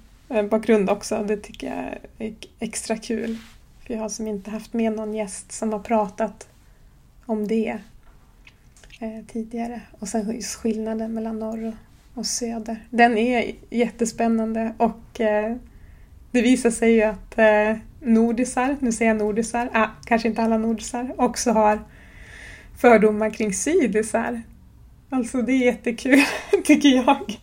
bakgrund 0.49 0.89
också. 0.89 1.23
Det 1.27 1.37
tycker 1.37 1.67
jag 1.67 1.97
är 2.27 2.33
extra 2.59 2.97
kul. 2.97 3.37
För 3.85 3.93
jag 3.93 4.01
har 4.01 4.09
som 4.09 4.27
inte 4.27 4.51
haft 4.51 4.73
med 4.73 4.95
någon 4.95 5.13
gäst 5.13 5.51
som 5.51 5.73
har 5.73 5.79
pratat 5.79 6.47
om 7.25 7.47
det 7.47 7.77
eh, 8.99 9.25
tidigare. 9.27 9.81
Och 9.99 10.07
sen 10.07 10.35
just 10.35 10.55
skillnaden 10.55 11.13
mellan 11.13 11.39
norr 11.39 11.67
och, 11.67 12.19
och 12.19 12.25
söder. 12.25 12.77
Den 12.89 13.17
är 13.17 13.51
jättespännande 13.69 14.73
och 14.77 15.21
eh, 15.21 15.55
det 16.31 16.41
visar 16.41 16.71
sig 16.71 16.91
ju 16.91 17.01
att 17.01 17.37
eh, 17.37 17.75
nordisar, 18.07 18.77
nu 18.79 18.91
säger 18.91 19.11
jag 19.11 19.17
nordisar, 19.17 19.69
ah, 19.73 19.87
kanske 20.05 20.27
inte 20.27 20.41
alla 20.41 20.57
nordisar, 20.57 21.15
också 21.17 21.51
har 21.51 21.79
fördomar 22.77 23.29
kring 23.29 23.53
sydisar. 23.53 24.41
Alltså 25.09 25.41
det 25.41 25.51
är 25.51 25.65
jättekul, 25.65 26.19
tycker 26.63 26.89
jag. 26.89 27.39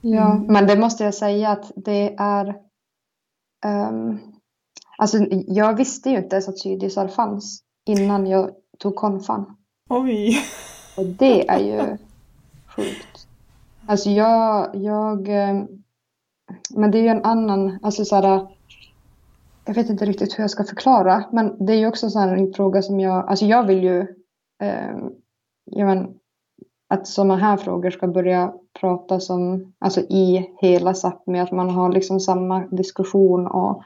Ja, 0.00 0.32
mm. 0.32 0.52
men 0.52 0.66
det 0.66 0.76
måste 0.76 1.04
jag 1.04 1.14
säga 1.14 1.50
att 1.50 1.72
det 1.76 2.14
är... 2.18 2.54
Um, 3.66 4.18
alltså 4.98 5.18
jag 5.46 5.76
visste 5.76 6.10
ju 6.10 6.16
inte 6.16 6.36
ens 6.36 6.48
att 6.48 6.58
sydisar 6.58 7.08
fanns 7.08 7.62
innan 7.86 8.26
jag 8.26 8.50
tog 8.78 8.96
konfan. 8.96 9.56
Oj! 9.88 10.38
Och 10.96 11.06
det 11.06 11.48
är 11.48 11.58
ju 11.58 11.96
sjukt. 12.76 13.28
Alltså 13.86 14.10
jag, 14.10 14.76
jag... 14.76 15.28
Ehm, 15.28 15.66
men 16.70 16.90
det 16.90 16.98
är 16.98 17.02
ju 17.02 17.08
en 17.08 17.24
annan, 17.24 17.78
alltså 17.82 18.04
så 18.04 18.16
här, 18.16 18.46
jag 19.64 19.74
vet 19.74 19.90
inte 19.90 20.04
riktigt 20.04 20.38
hur 20.38 20.44
jag 20.44 20.50
ska 20.50 20.64
förklara, 20.64 21.24
men 21.32 21.66
det 21.66 21.72
är 21.72 21.76
ju 21.76 21.86
också 21.86 22.18
en 22.18 22.52
fråga 22.52 22.82
som 22.82 23.00
jag, 23.00 23.28
alltså 23.28 23.44
jag 23.44 23.66
vill 23.66 23.82
ju, 23.84 24.00
eh, 24.62 24.96
jag 25.64 25.86
men, 25.86 26.14
att 26.88 27.06
sådana 27.06 27.36
här 27.36 27.56
frågor 27.56 27.90
ska 27.90 28.06
börja 28.08 28.54
prata 28.80 29.20
som, 29.20 29.72
alltså 29.78 30.00
i 30.00 30.50
hela 30.60 30.92
Sápmi, 30.92 31.42
att 31.42 31.52
man 31.52 31.70
har 31.70 31.92
liksom 31.92 32.20
samma 32.20 32.66
diskussion 32.66 33.46
och 33.46 33.82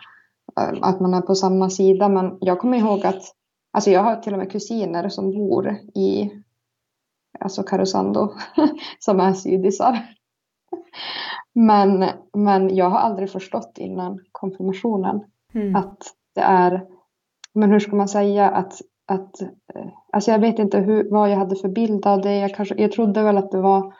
eh, 0.60 0.78
att 0.82 1.00
man 1.00 1.14
är 1.14 1.20
på 1.20 1.34
samma 1.34 1.70
sida. 1.70 2.08
Men 2.08 2.38
jag 2.40 2.58
kommer 2.58 2.78
ihåg 2.78 3.06
att 3.06 3.22
alltså 3.72 3.90
jag 3.90 4.02
har 4.02 4.16
till 4.16 4.32
och 4.32 4.38
med 4.38 4.52
kusiner 4.52 5.08
som 5.08 5.30
bor 5.30 5.76
i 5.94 6.30
alltså 7.40 7.62
Karesuando 7.62 8.32
som 8.98 9.20
är 9.20 9.32
sydisar. 9.32 9.98
Men, 11.56 12.04
men 12.32 12.76
jag 12.76 12.90
har 12.90 12.98
aldrig 12.98 13.30
förstått 13.30 13.78
innan 13.78 14.20
konfirmationen 14.32 15.24
mm. 15.54 15.76
att 15.76 15.98
det 16.34 16.40
är, 16.40 16.86
men 17.54 17.70
hur 17.70 17.80
ska 17.80 17.96
man 17.96 18.08
säga 18.08 18.50
att, 18.50 18.72
att 19.06 19.42
eh, 19.42 19.86
alltså 20.12 20.30
jag 20.30 20.38
vet 20.38 20.58
inte 20.58 20.78
hur, 20.78 21.10
vad 21.10 21.30
jag 21.30 21.36
hade 21.36 21.56
för 21.56 21.68
bild 21.68 22.06
av 22.06 22.20
det. 22.20 22.38
Jag, 22.38 22.54
kanske, 22.54 22.74
jag 22.78 22.92
trodde 22.92 23.22
väl 23.22 23.38
att 23.38 23.50
det 23.50 23.60
var 23.60 23.92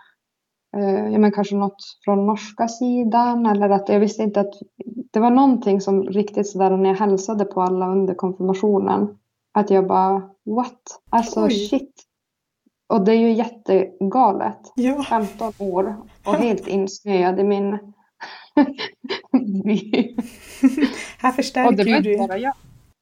eh, 0.77 1.09
ja, 1.13 1.19
men 1.19 1.33
kanske 1.33 1.57
något 1.57 1.83
från 2.05 2.27
norska 2.27 2.69
sidan 2.69 3.47
eller 3.47 3.71
att 3.71 3.89
jag 3.89 4.01
visste 4.01 4.23
inte 4.23 4.41
att 4.41 4.55
det 5.13 5.21
var 5.21 5.31
någonting 5.31 5.81
som 5.81 6.03
riktigt 6.03 6.49
sådär 6.49 6.77
när 6.77 6.91
jag 6.91 6.97
hälsade 6.97 7.45
på 7.45 7.63
alla 7.63 7.89
under 7.89 8.15
konfirmationen 8.15 9.19
att 9.55 9.71
jag 9.71 9.87
bara 9.87 10.23
what? 10.45 11.01
Alltså 11.11 11.45
Oj. 11.45 11.51
shit. 11.51 11.95
Och 12.89 13.05
det 13.05 13.13
är 13.13 13.17
ju 13.17 13.33
jättegalet. 13.33 14.73
Ja. 14.75 15.03
15 15.03 15.53
år 15.59 15.97
och 16.27 16.35
helt 16.35 16.69
insnöad 16.69 17.41
i 17.41 17.45
min. 17.45 17.79
Här 21.19 21.33
förstärker 21.33 21.91
var 21.91 21.97
inte 21.97 22.17
Bara 22.19 22.39
jag. 22.39 22.55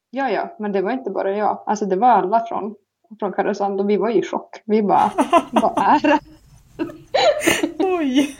Ja, 0.09 0.29
ja, 0.29 0.55
men 0.59 0.71
det 0.71 0.81
var 0.81 0.91
inte 0.91 1.09
bara 1.09 1.37
jag. 1.37 1.63
Alltså 1.65 1.85
det 1.85 1.95
var 1.95 2.07
alla 2.07 2.45
från, 2.45 2.75
från 3.19 3.33
Karesuando 3.33 3.83
och 3.83 3.89
vi 3.89 3.97
var 3.97 4.09
i 4.09 4.23
chock. 4.23 4.61
Vi 4.65 4.83
bara, 4.83 5.11
vad 5.51 5.73
är 5.77 5.99
det? 5.99 6.19
Oj! 7.79 8.37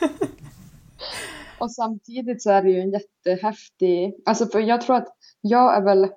och 1.58 1.72
samtidigt 1.72 2.42
så 2.42 2.50
är 2.50 2.62
det 2.62 2.70
ju 2.70 2.80
en 2.80 2.90
jättehäftig, 2.90 4.14
alltså 4.24 4.46
för 4.46 4.60
jag 4.60 4.80
tror 4.80 4.96
att 4.96 5.08
jag 5.40 5.76
är 5.76 5.82
väl, 5.82 6.08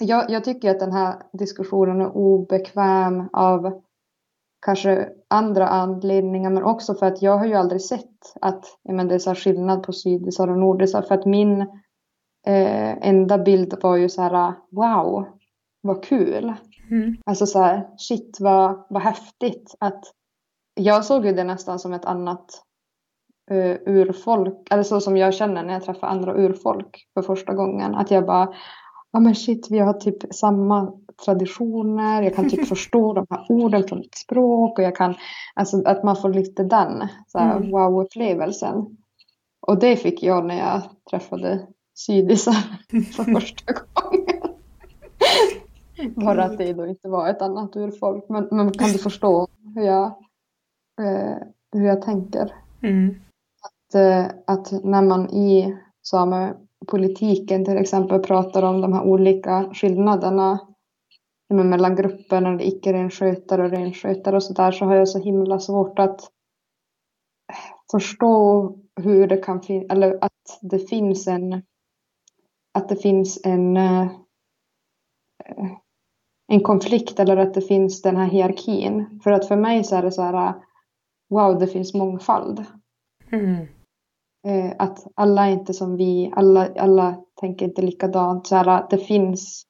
jag, 0.00 0.30
jag 0.30 0.44
tycker 0.44 0.70
att 0.70 0.80
den 0.80 0.92
här 0.92 1.22
diskussionen 1.32 2.00
är 2.00 2.16
obekväm 2.16 3.28
av 3.32 3.82
kanske 4.60 5.08
andra 5.28 5.68
anledningar 5.68 6.50
men 6.50 6.62
också 6.62 6.94
för 6.94 7.06
att 7.06 7.22
jag 7.22 7.38
har 7.38 7.46
ju 7.46 7.54
aldrig 7.54 7.82
sett 7.82 8.34
att 8.40 8.64
men, 8.88 9.08
det 9.08 9.14
är 9.14 9.18
så 9.18 9.34
skillnad 9.34 9.82
på 9.82 9.92
sydisar 9.92 10.48
och 10.48 10.58
nordisar 10.58 11.02
för 11.02 11.14
att 11.14 11.26
min 11.26 11.60
eh, 12.46 13.08
enda 13.08 13.38
bild 13.38 13.74
var 13.82 13.96
ju 13.96 14.08
så 14.08 14.22
här 14.22 14.54
wow 14.70 15.26
vad 15.80 16.04
kul. 16.04 16.54
Mm. 16.90 17.16
Alltså 17.26 17.46
så 17.46 17.58
här 17.58 17.88
shit 17.96 18.36
vad, 18.40 18.86
vad 18.88 19.02
häftigt 19.02 19.74
att 19.80 20.04
jag 20.74 21.04
såg 21.04 21.26
ju 21.26 21.32
det 21.32 21.44
nästan 21.44 21.78
som 21.78 21.92
ett 21.92 22.04
annat 22.04 22.62
uh, 23.50 23.76
urfolk, 23.86 24.68
eller 24.70 24.82
så 24.82 25.00
som 25.00 25.16
jag 25.16 25.34
känner 25.34 25.64
när 25.64 25.72
jag 25.72 25.84
träffar 25.84 26.08
andra 26.08 26.34
urfolk 26.34 27.08
för 27.14 27.22
första 27.22 27.54
gången. 27.54 27.94
Att 27.94 28.10
jag 28.10 28.26
bara, 28.26 28.54
ja 29.12 29.20
men 29.20 29.34
shit, 29.34 29.70
vi 29.70 29.78
har 29.78 29.92
typ 29.92 30.34
samma 30.34 30.92
traditioner, 31.24 32.22
jag 32.22 32.34
kan 32.34 32.50
typ 32.50 32.68
förstå 32.68 33.12
de 33.12 33.26
här 33.30 33.46
orden 33.48 33.84
från 33.88 34.00
ett 34.00 34.14
språk 34.14 34.78
och 34.78 34.84
jag 34.84 34.96
kan, 34.96 35.14
alltså 35.54 35.82
att 35.84 36.04
man 36.04 36.16
får 36.16 36.34
lite 36.34 36.64
den 36.64 37.08
mm. 37.38 37.70
wow-upplevelsen. 37.70 38.96
Och 39.60 39.78
det 39.78 39.96
fick 39.96 40.22
jag 40.22 40.46
när 40.46 40.58
jag 40.58 40.82
träffade 41.10 41.66
sydisar 41.94 42.54
för 43.16 43.40
första 43.40 43.72
gången. 43.72 44.40
Bara 46.14 46.44
att 46.44 46.58
det 46.58 46.72
då 46.72 46.86
inte 46.86 47.08
var 47.08 47.28
ett 47.28 47.42
annat 47.42 47.76
urfolk. 47.76 48.24
Men, 48.28 48.48
men 48.50 48.72
kan 48.72 48.88
du 48.88 48.98
förstå 48.98 49.48
hur 49.74 49.82
jag, 49.82 50.06
eh, 51.00 51.36
hur 51.72 51.86
jag 51.86 52.02
tänker? 52.02 52.54
Mm. 52.82 53.14
Att, 53.62 53.94
eh, 53.94 54.26
att 54.46 54.84
när 54.84 55.02
man 55.02 55.30
i 55.30 55.76
samepolitiken 56.02 57.64
till 57.64 57.76
exempel 57.76 58.20
pratar 58.20 58.62
om 58.62 58.80
de 58.80 58.92
här 58.92 59.02
olika 59.02 59.70
skillnaderna 59.74 60.58
mellan 61.50 61.96
grupperna, 61.96 62.62
icke-renskötare 62.62 63.64
och 63.64 63.70
renskötare 63.70 64.36
och 64.36 64.42
sådär 64.42 64.72
så 64.72 64.84
har 64.84 64.94
jag 64.94 65.08
så 65.08 65.18
himla 65.18 65.58
svårt 65.58 65.98
att 65.98 66.20
förstå 67.90 68.76
hur 68.96 69.26
det 69.26 69.36
kan 69.36 69.62
finnas, 69.62 69.90
eller 69.90 70.18
att 70.20 70.58
det 70.60 70.78
finns 70.78 71.28
en 71.28 71.62
att 72.74 72.88
det 72.88 72.96
finns 72.96 73.40
en 73.44 73.76
eh, 73.76 74.10
en 76.52 76.60
konflikt 76.60 77.20
eller 77.20 77.36
att 77.36 77.54
det 77.54 77.60
finns 77.60 78.02
den 78.02 78.16
här 78.16 78.26
hierarkin. 78.26 79.20
För 79.24 79.30
att 79.30 79.48
för 79.48 79.56
mig 79.56 79.84
så 79.84 79.96
är 79.96 80.02
det 80.02 80.12
så 80.12 80.22
här 80.22 80.54
wow, 81.30 81.58
det 81.58 81.66
finns 81.66 81.94
mångfald. 81.94 82.64
Mm. 83.32 83.66
Eh, 84.46 84.72
att 84.78 85.06
alla 85.14 85.46
är 85.46 85.52
inte 85.52 85.74
som 85.74 85.96
vi, 85.96 86.32
alla, 86.36 86.68
alla 86.78 87.24
tänker 87.40 87.66
inte 87.66 87.82
likadant. 87.82 88.46
Så 88.46 88.56
här, 88.56 88.86
det 88.90 88.98
finns 88.98 89.66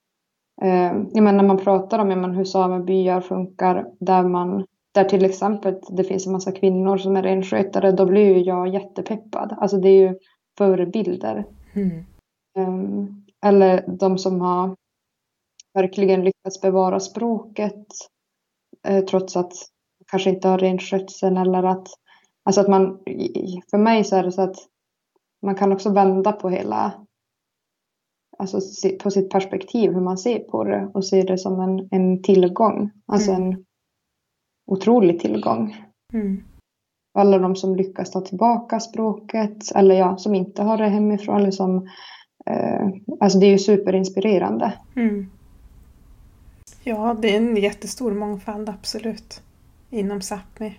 Eh, 0.60 0.92
jag 1.12 1.22
menar, 1.22 1.32
när 1.32 1.48
man 1.48 1.58
pratar 1.58 1.98
om 1.98 2.08
menar, 2.08 2.32
hur 2.32 2.44
samebyar 2.44 3.20
funkar 3.20 3.86
där 4.00 4.22
man 4.22 4.66
där 4.92 5.04
till 5.04 5.24
exempel 5.24 5.80
det 5.90 6.04
finns 6.04 6.26
en 6.26 6.32
massa 6.32 6.52
kvinnor 6.52 6.98
som 6.98 7.16
är 7.16 7.22
renskötare, 7.22 7.92
då 7.92 8.06
blir 8.06 8.36
ju 8.36 8.38
jag 8.38 8.68
jättepeppad. 8.68 9.56
Alltså 9.58 9.76
det 9.76 9.88
är 9.88 10.08
ju 10.08 10.18
förebilder. 10.58 11.46
Mm. 11.74 12.04
Um, 12.58 13.24
eller 13.44 13.84
de 13.88 14.18
som 14.18 14.40
har 14.40 14.76
verkligen 15.74 16.24
lyckats 16.24 16.60
bevara 16.60 17.00
språket 17.00 17.86
eh, 18.86 19.04
trots 19.04 19.36
att 19.36 19.52
kanske 20.10 20.30
inte 20.30 20.48
har 20.48 20.58
renskötseln 20.58 21.36
eller 21.36 21.62
att 21.62 21.88
alltså 22.42 22.60
att 22.60 22.68
man 22.68 22.98
för 23.70 23.78
mig 23.78 24.04
så 24.04 24.16
är 24.16 24.22
det 24.22 24.32
så 24.32 24.42
att 24.42 24.56
man 25.42 25.54
kan 25.54 25.72
också 25.72 25.90
vända 25.90 26.32
på 26.32 26.48
hela 26.48 26.92
alltså, 28.40 28.60
på 29.02 29.10
sitt 29.10 29.30
perspektiv, 29.30 29.92
hur 29.92 30.00
man 30.00 30.18
ser 30.18 30.38
på 30.38 30.64
det 30.64 30.90
och 30.94 31.04
ser 31.04 31.26
det 31.26 31.38
som 31.38 31.60
en, 31.60 31.88
en 31.90 32.22
tillgång. 32.22 32.90
Alltså 33.06 33.30
mm. 33.30 33.42
en 33.42 33.64
otrolig 34.66 35.20
tillgång. 35.20 35.76
Mm. 36.12 36.42
Alla 37.14 37.38
de 37.38 37.56
som 37.56 37.76
lyckas 37.76 38.10
ta 38.10 38.20
tillbaka 38.20 38.80
språket 38.80 39.72
eller 39.74 39.94
ja, 39.94 40.16
som 40.16 40.34
inte 40.34 40.62
har 40.62 40.78
det 40.78 40.88
hemifrån. 40.88 41.36
Eller 41.36 41.50
som, 41.50 41.88
eh, 42.46 42.88
alltså 43.20 43.38
det 43.38 43.46
är 43.46 43.50
ju 43.50 43.58
superinspirerande. 43.58 44.72
Mm. 44.96 45.30
Ja, 46.84 47.16
det 47.22 47.34
är 47.34 47.36
en 47.36 47.56
jättestor 47.56 48.14
mångfald, 48.14 48.68
absolut. 48.68 49.42
Inom 49.90 50.20
Sápmi. 50.20 50.72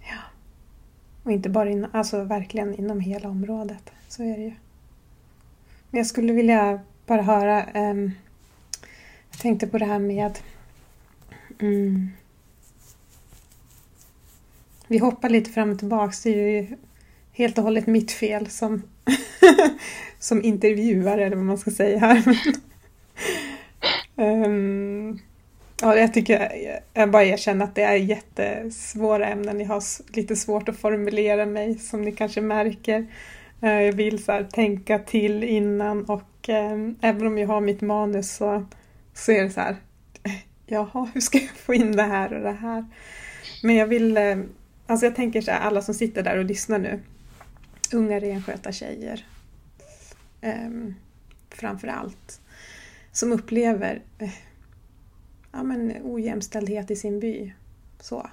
Ja. 0.00 0.20
Och 1.24 1.32
inte 1.32 1.48
bara 1.48 1.70
inom, 1.70 1.90
alltså 1.92 2.24
verkligen 2.24 2.74
inom 2.74 3.00
hela 3.00 3.28
området. 3.28 3.90
Så 4.08 4.22
är 4.22 4.36
det 4.36 4.42
ju. 4.42 4.52
Jag 5.96 6.06
skulle 6.06 6.32
vilja 6.32 6.80
bara 7.06 7.22
höra, 7.22 7.66
um, 7.90 8.12
jag 9.30 9.40
tänkte 9.40 9.66
på 9.66 9.78
det 9.78 9.84
här 9.84 9.98
med 9.98 10.38
um, 11.58 12.10
vi 14.86 14.98
hoppar 14.98 15.28
lite 15.28 15.50
fram 15.50 15.70
och 15.72 15.78
tillbaks, 15.78 16.22
det 16.22 16.30
är 16.30 16.62
ju 16.62 16.76
helt 17.32 17.58
och 17.58 17.64
hållet 17.64 17.86
mitt 17.86 18.12
fel 18.12 18.50
som, 18.50 18.82
som 20.18 20.44
intervjuare 20.44 21.24
eller 21.26 21.36
vad 21.36 21.44
man 21.44 21.58
ska 21.58 21.70
säga 21.70 21.98
här. 21.98 22.38
um, 24.16 25.18
ja, 25.80 25.96
jag 25.96 26.14
tycker, 26.14 26.52
jag 26.94 27.10
bara 27.10 27.24
erkänner 27.24 27.64
att 27.64 27.74
det 27.74 27.82
är 27.82 27.96
jättesvåra 27.96 29.26
ämnen. 29.26 29.60
Jag 29.60 29.68
har 29.68 29.82
lite 30.16 30.36
svårt 30.36 30.68
att 30.68 30.76
formulera 30.76 31.46
mig 31.46 31.78
som 31.78 32.02
ni 32.02 32.12
kanske 32.12 32.40
märker. 32.40 33.06
Eh, 33.60 33.82
jag 33.82 33.92
vill 33.92 34.24
så 34.24 34.32
här, 34.32 34.44
tänka 34.44 34.98
till 34.98 35.44
innan 35.44 36.04
och 36.04 36.48
eh, 36.48 36.90
även 37.00 37.26
om 37.26 37.38
jag 37.38 37.48
har 37.48 37.60
mitt 37.60 37.80
manus 37.80 38.34
så, 38.36 38.66
så 39.14 39.32
är 39.32 39.42
det 39.42 39.50
så 39.50 39.60
här, 39.60 39.76
jaha, 40.66 41.10
hur 41.14 41.20
ska 41.20 41.38
jag 41.38 41.56
få 41.56 41.74
in 41.74 41.92
det 41.92 42.02
här 42.02 42.34
och 42.34 42.42
det 42.42 42.52
här? 42.52 42.84
Men 43.62 43.74
jag 43.74 43.86
vill, 43.86 44.16
eh, 44.16 44.36
alltså 44.86 45.06
jag 45.06 45.16
tänker 45.16 45.40
så 45.40 45.50
här, 45.50 45.60
alla 45.60 45.82
som 45.82 45.94
sitter 45.94 46.22
där 46.22 46.38
och 46.38 46.44
lyssnar 46.44 46.78
nu, 46.78 47.00
unga 47.92 48.20
renskötartjejer 48.20 49.24
eh, 50.40 50.70
framför 51.50 51.88
allt, 51.88 52.40
som 53.12 53.32
upplever 53.32 54.02
eh, 54.18 54.30
ja, 55.52 55.62
men 55.62 55.96
ojämställdhet 56.02 56.90
i 56.90 56.96
sin 56.96 57.20
by. 57.20 57.52
Så. 58.00 58.30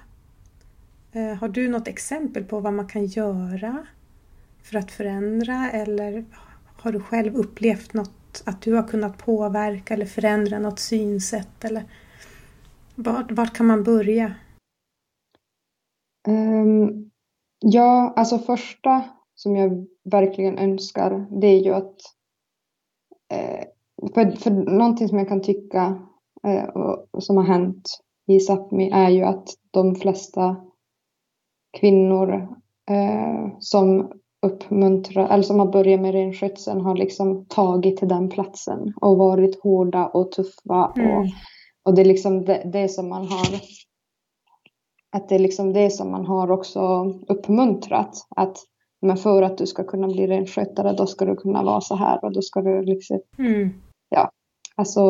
Eh, 1.12 1.34
har 1.34 1.48
du 1.48 1.68
något 1.68 1.88
exempel 1.88 2.44
på 2.44 2.60
vad 2.60 2.72
man 2.72 2.86
kan 2.86 3.06
göra 3.06 3.86
för 4.62 4.78
att 4.78 4.90
förändra 4.90 5.70
eller 5.70 6.24
har 6.82 6.92
du 6.92 7.00
själv 7.00 7.36
upplevt 7.36 7.94
något, 7.94 8.42
att 8.46 8.62
du 8.62 8.74
har 8.74 8.88
kunnat 8.88 9.18
påverka 9.18 9.94
eller 9.94 10.06
förändra 10.06 10.58
något 10.58 10.78
synsätt? 10.78 11.64
Eller 11.64 11.84
vart, 12.94 13.32
vart 13.32 13.56
kan 13.56 13.66
man 13.66 13.84
börja? 13.84 14.34
Um, 16.28 17.10
ja, 17.58 18.14
alltså 18.16 18.38
första 18.38 19.04
som 19.34 19.56
jag 19.56 19.86
verkligen 20.04 20.58
önskar 20.58 21.26
det 21.40 21.46
är 21.46 21.60
ju 21.60 21.74
att 21.74 21.96
eh, 23.32 23.64
för, 24.14 24.30
för 24.30 24.50
någonting 24.50 25.08
som 25.08 25.18
jag 25.18 25.28
kan 25.28 25.42
tycka 25.42 26.08
eh, 26.46 26.64
och, 26.64 27.08
och 27.10 27.24
som 27.24 27.36
har 27.36 27.44
hänt 27.44 27.88
i 28.26 28.38
Sápmi 28.38 28.90
är 28.92 29.10
ju 29.10 29.22
att 29.22 29.48
de 29.70 29.94
flesta 29.94 30.56
kvinnor 31.80 32.48
eh, 32.90 33.58
som 33.58 34.12
uppmuntrat, 34.46 35.30
eller 35.30 35.42
som 35.42 35.58
har 35.58 35.66
börjat 35.66 36.00
med 36.00 36.12
renskötseln 36.12 36.80
har 36.80 36.96
liksom 36.96 37.44
tagit 37.44 37.96
till 37.96 38.08
den 38.08 38.28
platsen 38.28 38.92
och 39.00 39.16
varit 39.18 39.62
hårda 39.62 40.06
och 40.06 40.32
tuffa. 40.32 40.92
Mm. 40.96 41.18
Och, 41.18 41.26
och 41.84 41.94
det 41.94 42.02
är 42.02 42.06
liksom 42.06 42.44
det, 42.44 42.70
det 42.72 42.88
som 42.88 43.08
man 43.08 43.26
har 43.26 43.60
att 45.16 45.28
det 45.28 45.34
är 45.34 45.38
liksom 45.38 45.72
det 45.72 45.90
som 45.90 46.10
man 46.10 46.26
har 46.26 46.50
också 46.50 47.04
uppmuntrat. 47.28 48.26
Att 48.36 48.56
men 49.02 49.16
för 49.16 49.42
att 49.42 49.58
du 49.58 49.66
ska 49.66 49.84
kunna 49.84 50.06
bli 50.06 50.26
renskötare 50.26 50.92
då 50.92 51.06
ska 51.06 51.24
du 51.24 51.36
kunna 51.36 51.62
vara 51.62 51.80
så 51.80 51.94
här 51.96 52.24
och 52.24 52.32
då 52.32 52.42
ska 52.42 52.60
du 52.62 52.82
liksom, 52.82 53.20
Mm. 53.38 53.70
alltså 54.76 55.00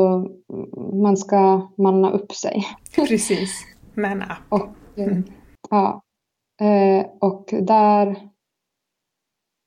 man 0.92 1.16
ska 1.16 1.68
manna 1.78 2.10
upp 2.10 2.32
sig. 2.32 2.64
Precis. 3.08 3.50
Men 3.94 4.24
ja. 4.28 4.36
Och, 4.48 4.68
Mm. 4.96 5.24
ja, 5.70 6.02
eh, 6.60 7.06
och 7.20 7.54
där, 7.62 8.28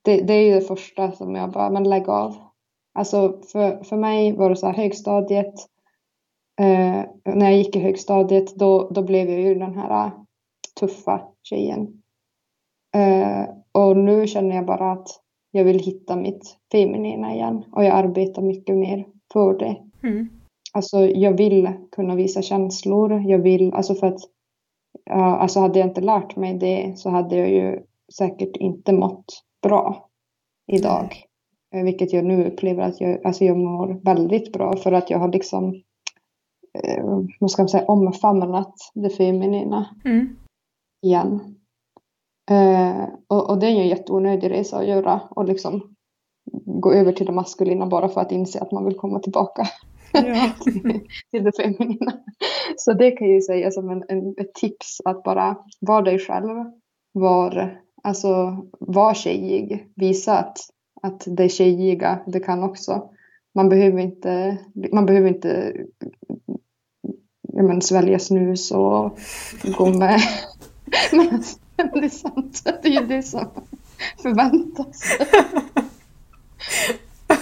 det, 0.05 0.21
det 0.21 0.33
är 0.33 0.41
ju 0.41 0.53
det 0.53 0.61
första 0.61 1.11
som 1.11 1.35
jag 1.35 1.51
bara, 1.51 1.69
men 1.69 1.89
lägg 1.89 2.09
av. 2.09 2.35
Alltså 2.93 3.41
för, 3.51 3.83
för 3.83 3.97
mig 3.97 4.31
var 4.31 4.49
det 4.49 4.55
så 4.55 4.65
här 4.65 4.73
högstadiet, 4.73 5.53
eh, 6.59 7.05
när 7.35 7.45
jag 7.45 7.57
gick 7.57 7.75
i 7.75 7.79
högstadiet 7.79 8.55
då, 8.55 8.89
då 8.89 9.03
blev 9.03 9.29
jag 9.29 9.41
ju 9.41 9.55
den 9.55 9.75
här 9.75 10.11
tuffa 10.79 11.21
tjejen. 11.43 12.01
Eh, 12.95 13.45
och 13.71 13.97
nu 13.97 14.27
känner 14.27 14.55
jag 14.55 14.65
bara 14.65 14.91
att 14.91 15.07
jag 15.51 15.63
vill 15.63 15.79
hitta 15.79 16.15
mitt 16.15 16.57
feminina 16.71 17.33
igen 17.33 17.65
och 17.71 17.83
jag 17.83 17.95
arbetar 17.95 18.41
mycket 18.41 18.75
mer 18.75 19.05
för 19.33 19.57
det. 19.57 19.77
Mm. 20.03 20.29
Alltså 20.73 21.05
jag 21.05 21.37
vill 21.37 21.71
kunna 21.91 22.15
visa 22.15 22.41
känslor. 22.41 23.23
Jag 23.29 23.39
vill, 23.39 23.73
alltså 23.73 23.95
för 23.95 24.07
att 24.07 24.19
alltså 25.09 25.59
hade 25.59 25.79
jag 25.79 25.87
inte 25.87 26.01
lärt 26.01 26.35
mig 26.35 26.53
det 26.53 26.99
så 26.99 27.09
hade 27.09 27.37
jag 27.37 27.49
ju 27.49 27.79
säkert 28.13 28.57
inte 28.57 28.93
mått 28.93 29.43
bra 29.63 30.09
idag. 30.71 31.15
Eh, 31.75 31.83
Vilket 31.83 32.13
jag 32.13 32.25
nu 32.25 32.45
upplever 32.45 32.83
att 32.83 33.01
jag, 33.01 33.25
alltså 33.25 33.45
jag 33.45 33.57
mår 33.57 34.01
väldigt 34.03 34.53
bra 34.53 34.75
för 34.77 34.91
att 34.91 35.09
jag 35.09 35.19
har 35.19 35.31
liksom 35.31 35.73
eh, 36.83 37.05
vad 37.39 37.51
ska 37.51 37.61
man 37.61 37.69
säga, 37.69 37.85
omfamnat 37.85 38.73
det 38.93 39.09
feminina 39.09 39.85
Mm. 40.05 40.35
igen. 41.01 41.55
Eh, 42.51 43.03
och, 43.27 43.49
och 43.49 43.59
det 43.59 43.67
är 43.67 43.71
ju 43.71 43.81
en 43.81 43.87
jätteonödig 43.87 44.51
resa 44.51 44.77
att 44.77 44.87
göra 44.87 45.21
och 45.29 45.45
liksom 45.45 45.95
gå 46.65 46.93
över 46.93 47.11
till 47.11 47.25
det 47.25 47.31
maskulina 47.31 47.87
bara 47.87 48.09
för 48.09 48.21
att 48.21 48.31
inse 48.31 48.59
att 48.61 48.71
man 48.71 48.85
vill 48.85 48.95
komma 48.97 49.19
tillbaka 49.19 49.67
Ja. 50.13 50.51
till 51.31 51.43
det 51.43 51.51
feminina. 51.57 52.11
Så 52.77 52.93
det 52.93 53.11
kan 53.11 53.27
jag 53.27 53.35
ju 53.35 53.41
säga 53.41 53.71
som 53.71 53.89
en, 53.89 54.03
en, 54.09 54.29
ett 54.37 54.53
tips 54.53 55.01
att 55.05 55.23
bara 55.23 55.57
vara 55.79 56.01
dig 56.01 56.19
själv. 56.19 56.71
Var, 57.13 57.81
alltså, 58.05 58.57
var 58.79 59.13
tjejig. 59.13 59.91
Visa 59.95 60.37
att, 60.37 60.57
att 61.01 61.23
det 61.27 61.49
tjejiga, 61.49 62.19
det 62.27 62.39
kan 62.39 62.63
också. 62.63 63.09
Man 63.55 63.69
behöver 63.69 63.99
inte, 63.99 64.57
man 64.91 65.05
behöver 65.05 65.27
inte 65.27 65.73
men, 67.53 67.81
svälja 67.81 68.19
snus 68.19 68.71
och 68.71 69.19
gå 69.77 69.85
med. 69.85 70.19
Men 71.77 71.89
det 71.93 72.05
är 72.05 72.09
sant, 72.09 72.61
det 72.83 72.87
är 72.87 73.01
ju 73.01 73.07
det 73.07 73.23
som 73.23 73.47
förväntas. 74.21 75.01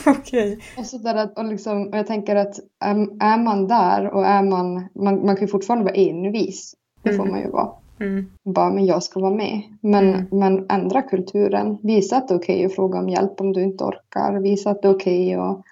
Okej. 0.07 0.59
Och, 0.77 0.85
så 0.85 0.97
där 0.97 1.15
att, 1.15 1.37
och, 1.37 1.45
liksom, 1.45 1.87
och 1.87 1.97
jag 1.97 2.07
tänker 2.07 2.35
att 2.35 2.59
är, 2.79 3.23
är 3.23 3.37
man 3.43 3.67
där 3.67 4.09
och 4.09 4.25
är 4.25 4.43
man, 4.43 4.73
man, 4.95 5.25
man 5.25 5.35
kan 5.35 5.45
ju 5.45 5.47
fortfarande 5.47 5.85
vara 5.85 5.95
envis. 5.95 6.75
Det 7.03 7.13
får 7.13 7.23
Mm. 7.23 7.31
man 7.31 7.41
ju 7.41 7.49
vara. 7.49 7.71
Mm. 8.03 8.25
Bara, 8.43 8.69
men 8.69 8.85
jag 8.85 9.03
ska 9.03 9.19
vara 9.19 9.33
med. 9.35 9.61
Men, 9.81 10.09
Mm. 10.09 10.25
men 10.31 10.65
ändra 10.69 11.01
kulturen. 11.01 11.77
Visa 11.83 12.17
att 12.17 12.27
det 12.27 12.33
är 12.33 12.37
okej 12.39 12.65
att 12.65 12.75
fråga 12.75 12.99
om 12.99 13.09
hjälp 13.09 13.41
om 13.41 13.53
du 13.53 13.63
inte 13.63 13.83
orkar. 13.83 14.39
Visa 14.41 14.69
att 14.69 14.81
det 14.81 14.87
är 14.87 14.95
okej 14.95 15.37
och, 15.37 15.63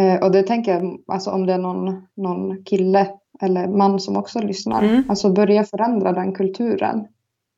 eh, 0.00 0.22
och 0.24 0.30
det 0.32 0.42
tänker 0.42 0.72
jag, 0.72 0.98
alltså 1.06 1.30
om 1.30 1.46
det 1.46 1.52
är 1.52 1.58
någon, 1.58 2.02
någon 2.16 2.64
kille 2.64 3.06
eller 3.42 3.68
man 3.68 4.00
som 4.00 4.16
också 4.16 4.40
lyssnar. 4.40 4.82
Mm. 4.82 5.02
Alltså 5.08 5.32
börja 5.32 5.64
förändra 5.64 6.12
den 6.12 6.32
kulturen 6.34 7.06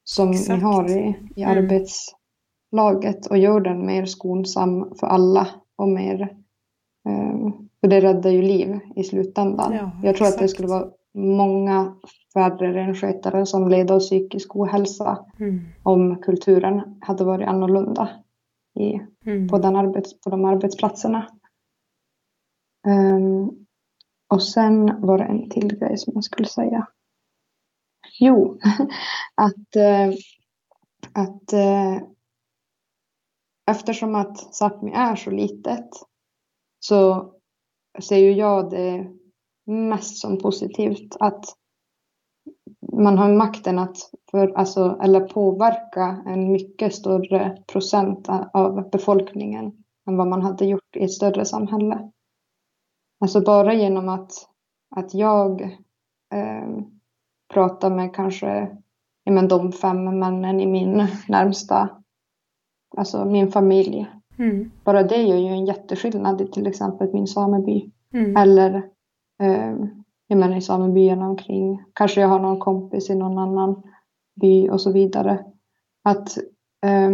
som 0.05 0.31
Exakt. 0.31 0.49
ni 0.49 0.65
har 0.65 0.91
i, 0.91 1.15
i 1.37 1.43
Mm. 1.43 1.59
arbetslaget 1.59 3.27
och 3.31 3.39
gör 3.39 3.61
den 3.61 3.87
mer 3.87 4.05
skonsam 4.07 4.95
för 5.01 5.07
alla 5.07 5.49
och 5.77 5.89
mer 5.89 6.21
eh, 7.09 7.51
för 7.81 7.89
det 7.89 8.01
räddar 8.01 8.31
ju 8.31 8.43
liv 8.43 8.79
i 8.97 9.05
slutändan. 9.05 9.73
Ja, 9.73 9.91
Jag 10.03 10.17
tror 10.17 10.27
att 10.27 10.33
det 10.39 10.45
exakt. 10.45 10.51
skulle 10.53 10.69
vara 10.69 10.89
många 11.15 11.97
färre 12.35 12.75
renskötare 12.75 13.47
som 13.47 13.69
led 13.69 13.91
av 13.91 13.99
psykisk 14.01 14.57
ohälsa 14.57 15.27
Mm. 15.41 15.61
om 15.83 16.17
kulturen 16.23 16.99
hade 17.01 17.25
varit 17.25 17.49
annorlunda 17.49 18.09
i, 18.81 19.01
Mm. 19.27 19.49
på, 19.49 19.59
den 19.59 19.77
arbets, 19.77 20.21
på 20.21 20.31
de 20.31 20.45
arbetsplatserna. 20.45 21.29
Ehm, 22.87 23.51
och 24.29 24.43
sen 24.43 25.01
var 25.07 25.19
det 25.19 25.25
en 25.25 25.51
till 25.51 25.79
grej 25.79 25.99
som 25.99 26.13
jag 26.15 26.25
skulle 26.25 26.49
säga. 26.49 26.89
Jo, 28.21 28.59
att, 29.35 29.77
eh, 29.77 30.09
att 31.13 31.53
eh, 31.53 32.03
eftersom 33.71 34.15
att 34.15 34.55
Sápmi 34.61 34.93
är 34.95 35.17
så 35.17 35.31
litet 35.31 35.89
så 36.79 37.31
ser 38.03 38.19
ju 38.19 38.33
jag 38.33 38.71
det 38.71 39.13
mest 39.67 40.19
som 40.19 40.39
positivt 40.39 41.17
att 41.21 41.45
man 42.93 43.19
har 43.19 43.33
makten 43.33 43.79
att 43.79 43.97
för, 44.31 44.53
alltså, 44.59 44.99
eller 45.03 45.21
påverka 45.21 46.23
en 46.27 46.53
mycket 46.53 46.95
större 46.95 47.63
procent 47.67 48.29
av 48.53 48.91
befolkningen 48.91 49.73
än 50.07 50.17
vad 50.17 50.27
man 50.27 50.43
hade 50.43 50.67
gjort 50.67 50.97
i 50.97 51.05
ett 51.05 51.13
större 51.13 51.45
samhälle. 51.45 52.11
Alltså 53.21 53.41
bara 53.41 53.75
genom 53.75 54.09
att, 54.09 54.33
att 54.97 55.15
jag 55.15 55.63
eh, 56.35 56.69
pratar 57.55 57.91
med 57.91 58.15
kanske 58.15 58.77
ja, 59.25 59.33
men 59.33 59.49
de 59.49 59.73
fem 59.73 60.19
männen 60.19 60.61
i 60.61 60.67
min 60.67 61.07
närmsta, 61.29 61.89
alltså 62.97 63.25
min 63.25 63.53
familj. 63.53 64.07
Mm. 64.39 64.71
Bara 64.85 65.03
det 65.03 65.23
gör 65.23 65.37
ju 65.37 65.49
en 65.49 65.67
jätteskillnad 65.67 66.41
i 66.41 66.47
till 66.47 66.67
exempel 66.67 67.13
min 67.13 67.27
sameby. 67.27 67.91
Mm. 68.13 68.37
Eller 68.37 68.94
jag 70.27 70.39
menar 70.39 70.57
i 70.57 70.61
samebyarna 70.61 71.29
omkring. 71.29 71.83
Kanske 71.93 72.21
jag 72.21 72.29
har 72.29 72.39
någon 72.39 72.61
kompis 72.61 73.11
i 73.11 73.15
någon 73.15 73.39
annan 73.39 73.83
by 74.41 74.69
och 74.69 74.81
så 74.81 74.93
vidare. 74.93 75.45
Att, 76.05 76.39
eh, 76.87 77.11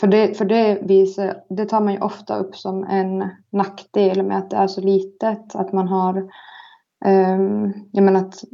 för 0.00 0.06
det, 0.06 0.38
för 0.38 0.44
det, 0.44 0.78
visar, 0.82 1.42
det 1.48 1.64
tar 1.64 1.80
man 1.80 1.92
ju 1.92 2.00
ofta 2.00 2.36
upp 2.36 2.56
som 2.56 2.84
en 2.84 3.28
nackdel 3.52 4.22
med 4.22 4.38
att 4.38 4.50
det 4.50 4.56
är 4.56 4.66
så 4.66 4.80
litet. 4.80 5.54
Att 5.54 5.72
man 5.72 5.88
har, 5.88 6.16
eh, 7.04 7.40
jag 7.92 8.04
menar 8.04 8.20
att 8.20 8.44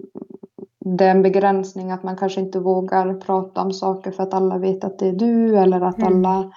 det 0.84 1.04
är 1.04 1.10
en 1.10 1.22
begränsning 1.22 1.90
att 1.90 2.02
man 2.02 2.16
kanske 2.16 2.40
inte 2.40 2.60
vågar 2.60 3.14
prata 3.14 3.62
om 3.62 3.72
saker 3.72 4.10
för 4.10 4.22
att 4.22 4.34
alla 4.34 4.58
vet 4.58 4.84
att 4.84 4.98
det 4.98 5.08
är 5.08 5.12
du 5.12 5.56
eller 5.58 5.80
att 5.80 5.98
Mm. 5.98 6.08
alla, 6.26 6.52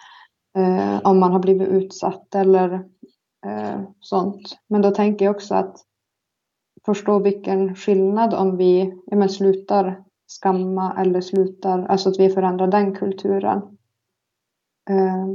eh, 0.57 0.99
om 1.03 1.19
man 1.19 1.31
har 1.31 1.39
blivit 1.39 1.67
utsatt 1.67 2.35
eller 2.35 2.73
eh, 3.45 3.81
sånt. 3.99 4.57
Men 4.67 4.81
då 4.81 4.91
tänker 4.91 5.25
jag 5.25 5.35
också 5.35 5.55
att 5.55 5.75
förstå 6.85 7.19
vilken 7.19 7.75
skillnad 7.75 8.33
om 8.33 8.57
vi 8.57 8.93
ja, 9.05 9.17
men 9.17 9.29
slutar 9.29 10.03
skamma 10.27 11.01
eller 11.01 11.21
slutar, 11.21 11.85
alltså 11.85 12.09
att 12.09 12.19
vi 12.19 12.29
förändrar 12.29 12.67
den 12.67 12.95
kulturen. 12.95 13.57
Eh, 14.89 15.27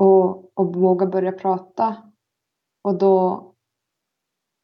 och, 0.00 0.58
och 0.58 0.76
våga 0.76 1.06
börja 1.06 1.32
prata. 1.32 1.96
Och 2.84 2.98
då, 2.98 3.46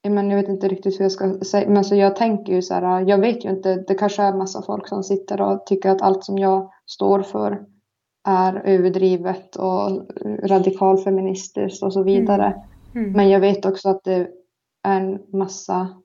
ja, 0.02 0.10
men 0.10 0.30
jag 0.30 0.36
vet 0.36 0.48
inte 0.48 0.68
riktigt 0.68 1.00
hur 1.00 1.04
jag 1.04 1.12
ska 1.12 1.40
säga, 1.40 1.70
men 1.70 1.84
så 1.84 1.94
jag 1.94 2.16
tänker 2.16 2.52
ju 2.52 2.62
så 2.62 2.74
här, 2.74 3.00
jag 3.08 3.18
vet 3.18 3.44
ju 3.44 3.50
inte, 3.50 3.76
det 3.76 3.94
kanske 3.94 4.22
är 4.22 4.34
massa 4.34 4.62
folk 4.62 4.88
som 4.88 5.02
sitter 5.02 5.40
och 5.40 5.66
tycker 5.66 5.90
att 5.90 6.02
allt 6.02 6.24
som 6.24 6.38
jag 6.38 6.70
står 6.86 7.22
för 7.22 7.66
är 8.28 8.54
överdrivet 8.64 9.56
och 9.56 10.02
radikalfeministiskt 10.42 11.82
och 11.82 11.92
så 11.92 12.02
vidare. 12.02 12.62
Mm. 12.94 13.12
Men 13.12 13.30
jag 13.30 13.40
vet 13.40 13.66
också 13.66 13.88
att 13.88 14.04
det 14.04 14.28
en 14.82 15.22
massa, 15.32 16.02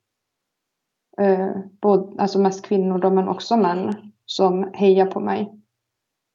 eh, 1.18 1.56
både, 1.82 2.22
alltså 2.22 2.40
mest 2.40 2.66
kvinnor 2.66 3.00
då, 3.00 3.10
men 3.10 3.28
också 3.28 3.58
män 3.58 4.12
som 4.26 4.72
hejar 4.74 5.06
på 5.06 5.20
mig. 5.20 5.54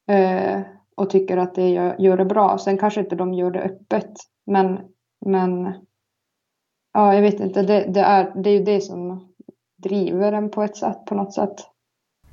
Eh, 0.09 0.61
och 0.97 1.11
tycker 1.11 1.37
att 1.37 1.55
det 1.55 1.69
jag 1.69 2.01
gör 2.01 2.19
är 2.19 2.25
bra. 2.25 2.59
Sen 2.59 2.79
kanske 2.79 3.01
inte 3.01 3.17
de 3.17 3.35
gör 3.35 3.51
det 3.51 3.63
öppet. 3.63 4.13
Men, 4.47 4.81
men 5.27 5.73
ja, 6.93 7.15
jag 7.15 7.23
vet 7.23 7.41
inte. 7.41 7.63
Det, 7.63 7.87
det, 7.95 8.01
är, 8.01 8.33
det 8.43 8.51
är 8.51 8.59
ju 8.59 8.65
det 8.65 8.81
som 8.81 9.29
driver 9.77 10.33
en 10.33 10.51
på 10.51 10.63
ett 10.63 10.77
sätt, 10.77 11.05
på 11.05 11.15
något 11.15 11.35
sätt. 11.35 11.55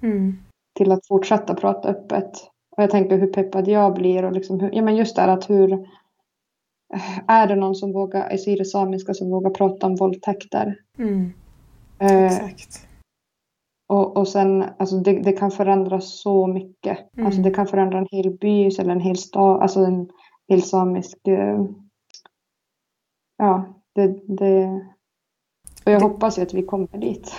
Mm. 0.01 0.37
Till 0.77 0.91
att 0.91 1.07
fortsätta 1.07 1.55
prata 1.55 1.89
öppet. 1.89 2.31
Och 2.77 2.83
jag 2.83 2.89
tänker 2.89 3.17
hur 3.17 3.33
peppad 3.33 3.67
jag 3.67 3.93
blir 3.93 4.25
och 4.25 4.31
liksom 4.31 4.59
hur, 4.59 4.75
ja 4.75 4.81
men 4.81 4.95
just 4.95 5.15
det 5.15 5.21
här 5.21 5.29
att 5.29 5.49
hur 5.49 5.87
är 7.27 7.47
det 7.47 7.55
någon 7.55 7.75
som 7.75 7.93
vågar, 7.93 8.49
i 8.49 8.55
det 8.55 8.65
samiska 8.65 9.13
som 9.13 9.29
vågar 9.29 9.49
prata 9.49 9.87
om 9.87 9.95
våldtäkter? 9.95 10.75
Mm. 10.97 11.33
Eh, 11.99 12.25
Exakt. 12.25 12.87
och, 13.89 14.17
och 14.17 14.27
sen, 14.27 14.65
alltså 14.77 14.99
det, 14.99 15.19
det 15.19 15.31
kan 15.31 15.51
förändra 15.51 16.01
så 16.01 16.47
mycket. 16.47 17.13
Mm. 17.13 17.25
Alltså 17.25 17.41
det 17.41 17.51
kan 17.51 17.67
förändra 17.67 17.97
en 17.97 18.07
hel 18.11 18.37
by 18.37 18.65
eller 18.67 18.89
en 18.91 19.01
hel 19.01 19.17
stad, 19.17 19.61
alltså 19.61 19.79
en 19.79 20.09
hel 20.49 20.61
samisk... 20.61 21.27
eh, 21.27 21.65
Ja, 23.37 23.81
det... 23.95 24.07
det 24.27 24.65
och 25.85 25.91
jag 25.91 26.01
Det- 26.01 26.05
hoppas 26.05 26.37
ju 26.37 26.41
att 26.41 26.53
vi 26.53 26.63
kommer 26.63 26.97
dit. 26.97 27.31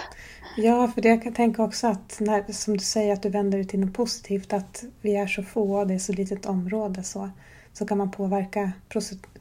Ja, 0.56 0.88
för 0.88 1.02
det 1.02 1.08
jag 1.08 1.22
kan 1.22 1.32
tänka 1.32 1.64
också 1.64 1.86
att 1.86 2.16
när, 2.20 2.52
som 2.52 2.74
du 2.74 2.84
säger 2.84 3.12
att 3.12 3.22
du 3.22 3.28
vänder 3.28 3.58
det 3.58 3.64
till 3.64 3.80
något 3.80 3.92
positivt, 3.94 4.52
att 4.52 4.84
vi 5.00 5.16
är 5.16 5.26
så 5.26 5.42
få 5.42 5.78
och 5.78 5.86
det 5.86 5.94
är 5.94 5.98
så 5.98 6.12
litet 6.12 6.46
område 6.46 7.02
så, 7.02 7.30
så 7.72 7.86
kan 7.86 7.98
man 7.98 8.10
påverka 8.10 8.72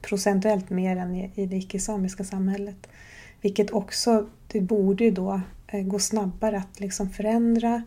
procentuellt 0.01 0.69
mer 0.69 0.97
än 0.97 1.15
i, 1.15 1.45
det 1.45 1.55
icke-samiska 1.55 2.23
samhället. 2.23 2.87
Vilket 3.41 3.71
också, 3.71 4.29
det 4.47 4.61
borde 4.61 5.03
ju 5.03 5.11
då 5.11 5.41
eh, 5.67 5.81
gå 5.81 5.99
snabbare 5.99 6.57
att 6.57 6.79
liksom 6.79 7.09
förändra 7.09 7.83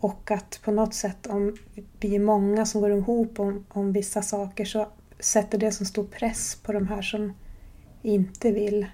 och 0.00 0.30
att 0.30 0.60
på 0.64 0.70
något 0.70 0.94
sätt 0.94 1.26
om 1.26 1.56
vi 2.00 2.14
är 2.14 2.20
många 2.20 2.66
som 2.66 2.80
går 2.80 2.90
ihop 2.90 3.40
om, 3.40 3.64
om 3.68 3.92
vissa 3.92 4.22
saker 4.22 4.64
så 4.64 4.88
sätter 5.20 5.58
det 5.58 5.72
som 5.72 5.86
stor 5.86 6.04
press 6.04 6.58
på 6.62 6.72
de 6.72 6.88
här 6.88 7.02
som 7.02 7.32
inte 8.02 8.52
vill 8.52 8.86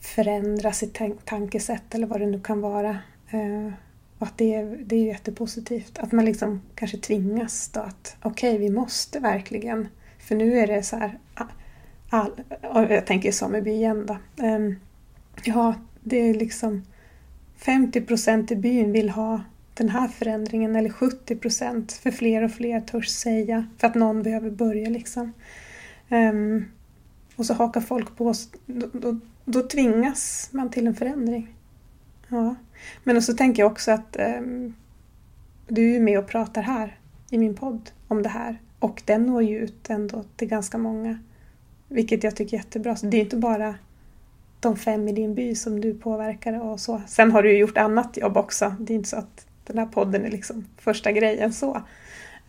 förändra 0.00 0.72
sitt 0.72 1.00
tankesätt 1.24 1.94
eller 1.94 2.06
vad 2.06 2.20
det 2.20 2.26
nu 2.26 2.40
kan 2.40 2.60
vara. 2.60 2.98
Eh, 3.30 3.72
och 4.18 4.26
att 4.26 4.38
det, 4.38 4.54
är- 4.54 4.76
det 4.86 4.96
är 4.96 5.00
ju 5.00 5.06
jättepositivt. 5.06 5.98
Att 5.98 6.12
man 6.12 6.24
liksom 6.24 6.62
kanske 6.74 6.98
tvingas 6.98 7.68
då 7.68 7.80
att 7.80 8.16
okej, 8.22 8.58
vi 8.58 8.70
måste 8.70 9.20
verkligen. 9.20 9.88
För 10.18 10.36
nu 10.36 10.58
är 10.58 10.66
det 10.66 10.82
så 10.82 10.96
här, 10.96 11.18
all, 12.10 12.30
och 12.62 12.82
jag 12.82 13.06
tänker 13.06 13.32
sameby 13.32 13.70
igen 13.70 14.06
då. 14.06 14.44
Um, 14.44 14.76
ja, 15.44 15.74
det 16.02 16.16
är 16.16 16.34
liksom 16.34 16.82
50 17.56 18.00
procent 18.00 18.50
i 18.50 18.56
byn 18.56 18.92
vill 18.92 19.10
ha 19.10 19.40
den 19.74 19.88
här 19.88 20.08
förändringen 20.08 20.76
eller 20.76 20.90
70 20.90 21.36
procent 21.36 21.92
för 21.92 22.10
fler 22.10 22.42
och 22.42 22.50
fler 22.52 22.80
törs 22.80 23.08
säga 23.08 23.66
för 23.78 23.86
att 23.86 23.94
någon 23.94 24.22
behöver 24.22 24.50
börja 24.50 24.90
liksom. 24.90 25.32
Um, 26.08 26.64
och 27.36 27.46
så 27.46 27.54
hakar 27.54 27.80
folk 27.80 28.16
på 28.16 28.26
oss. 28.26 28.48
Då, 28.66 28.86
då, 28.92 29.18
då 29.44 29.62
tvingas 29.62 30.48
man 30.52 30.70
till 30.70 30.86
en 30.86 30.94
förändring. 30.94 31.55
Ja. 32.28 32.54
Men 33.04 33.22
så 33.22 33.34
tänker 33.34 33.62
jag 33.62 33.72
också 33.72 33.90
att 33.90 34.16
ehm, 34.16 34.74
du 35.68 35.88
är 35.88 35.94
ju 35.94 36.00
med 36.00 36.18
och 36.18 36.26
pratar 36.26 36.62
här 36.62 36.98
i 37.30 37.38
min 37.38 37.54
podd 37.54 37.90
om 38.08 38.22
det 38.22 38.28
här. 38.28 38.60
Och 38.78 39.02
den 39.04 39.26
når 39.26 39.42
ju 39.42 39.58
ut 39.58 39.90
ändå 39.90 40.24
till 40.36 40.48
ganska 40.48 40.78
många. 40.78 41.18
Vilket 41.88 42.24
jag 42.24 42.36
tycker 42.36 42.56
är 42.56 42.60
jättebra. 42.60 42.96
Så 42.96 43.06
det 43.06 43.16
är 43.16 43.20
inte 43.20 43.36
bara 43.36 43.74
de 44.60 44.76
fem 44.76 45.08
i 45.08 45.12
din 45.12 45.34
by 45.34 45.54
som 45.54 45.80
du 45.80 45.94
påverkar 45.94 46.62
och 46.62 46.80
så. 46.80 47.02
Sen 47.06 47.32
har 47.32 47.42
du 47.42 47.52
ju 47.52 47.58
gjort 47.58 47.78
annat 47.78 48.16
jobb 48.16 48.36
också. 48.36 48.74
Det 48.80 48.92
är 48.92 48.96
inte 48.96 49.08
så 49.08 49.16
att 49.16 49.46
den 49.64 49.78
här 49.78 49.86
podden 49.86 50.24
är 50.24 50.30
liksom 50.30 50.66
första 50.76 51.12
grejen 51.12 51.52
så. 51.52 51.74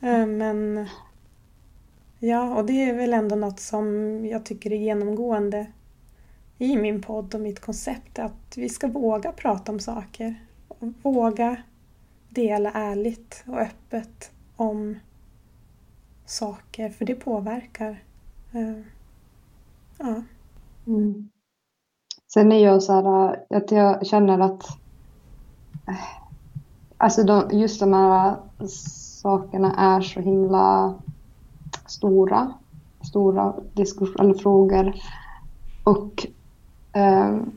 Eh, 0.01 0.25
men 0.25 0.87
ja, 2.19 2.55
och 2.55 2.65
det 2.65 2.73
är 2.73 2.93
väl 2.93 3.13
ändå 3.13 3.35
något 3.35 3.59
som 3.59 3.85
jag 4.25 4.45
tycker 4.45 4.73
är 4.73 4.77
genomgående 4.77 5.67
i 6.57 6.77
min 6.77 7.01
podd 7.01 7.35
och 7.35 7.41
mitt 7.41 7.59
koncept. 7.59 8.19
Att 8.19 8.57
vi 8.57 8.69
ska 8.69 8.87
våga 8.87 9.31
prata 9.31 9.71
om 9.71 9.79
saker. 9.79 10.35
Och 10.67 10.87
våga 11.01 11.57
dela 12.29 12.71
ärligt 12.71 13.43
och 13.47 13.59
öppet 13.59 14.31
om 14.55 14.95
saker, 16.25 16.89
för 16.89 17.05
det 17.05 17.15
påverkar. 17.15 18.03
Eh, 18.51 18.83
ja. 19.97 20.23
Mm. 20.87 21.29
Sen 22.33 22.51
är 22.51 22.63
jag 22.63 22.83
så 22.83 22.93
här 22.93 23.45
att 23.49 23.71
jag 23.71 24.07
känner 24.07 24.39
att 24.39 24.63
eh, 25.87 25.95
alltså 26.97 27.23
de, 27.23 27.49
just 27.51 27.79
de 27.79 27.93
här 27.93 28.35
sakerna 29.21 29.75
är 29.75 30.01
så 30.01 30.19
himla 30.19 30.95
stora, 31.85 32.53
stora 33.01 33.55
diskussioner 33.73 34.23
eller 34.23 34.33
frågor. 34.33 34.93
Och 35.83 36.27
Ehm, 36.97 37.51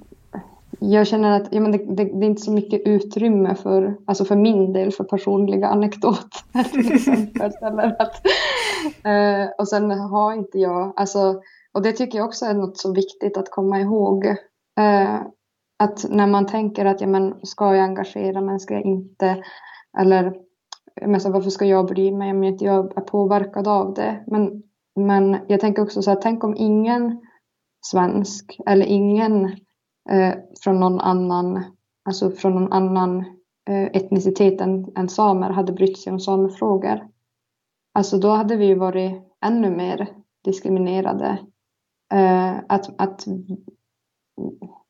jag 0.79 1.07
känner 1.07 1.41
att 1.41 1.49
ja, 1.51 1.61
men 1.61 1.73
det, 1.73 1.79
det, 1.79 2.05
det 2.05 2.27
är 2.27 2.31
inte 2.31 2.43
så 2.43 2.53
mycket 2.53 2.81
utrymme 2.87 3.55
för, 3.55 3.97
alltså 4.07 4.25
för 4.25 4.37
min 4.37 4.73
del, 4.73 4.93
för 4.93 5.05
personliga 5.05 5.69
anekdoter 5.69 6.63
till 6.73 6.93
exempel. 6.93 7.53
eller 7.63 8.03
att, 8.03 8.27
eh, 9.05 9.51
och 9.59 9.69
sen 9.69 9.91
har 9.91 10.33
inte 10.33 10.59
jag, 10.59 10.93
alltså 10.97 11.41
och 11.73 11.83
det 11.83 11.93
tycker 11.93 12.19
jag 12.19 12.27
också 12.27 12.47
är 12.47 12.55
något 12.55 12.79
så 12.79 12.93
viktigt 12.93 13.37
att 13.37 13.51
komma 13.51 13.81
ihåg. 13.81 14.27
Eh, 14.81 15.21
att 15.79 16.05
när 16.11 16.27
man 16.27 16.47
tänker 16.47 16.85
att 16.85 17.01
ja, 17.01 17.07
men, 17.07 17.35
ska 17.43 17.75
jag 17.75 17.85
engagera 17.85 18.41
mig, 18.41 18.61
ska 18.61 18.75
jag 18.75 18.85
inte? 18.85 19.45
Eller 19.99 20.35
men 21.07 21.21
så, 21.21 21.31
varför 21.31 21.51
ska 21.51 21.65
jag 21.65 21.87
bry 21.87 22.13
mig 22.13 22.31
om 22.31 22.45
jag 22.45 22.55
inte 22.55 22.65
är 22.65 23.01
påverkad 23.01 23.69
av 23.69 23.95
det? 23.95 24.25
Men, 24.27 24.63
men 24.97 25.39
jag 25.49 25.61
tänker 25.61 25.83
också 25.83 26.03
så 26.03 26.11
här, 26.11 26.21
tänk 26.23 26.45
om 26.45 26.55
ingen 26.57 27.21
svensk 27.81 28.61
eller 28.67 28.87
ingen 28.87 29.45
eh, 30.11 30.35
från 30.65 30.81
någon 30.81 31.01
annan, 31.01 31.65
alltså 32.05 32.31
från 32.31 32.55
någon 32.55 32.73
annan 32.73 33.19
eh, 33.69 33.85
etnicitet 33.85 34.61
än, 34.61 34.97
än 34.97 35.09
samer 35.09 35.51
hade 35.51 35.73
brytt 35.73 35.99
sig 35.99 36.13
om 36.13 36.21
samefrågor. 36.21 37.09
Alltså 37.95 38.19
då 38.19 38.29
hade 38.29 38.57
vi 38.57 38.67
ju 38.67 38.75
varit 38.75 39.23
ännu 39.45 39.71
mer 39.71 40.09
diskriminerade. 40.45 41.39
Eh, 42.13 42.57
att, 42.69 43.01
att, 43.01 43.27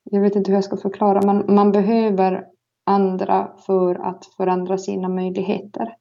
jag 0.04 0.20
vet 0.20 0.36
inte 0.36 0.50
hur 0.50 0.56
jag 0.56 0.64
ska 0.64 0.76
förklara, 0.76 1.32
men 1.32 1.54
man 1.54 1.72
behöver 1.72 2.46
andra 2.86 3.52
för 3.66 3.94
att 3.94 4.24
förändra 4.24 4.78
sina 4.78 5.08
möjligheter. 5.08 5.94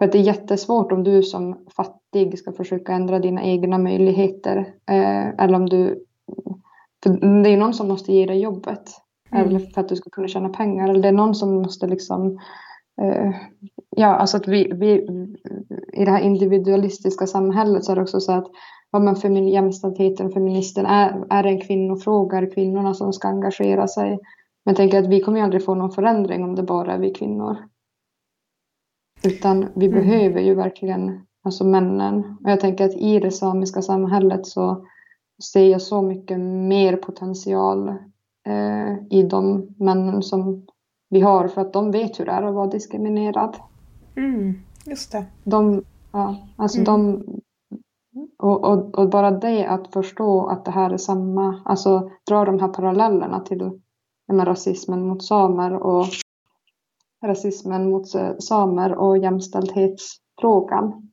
För 0.00 0.04
att 0.04 0.12
det 0.12 0.18
är 0.18 0.22
jättesvårt 0.22 0.92
om 0.92 1.04
du 1.04 1.22
som 1.22 1.58
fattig 1.76 2.38
ska 2.38 2.52
försöka 2.52 2.92
ändra 2.92 3.18
dina 3.18 3.42
egna 3.42 3.78
möjligheter. 3.78 4.56
Eh, 4.90 5.28
eller 5.28 5.54
om 5.54 5.68
du... 5.68 6.04
För 7.02 7.42
det 7.42 7.48
är 7.48 7.56
någon 7.56 7.74
som 7.74 7.88
måste 7.88 8.12
ge 8.12 8.26
dig 8.26 8.40
jobbet. 8.40 8.82
Mm. 9.32 9.46
Eller 9.46 9.58
för 9.58 9.80
att 9.80 9.88
du 9.88 9.96
ska 9.96 10.10
kunna 10.10 10.28
tjäna 10.28 10.48
pengar. 10.48 10.88
Eller 10.88 11.02
det 11.02 11.08
är 11.08 11.12
någon 11.12 11.34
som 11.34 11.62
måste 11.62 11.86
liksom... 11.86 12.38
Eh, 13.02 13.30
ja, 13.96 14.06
alltså 14.06 14.36
att 14.36 14.48
vi, 14.48 14.72
vi... 14.74 15.06
I 15.92 16.04
det 16.04 16.10
här 16.10 16.20
individualistiska 16.20 17.26
samhället 17.26 17.84
så 17.84 17.92
är 17.92 17.96
det 17.96 18.02
också 18.02 18.20
så 18.20 18.32
att 18.32 18.46
ja, 18.90 18.98
men 18.98 19.16
femin, 19.16 19.48
jämställdheten, 19.48 20.30
feministen, 20.30 20.86
är, 20.86 21.24
är 21.30 21.42
det 21.42 21.48
en 21.48 21.60
kvinnofråga? 21.60 22.38
Är 22.38 22.42
det 22.42 22.54
kvinnorna 22.54 22.94
som 22.94 23.12
ska 23.12 23.28
engagera 23.28 23.88
sig? 23.88 24.08
Men 24.64 24.72
jag 24.72 24.76
tänker 24.76 24.98
att 24.98 25.08
vi 25.08 25.20
kommer 25.20 25.42
aldrig 25.42 25.64
få 25.64 25.74
någon 25.74 25.92
förändring 25.92 26.44
om 26.44 26.54
det 26.54 26.62
bara 26.62 26.92
är 26.92 26.98
vi 26.98 27.10
kvinnor. 27.10 27.56
Utan 29.24 29.66
vi 29.74 29.86
Mm. 29.86 29.98
behöver 30.00 30.40
ju 30.40 30.54
verkligen 30.54 31.20
alltså 31.42 31.64
männen. 31.64 32.36
Och 32.44 32.50
jag 32.50 32.60
tänker 32.60 32.84
att 32.84 32.94
i 32.94 33.18
det 33.20 33.30
samiska 33.30 33.82
samhället 33.82 34.46
så 34.46 34.84
ser 35.52 35.66
jag 35.68 35.82
så 35.82 36.02
mycket 36.02 36.40
mer 36.40 36.96
potential 36.96 37.88
eh, 38.46 38.92
i 39.10 39.22
de 39.30 39.66
männen 39.78 40.22
som 40.22 40.66
vi 41.10 41.20
har 41.20 41.48
för 41.48 41.60
att 41.60 41.72
de 41.72 41.90
vet 41.90 42.20
hur 42.20 42.24
det 42.24 42.32
är 42.32 42.42
att 42.42 42.54
vara 42.54 42.66
diskriminerad. 42.66 43.56
Mm, 44.16 44.54
just 44.86 45.12
det. 45.12 45.24
De, 45.44 45.82
ja, 46.12 46.36
alltså 46.56 46.78
Mm. 46.80 46.84
de, 46.84 47.24
och, 48.38 48.64
och, 48.64 48.98
och 48.98 49.10
bara 49.10 49.30
det 49.30 49.66
att 49.66 49.92
förstå 49.92 50.46
att 50.46 50.64
det 50.64 50.70
här 50.70 50.90
är 50.90 50.96
samma, 50.96 51.62
alltså 51.64 52.10
dra 52.28 52.44
de 52.44 52.58
här 52.60 52.68
parallellerna 52.68 53.40
till 53.40 53.70
med 54.32 54.46
rasismen 54.46 55.08
mot 55.08 55.24
samer 55.24 55.72
och 55.72 56.04
rasismen 57.24 57.90
mot 57.90 58.08
samer 58.42 58.92
och 58.94 59.18
jämställdhetsfrågan 59.18 61.10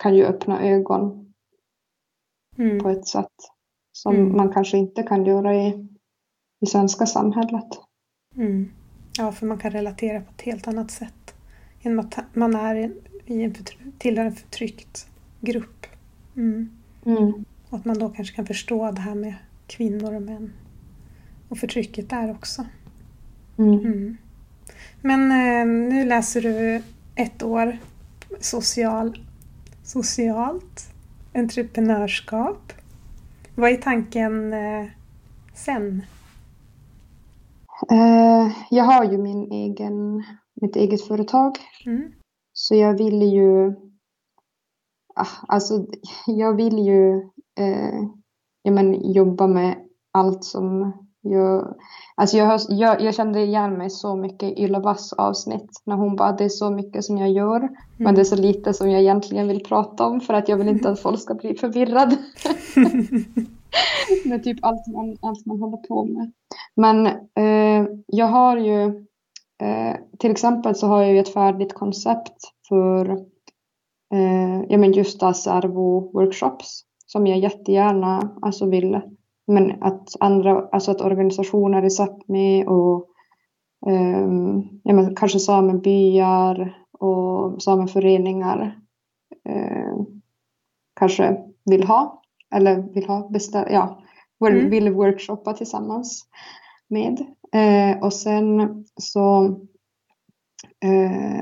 kan 0.00 0.14
ju 0.14 0.24
öppna 0.24 0.62
ögon 0.68 1.26
Mm. 2.58 2.78
på 2.78 2.88
ett 2.88 3.06
sätt 3.08 3.32
som 3.92 4.14
Mm. 4.16 4.36
man 4.36 4.52
kanske 4.52 4.78
inte 4.78 5.02
kan 5.02 5.24
göra 5.24 5.54
i, 5.56 5.88
i 6.60 6.66
svenska 6.66 7.06
samhället. 7.06 7.68
Mm. 8.36 8.70
Ja, 9.18 9.32
för 9.32 9.46
man 9.46 9.58
kan 9.58 9.70
relatera 9.70 10.20
på 10.20 10.30
ett 10.30 10.40
helt 10.42 10.68
annat 10.68 10.90
sätt. 10.90 11.34
Genom 11.80 11.98
att 11.98 12.18
man 12.34 12.54
är 12.54 12.74
i- 13.26 13.42
en 13.42 13.54
tillhör 13.98 14.24
en 14.24 14.32
förtryckt 14.32 15.06
grupp. 15.40 15.86
Mm. 16.36 16.70
Mm. 17.06 17.44
Och 17.70 17.78
att 17.78 17.84
man 17.84 17.98
då 17.98 18.08
kanske 18.08 18.36
kan 18.36 18.46
förstå 18.46 18.90
det 18.90 19.00
här 19.00 19.14
med 19.14 19.34
kvinnor 19.66 20.14
och 20.14 20.22
män. 20.22 20.52
Och 21.48 21.58
förtrycket 21.58 22.10
där 22.10 22.30
också. 22.30 22.64
Mm. 23.58 24.16
Men 25.02 25.30
eh, 25.30 25.66
nu 25.66 26.04
läser 26.04 26.40
du 26.40 26.82
ett 27.14 27.42
år 27.42 27.78
social, 28.40 29.18
socialt 29.84 30.92
entreprenörskap. 31.34 32.72
Vad 33.54 33.70
är 33.70 33.76
tanken 33.76 34.52
eh, 34.52 34.86
sen? 35.54 36.02
Eh, 37.90 38.52
jag 38.70 38.84
har 38.84 39.04
ju 39.04 39.18
min 39.18 39.52
egen, 39.52 40.24
mitt 40.60 40.76
eget 40.76 41.06
företag 41.06 41.58
Mm. 41.86 42.12
Så 42.52 42.74
jag 42.74 42.98
vill 42.98 43.22
ju, 43.22 43.74
ah, 45.14 45.28
alltså 45.48 45.86
jag 46.26 46.56
vill 46.56 46.78
ju 46.78 47.14
eh, 47.58 48.00
ja, 48.62 48.72
men, 48.72 49.12
jobba 49.12 49.46
med 49.46 49.76
allt 50.12 50.44
som 50.44 50.92
Jag, 51.22 51.74
alltså 52.14 52.36
jag, 52.36 52.60
jag, 52.68 53.00
jag 53.00 53.14
kände 53.14 53.40
igen 53.40 53.78
mig 53.78 53.90
så 53.90 54.16
mycket 54.16 54.58
i 54.58 54.62
Ylva 54.62 54.80
Bass 54.80 55.12
avsnitt 55.12 55.82
när 55.84 55.96
hon 55.96 56.16
bara 56.16 56.32
det 56.32 56.44
är 56.44 56.48
så 56.48 56.70
mycket 56.70 57.04
som 57.04 57.18
jag 57.18 57.30
gör 57.30 57.56
mm. 57.56 57.74
men 57.96 58.14
det 58.14 58.20
är 58.20 58.24
så 58.24 58.36
lite 58.36 58.72
som 58.72 58.90
jag 58.90 59.00
egentligen 59.00 59.48
vill 59.48 59.64
prata 59.64 60.06
om 60.06 60.20
för 60.20 60.34
att 60.34 60.48
jag 60.48 60.56
vill 60.56 60.68
inte 60.68 60.90
att 60.90 61.00
folk 61.00 61.20
ska 61.20 61.34
bli 61.34 61.54
förvirrade. 61.54 62.14
med 64.24 64.44
typ 64.44 64.58
allt 64.62 64.86
man, 64.86 65.16
allt 65.20 65.46
man 65.46 65.60
håller 65.60 65.76
på 65.76 66.04
med. 66.04 66.32
Men 66.76 67.06
eh, 67.34 67.88
jag 68.06 68.26
har 68.26 68.56
ju 68.56 68.84
eh, 69.62 69.96
till 70.18 70.30
exempel 70.30 70.74
så 70.74 70.86
har 70.86 71.02
jag 71.02 71.12
ju 71.12 71.18
ett 71.18 71.32
färdigt 71.32 71.74
koncept 71.74 72.36
för 72.68 73.10
eh, 74.14 74.62
ja, 74.68 74.78
men 74.78 74.92
just 74.92 75.20
servo-workshops 75.20 76.84
som 77.06 77.26
jag 77.26 77.38
jättegärna 77.38 78.30
alltså 78.42 78.70
vill 78.70 79.00
men 79.46 79.82
att 79.82 80.08
andra, 80.20 80.68
alltså 80.72 80.90
att 80.90 81.00
organisationer 81.00 81.84
i 81.84 81.90
Sápmi 81.90 82.64
och 82.66 83.08
um, 83.86 84.80
ja, 84.84 84.94
men 84.94 85.16
kanske 85.16 85.38
samebyar 85.38 86.76
och 86.92 87.62
sameföreningar 87.62 88.80
uh, 89.48 90.04
kanske 91.00 91.36
vill 91.64 91.84
ha 91.84 92.22
eller 92.54 92.94
vill 92.94 93.06
ha 93.06 93.28
beställ, 93.28 93.68
ja, 93.70 94.02
mm. 94.48 94.70
vill 94.70 94.92
workshoppa 94.92 95.52
tillsammans 95.52 96.24
med. 96.88 97.20
Uh, 97.56 98.04
och 98.04 98.12
sen 98.12 98.84
så 98.96 99.46
uh, 100.84 101.40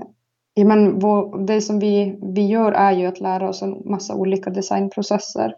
ja, 0.55 0.65
men 0.65 0.99
vår, 0.99 1.47
det 1.47 1.61
som 1.61 1.79
vi, 1.79 2.19
vi 2.35 2.47
gör 2.47 2.73
är 2.73 2.93
ju 2.93 3.07
att 3.07 3.21
lära 3.21 3.49
oss 3.49 3.63
en 3.63 3.83
massa 3.91 4.15
olika 4.15 4.51
designprocesser 4.51 5.55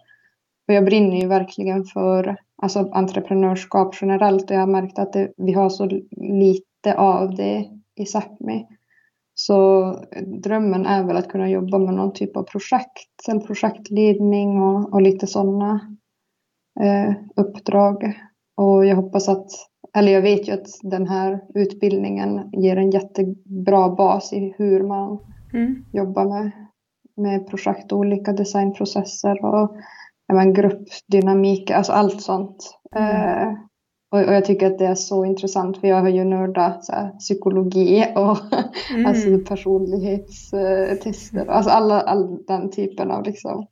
och 0.70 0.74
jag 0.74 0.84
brinner 0.84 1.20
ju 1.20 1.26
verkligen 1.26 1.84
för 1.84 2.36
alltså, 2.62 2.90
entreprenörskap 2.92 3.94
generellt 4.00 4.50
och 4.50 4.56
jag 4.56 4.60
har 4.60 4.66
märkt 4.66 4.98
att 4.98 5.12
det, 5.12 5.32
vi 5.36 5.52
har 5.52 5.68
så 5.68 5.88
lite 6.10 6.94
av 6.96 7.34
det 7.34 7.68
i 7.96 8.04
Sápmi. 8.04 8.66
Så 9.34 9.94
drömmen 10.42 10.86
är 10.86 11.04
väl 11.04 11.16
att 11.16 11.28
kunna 11.28 11.50
jobba 11.50 11.78
med 11.78 11.94
någon 11.94 12.12
typ 12.12 12.36
av 12.36 12.42
projekt, 12.42 13.28
eller 13.28 13.40
projektledning 13.40 14.62
och, 14.62 14.92
och 14.92 15.02
lite 15.02 15.26
sådana 15.26 15.80
eh, 16.80 17.14
uppdrag. 17.36 18.20
Och 18.56 18.86
jag 18.86 18.96
hoppas 18.96 19.28
att, 19.28 19.46
eller 19.96 20.12
jag 20.12 20.22
vet 20.22 20.48
ju 20.48 20.52
att 20.52 20.68
den 20.82 21.08
här 21.08 21.40
utbildningen 21.54 22.50
ger 22.52 22.76
en 22.76 22.90
jättebra 22.90 23.88
bas 23.88 24.32
i 24.32 24.54
hur 24.58 24.82
man 24.82 25.18
mm. 25.52 25.84
jobbar 25.92 26.24
med, 26.24 26.50
med 27.16 27.46
projekt 27.46 27.92
och 27.92 27.98
olika 27.98 28.32
designprocesser. 28.32 29.44
Och 29.44 29.76
men, 30.34 30.52
gruppdynamik, 30.52 31.70
alltså 31.70 31.92
allt 31.92 32.22
sånt. 32.22 32.78
Mm. 32.96 33.08
Eh, 33.08 33.48
och, 34.12 34.18
och, 34.18 34.34
jag 34.34 34.44
tycker 34.44 34.66
att 34.66 34.78
det 34.78 34.86
är 34.86 34.94
så 34.94 35.24
intressant 35.24 35.78
för 35.78 35.88
jag 35.88 36.00
har 36.00 36.08
ju 36.08 36.24
nördat 36.24 36.84
så 36.84 36.92
här, 36.92 37.10
psykologi 37.10 38.06
och 38.16 38.38
mm. 38.90 39.06
alltså 39.06 39.38
personlighetstester, 39.38 41.46
alltså 41.46 41.70
alla, 41.70 42.00
all 42.00 42.44
den 42.46 42.70
typen 42.70 43.10
av 43.10 43.24
liksom 43.24 43.66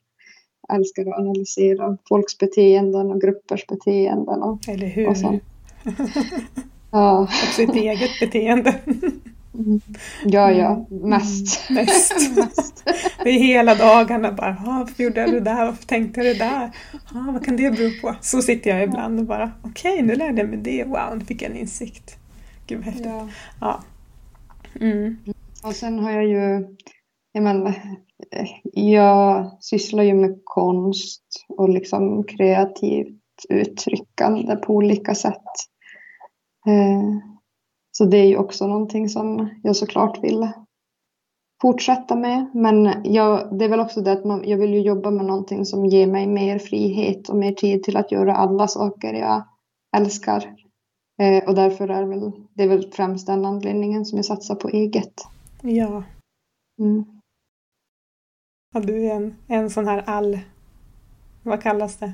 älskar 0.73 1.03
att 1.03 1.19
analysera 1.19 1.97
folks 2.09 2.39
beteenden 2.39 3.11
och 3.11 3.21
gruppers 3.21 3.67
beteenden. 3.67 4.43
Och, 4.43 4.69
Eller 4.69 4.87
hur? 4.87 5.09
Och 5.09 5.17
så. 5.17 5.39
ja. 6.91 7.21
Och 7.21 7.31
sitt 7.31 7.75
eget 7.75 8.21
beteende. 8.21 8.75
Mm. 9.59 9.81
Ja, 10.25 10.51
ja, 10.53 10.87
mm. 10.91 11.11
mest. 11.11 11.71
Mm. 11.71 11.85
Mest. 11.85 12.37
mest. 12.37 12.85
Det 13.25 13.31
är 13.31 13.39
hela 13.39 13.75
dagarna 13.75 14.33
bara, 14.33 14.57
varför 14.67 15.03
gjorde 15.03 15.21
jag 15.21 15.33
det 15.33 15.41
där, 15.41 15.67
varför 15.67 15.87
tänkte 15.87 16.21
jag 16.21 16.37
det 16.37 16.45
där, 16.45 16.71
ah, 17.15 17.33
vad 17.33 17.45
kan 17.45 17.57
det 17.57 17.71
bero 17.71 18.01
på? 18.01 18.17
Så 18.21 18.43
sitter 18.43 18.71
jag 18.71 18.85
ibland 18.85 19.21
och 19.21 19.27
bara, 19.27 19.53
okej 19.63 19.93
okay, 19.93 20.07
nu 20.07 20.15
lärde 20.15 20.41
jag 20.41 20.49
mig 20.49 20.59
det, 20.59 20.85
wow, 20.85 21.19
nu 21.19 21.25
fick 21.25 21.43
jag 21.43 21.51
en 21.51 21.57
insikt. 21.57 22.19
Gud 22.67 22.79
vad 22.79 22.87
häftigt. 22.87 23.07
Ja. 23.07 23.29
ja. 23.61 23.81
Mm. 24.81 25.19
Och 25.63 25.75
sen 25.75 25.99
har 25.99 26.11
jag 26.11 26.27
ju, 26.27 26.67
jag 27.33 27.43
menar, 27.43 27.75
jag 28.73 29.57
sysslar 29.61 30.03
ju 30.03 30.15
med 30.15 30.41
konst 30.45 31.47
och 31.49 31.69
liksom 31.69 32.25
kreativt 32.25 33.19
uttryckande 33.49 34.57
på 34.57 34.75
olika 34.75 35.15
sätt. 35.15 35.45
Eh, 36.67 37.38
så 37.99 38.05
det 38.05 38.17
är 38.17 38.27
ju 38.27 38.37
också 38.37 38.67
någonting 38.67 39.09
som 39.09 39.49
jag 39.63 39.77
såklart 39.77 40.25
vill 40.25 40.49
fortsätta 41.63 42.17
med. 42.17 42.51
Men 42.55 43.03
jag, 43.05 43.59
det 43.59 43.65
är 43.65 43.69
väl 43.69 43.81
också 43.81 44.01
det 44.01 44.13
att 44.13 44.25
man, 44.25 44.49
jag 44.49 44.59
vill 44.59 44.75
ju 44.75 44.81
jobba 44.81 45.11
med 45.11 45.27
någonting 45.27 45.65
som 45.65 45.87
ger 45.87 46.07
mig 46.07 46.27
mer 46.27 46.59
frihet 46.59 47.29
och 47.29 47.37
mer 47.37 47.53
tid 47.53 47.83
till 47.83 47.97
att 47.97 48.13
göra 48.13 48.37
alla 48.37 48.69
saker 48.69 49.15
jag 49.15 49.45
älskar. 49.97 50.55
Eh, 51.23 51.49
och 51.49 51.55
därför 51.55 51.89
är 51.89 52.05
väl, 52.05 52.33
det 52.55 52.63
är 52.63 52.69
väl 52.69 52.91
främst 52.93 53.27
den 53.27 53.45
anledningen 53.45 54.05
som 54.05 54.19
jag 54.19 54.25
satsar 54.25 54.55
på 54.55 54.69
eget. 54.69 55.15
Ja. 55.63 56.03
Mm. 56.81 57.05
ja 58.75 58.81
du 58.81 59.07
är 59.07 59.15
en, 59.15 59.37
en 59.47 59.71
sån 59.71 59.87
här 59.87 60.03
all... 60.07 60.39
Vad 61.43 61.63
kallas 61.63 61.97
det? 61.97 62.13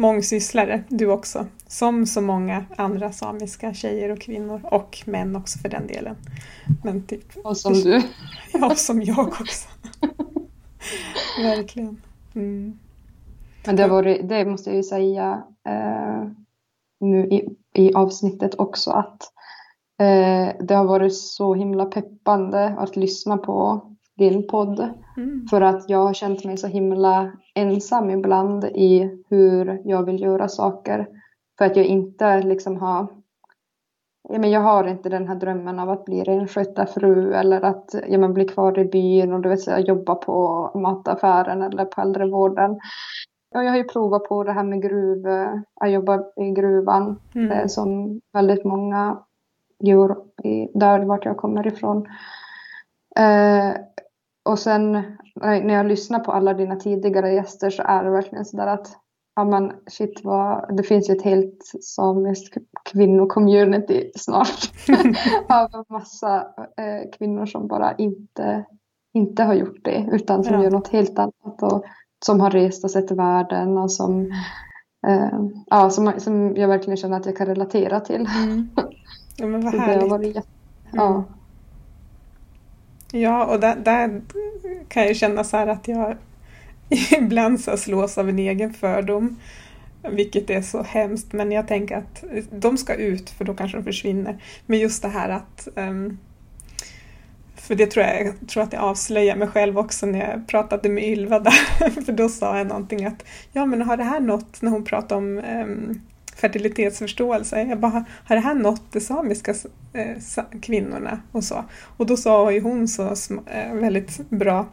Mångsysslare 0.00 0.84
du 0.88 1.06
också, 1.06 1.46
som 1.66 2.06
så 2.06 2.20
många 2.20 2.64
andra 2.76 3.12
samiska 3.12 3.74
tjejer 3.74 4.10
och 4.10 4.20
kvinnor 4.20 4.60
och 4.64 5.02
män 5.06 5.36
också 5.36 5.58
för 5.58 5.68
den 5.68 5.86
delen. 5.86 6.16
Men 6.84 7.06
typ, 7.06 7.36
och 7.44 7.56
som 7.56 7.72
du. 7.72 8.02
Ja, 8.52 8.74
som 8.74 9.02
jag 9.02 9.28
också. 9.28 9.68
Verkligen. 11.42 12.02
Mm. 12.34 12.78
Men 13.66 13.76
det, 13.76 13.88
var, 13.88 14.02
det 14.02 14.44
måste 14.44 14.70
jag 14.70 14.76
ju 14.76 14.82
säga 14.82 15.44
eh, 15.68 16.30
nu 17.00 17.26
i, 17.26 17.48
i 17.74 17.94
avsnittet 17.94 18.54
också 18.54 18.90
att 18.90 19.22
eh, 20.00 20.56
det 20.60 20.74
har 20.74 20.84
varit 20.84 21.16
så 21.16 21.54
himla 21.54 21.86
peppande 21.86 22.74
att 22.78 22.96
lyssna 22.96 23.36
på 23.36 23.86
din 24.20 24.46
podd. 24.46 24.88
Mm. 25.16 25.46
För 25.50 25.60
att 25.60 25.90
jag 25.90 25.98
har 25.98 26.12
känt 26.12 26.44
mig 26.44 26.56
så 26.56 26.66
himla 26.66 27.32
ensam 27.54 28.10
ibland 28.10 28.64
i 28.64 29.22
hur 29.28 29.82
jag 29.84 30.02
vill 30.02 30.20
göra 30.20 30.48
saker. 30.48 31.06
För 31.58 31.64
att 31.64 31.76
jag 31.76 31.86
inte 31.86 32.42
liksom 32.42 32.76
har 32.76 33.06
ja, 34.28 34.38
men 34.38 34.50
jag 34.50 34.60
har 34.60 34.84
inte 34.84 35.08
den 35.08 35.28
här 35.28 35.34
drömmen 35.34 35.78
av 35.78 35.90
att 35.90 36.04
bli 36.04 36.22
renskötarfru 36.22 37.34
eller 37.34 37.60
att 37.60 37.94
ja, 38.08 38.18
men 38.18 38.34
bli 38.34 38.44
kvar 38.44 38.78
i 38.78 38.84
byn 38.84 39.32
och 39.32 39.40
du 39.40 39.48
vet, 39.48 39.88
jobba 39.88 40.14
på 40.14 40.70
mataffären 40.74 41.62
eller 41.62 41.84
på 41.84 42.00
äldrevården. 42.00 42.78
Ja, 43.50 43.62
jag 43.62 43.70
har 43.70 43.76
ju 43.76 43.84
provat 43.84 44.24
på 44.24 44.44
det 44.44 44.52
här 44.52 44.64
med 44.64 44.82
gruv, 44.82 45.26
att 45.80 45.90
jobba 45.90 46.22
i 46.36 46.50
gruvan 46.50 47.20
mm. 47.34 47.50
Eh, 47.50 47.66
som 47.66 48.20
väldigt 48.32 48.64
många 48.64 49.18
gör 49.78 50.16
i, 50.44 50.78
där 50.78 51.04
vart 51.04 51.24
jag 51.24 51.36
kommer 51.36 51.66
ifrån. 51.66 52.06
Eh, 54.46 54.52
och 54.52 54.58
sen 54.58 54.92
när 55.42 55.74
jag 55.74 55.86
lyssnar 55.86 56.18
på 56.18 56.32
alla 56.32 56.54
dina 56.54 56.76
tidigare 56.76 57.32
gäster 57.32 57.70
så 57.70 57.82
är 57.82 58.04
det 58.04 58.10
verkligen 58.10 58.44
sådär 58.44 58.66
att 58.66 58.96
ja 59.36 59.44
men 59.44 59.72
shit 59.86 60.20
vad, 60.24 60.76
det 60.76 60.82
finns 60.82 61.10
ju 61.10 61.14
ett 61.14 61.22
helt 61.22 61.64
samiskt 61.82 62.56
kvinnocommunity 62.92 64.10
snart 64.16 64.70
av 65.48 65.74
en 65.74 65.84
massa 65.88 66.36
eh, 66.76 67.10
kvinnor 67.18 67.46
som 67.46 67.68
bara 67.68 67.94
inte, 67.94 68.64
inte 69.14 69.42
har 69.42 69.54
gjort 69.54 69.84
det 69.84 70.08
utan 70.12 70.44
som 70.44 70.54
ja. 70.54 70.62
gör 70.62 70.70
något 70.70 70.88
helt 70.88 71.18
annat 71.18 71.62
och 71.62 71.84
som 72.24 72.40
har 72.40 72.50
rest 72.50 72.84
och 72.84 72.90
sett 72.90 73.10
världen 73.10 73.78
och 73.78 73.92
som, 73.92 74.32
eh, 75.06 75.40
ja, 75.66 75.90
som, 75.90 76.12
som 76.18 76.56
jag 76.56 76.68
verkligen 76.68 76.96
känner 76.96 77.16
att 77.16 77.26
jag 77.26 77.36
kan 77.36 77.46
relatera 77.46 78.00
till. 78.00 78.28
Mm. 78.44 78.68
Ja 79.36 79.46
men 79.46 79.60
vad 79.60 79.74
härligt. 79.74 80.00
Det 80.00 80.08
har 80.08 80.18
varit, 80.18 80.34
ja. 80.34 80.42
Mm. 80.92 81.14
Ja, 81.14 81.24
Ja, 83.12 83.44
och 83.44 83.60
där, 83.60 83.76
där 83.76 84.20
kan 84.88 85.06
jag 85.06 85.16
känna 85.16 85.44
så 85.44 85.56
här 85.56 85.66
att 85.66 85.88
jag 85.88 86.16
ibland 87.18 87.60
så 87.60 87.76
slås 87.76 88.18
av 88.18 88.28
en 88.28 88.38
egen 88.38 88.72
fördom. 88.72 89.36
Vilket 90.10 90.50
är 90.50 90.62
så 90.62 90.82
hemskt, 90.82 91.32
men 91.32 91.52
jag 91.52 91.68
tänker 91.68 91.96
att 91.96 92.24
de 92.50 92.78
ska 92.78 92.94
ut 92.94 93.30
för 93.30 93.44
då 93.44 93.54
kanske 93.54 93.78
de 93.78 93.84
försvinner. 93.84 94.42
Men 94.66 94.78
just 94.78 95.02
det 95.02 95.08
här 95.08 95.28
att 95.28 95.68
um, 95.74 96.18
för 97.70 97.74
det 97.74 97.86
tror 97.86 98.06
jag, 98.06 98.26
jag 98.26 98.48
tror 98.48 98.62
att 98.62 98.72
jag 98.72 98.82
avslöjar 98.82 99.36
mig 99.36 99.48
själv 99.48 99.78
också 99.78 100.06
när 100.06 100.30
jag 100.30 100.48
pratade 100.48 100.88
med 100.88 101.04
Ylva 101.04 101.38
där. 101.38 101.90
För 102.04 102.12
då 102.12 102.28
sa 102.28 102.58
jag 102.58 102.66
någonting 102.66 103.04
att 103.04 103.24
ja 103.52 103.66
men 103.66 103.82
har 103.82 103.96
det 103.96 104.04
här 104.04 104.20
nått 104.20 104.62
när 104.62 104.70
hon 104.70 104.84
pratade 104.84 105.14
om 105.14 105.38
um, 105.38 106.00
fertilitetsförståelse. 106.40 107.62
Jag 107.62 107.80
bara, 107.80 108.04
har 108.24 108.36
det 108.36 108.42
här 108.42 108.54
nått 108.54 108.92
de 108.92 109.00
samiska 109.00 109.54
eh, 109.92 110.44
kvinnorna? 110.62 111.20
Och 111.32 111.44
så. 111.44 111.64
Och 111.96 112.06
då 112.06 112.16
sa 112.16 112.52
ju 112.52 112.60
hon 112.60 112.88
så 112.88 113.14
eh, 113.46 113.74
väldigt 113.74 114.30
bra 114.30 114.66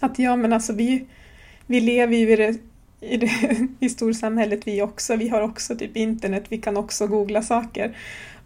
att 0.00 0.18
ja 0.18 0.36
men 0.36 0.52
alltså 0.52 0.72
vi, 0.72 1.06
vi 1.66 1.80
lever 1.80 2.16
ju 2.16 2.32
i 2.32 2.36
det, 2.36 2.58
i, 3.00 3.16
det, 3.16 3.30
i 3.80 3.88
storsamhället 3.88 4.66
vi 4.66 4.82
också. 4.82 5.16
Vi 5.16 5.28
har 5.28 5.40
också 5.40 5.76
typ 5.76 5.96
internet, 5.96 6.44
vi 6.48 6.58
kan 6.58 6.76
också 6.76 7.06
googla 7.06 7.42
saker. 7.42 7.96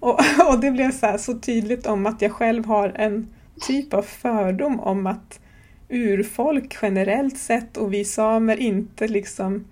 Och, 0.01 0.21
och 0.49 0.61
det 0.61 0.71
blev 0.71 0.93
så, 0.93 1.17
så 1.19 1.39
tydligt 1.39 1.87
om 1.87 2.07
att 2.07 2.23
jag 2.23 2.33
själv 2.33 2.65
har 2.65 2.89
en 2.89 3.29
typ 3.61 3.95
av 3.95 4.03
fördom 4.03 4.81
om 4.81 5.07
att 5.07 5.41
urfolk 5.89 6.77
generellt 6.83 7.39
sett 7.39 7.77
och 7.77 7.93
vi 7.93 8.05
samer 8.05 8.57
inte 8.57 9.09
liksom 9.09 9.65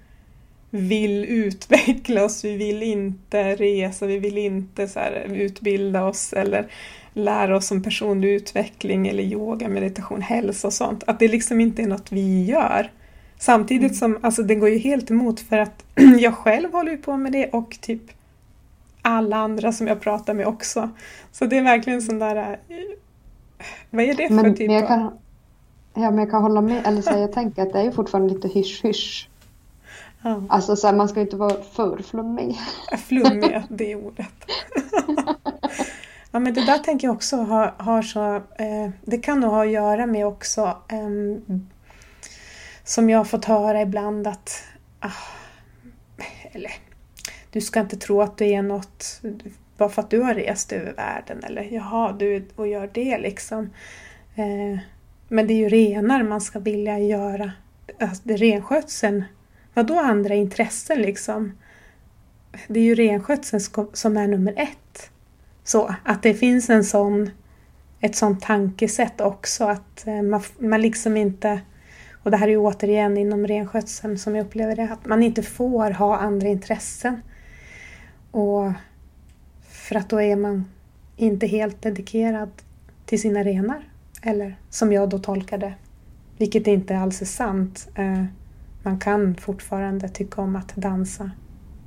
vill 0.70 1.24
utveckla 1.24 2.24
oss, 2.24 2.44
vi 2.44 2.56
vill 2.56 2.82
inte 2.82 3.54
resa, 3.54 4.06
vi 4.06 4.18
vill 4.18 4.38
inte 4.38 4.88
så 4.88 4.98
här, 4.98 5.26
utbilda 5.34 6.04
oss 6.04 6.32
eller 6.32 6.66
lära 7.12 7.56
oss 7.56 7.70
om 7.70 7.82
personlig 7.82 8.28
utveckling 8.28 9.08
eller 9.08 9.22
yoga, 9.22 9.68
meditation, 9.68 10.22
hälsa 10.22 10.66
och 10.66 10.72
sånt. 10.72 11.04
Att 11.06 11.18
det 11.18 11.28
liksom 11.28 11.60
inte 11.60 11.82
är 11.82 11.86
något 11.86 12.12
vi 12.12 12.44
gör. 12.44 12.90
Samtidigt 13.38 13.82
mm. 13.82 13.94
som, 13.94 14.18
alltså 14.22 14.42
det 14.42 14.54
går 14.54 14.68
ju 14.68 14.78
helt 14.78 15.10
emot 15.10 15.40
för 15.40 15.58
att 15.58 15.84
jag 16.18 16.34
själv 16.34 16.72
håller 16.72 16.90
ju 16.90 16.98
på 16.98 17.16
med 17.16 17.32
det 17.32 17.50
och 17.50 17.78
typ 17.80 18.02
alla 19.02 19.36
andra 19.36 19.72
som 19.72 19.86
jag 19.86 20.00
pratar 20.00 20.34
med 20.34 20.46
också. 20.46 20.90
Så 21.32 21.46
det 21.46 21.58
är 21.58 21.62
verkligen 21.62 22.02
sån 22.02 22.18
där... 22.18 22.36
Eh, 22.36 22.76
vad 23.90 24.04
är 24.04 24.14
det 24.14 24.28
för 24.28 24.34
men, 24.34 24.54
typ 24.54 24.66
men 24.66 24.76
jag 24.76 24.88
kan, 24.88 25.10
Ja, 25.94 26.10
men 26.10 26.18
jag 26.18 26.30
kan 26.30 26.42
hålla 26.42 26.60
med. 26.60 26.86
Eller 26.86 27.02
så 27.02 27.10
jag 27.10 27.32
tänker 27.32 27.62
att 27.62 27.72
det 27.72 27.78
är 27.78 27.84
ju 27.84 27.92
fortfarande 27.92 28.34
lite 28.34 28.48
hysch-hysch. 28.48 29.28
Ja. 30.22 30.42
Alltså 30.48 30.76
så 30.76 30.86
här, 30.86 30.94
man 30.94 31.08
ska 31.08 31.20
inte 31.20 31.36
vara 31.36 31.62
för 31.62 32.02
flummig. 32.02 32.58
Flummig, 33.06 33.62
det 33.68 33.92
är 33.92 33.96
ordet. 33.96 34.46
ja 36.30 36.38
men 36.38 36.54
det 36.54 36.66
där 36.66 36.78
tänker 36.78 37.08
jag 37.08 37.14
också 37.14 37.36
har, 37.36 37.74
har 37.78 38.02
så, 38.02 38.34
eh, 38.36 38.90
det 39.02 39.18
kan 39.18 39.40
nog 39.40 39.50
ha 39.50 39.64
att 39.64 39.70
göra 39.70 40.06
med 40.06 40.26
också 40.26 40.62
eh, 40.88 41.58
som 42.84 43.10
jag 43.10 43.18
har 43.18 43.24
fått 43.24 43.44
höra 43.44 43.82
ibland 43.82 44.26
att 44.26 44.64
ah, 45.00 45.10
eller 46.52 46.72
du 47.50 47.60
ska 47.60 47.80
inte 47.80 47.96
tro 47.96 48.22
att 48.22 48.38
du 48.38 48.46
är 48.46 48.62
något 48.62 49.20
bara 49.76 49.88
för 49.88 50.02
att 50.02 50.10
du 50.10 50.20
har 50.20 50.34
rest 50.34 50.72
över 50.72 50.92
världen 50.92 51.44
eller 51.44 51.62
jaha, 51.62 52.12
du 52.12 52.48
och 52.56 52.68
gör 52.68 52.90
det 52.92 53.18
liksom. 53.18 53.70
Eh, 54.34 54.78
men 55.28 55.46
det 55.46 55.52
är 55.52 55.56
ju 55.56 55.68
renar 55.68 56.22
man 56.22 56.40
ska 56.40 56.58
vilja 56.58 56.98
göra. 56.98 57.52
Alltså, 58.00 58.22
det 58.24 58.34
är 58.34 58.38
renskötseln. 58.38 59.24
Vadå 59.80 60.00
andra 60.00 60.34
intressen 60.34 61.02
liksom? 61.02 61.52
Det 62.68 62.80
är 62.80 62.84
ju 62.84 62.94
renskötseln 62.94 63.60
som 63.92 64.16
är 64.16 64.26
nummer 64.26 64.54
ett. 64.56 65.10
Så 65.64 65.94
att 66.04 66.22
det 66.22 66.34
finns 66.34 66.70
en 66.70 66.84
sån, 66.84 67.30
ett 68.00 68.16
sånt 68.16 68.42
tankesätt 68.42 69.20
också 69.20 69.64
att 69.64 70.06
eh, 70.06 70.22
man, 70.22 70.42
man 70.58 70.82
liksom 70.82 71.16
inte 71.16 71.60
och 72.22 72.30
det 72.30 72.36
här 72.36 72.46
är 72.46 72.50
ju 72.50 72.56
återigen 72.56 73.16
inom 73.16 73.46
renskötseln 73.46 74.18
som 74.18 74.36
jag 74.36 74.46
upplever 74.46 74.76
det, 74.76 74.88
att 74.92 75.06
man 75.06 75.22
inte 75.22 75.42
får 75.42 75.90
ha 75.90 76.16
andra 76.16 76.48
intressen. 76.48 77.22
Och 78.30 78.72
för 79.68 79.94
att 79.96 80.08
då 80.08 80.20
är 80.20 80.36
man 80.36 80.64
inte 81.16 81.46
helt 81.46 81.82
dedikerad 81.82 82.50
till 83.06 83.20
sina 83.20 83.42
renar. 83.42 83.88
Eller 84.22 84.56
som 84.70 84.92
jag 84.92 85.08
då 85.08 85.18
tolkar 85.18 85.58
det, 85.58 85.74
vilket 86.38 86.66
inte 86.66 86.98
alls 86.98 87.22
är 87.22 87.26
sant. 87.26 87.88
Eh, 87.94 88.24
man 88.82 88.98
kan 88.98 89.34
fortfarande 89.34 90.08
tycka 90.08 90.42
om 90.42 90.56
att 90.56 90.76
dansa 90.76 91.30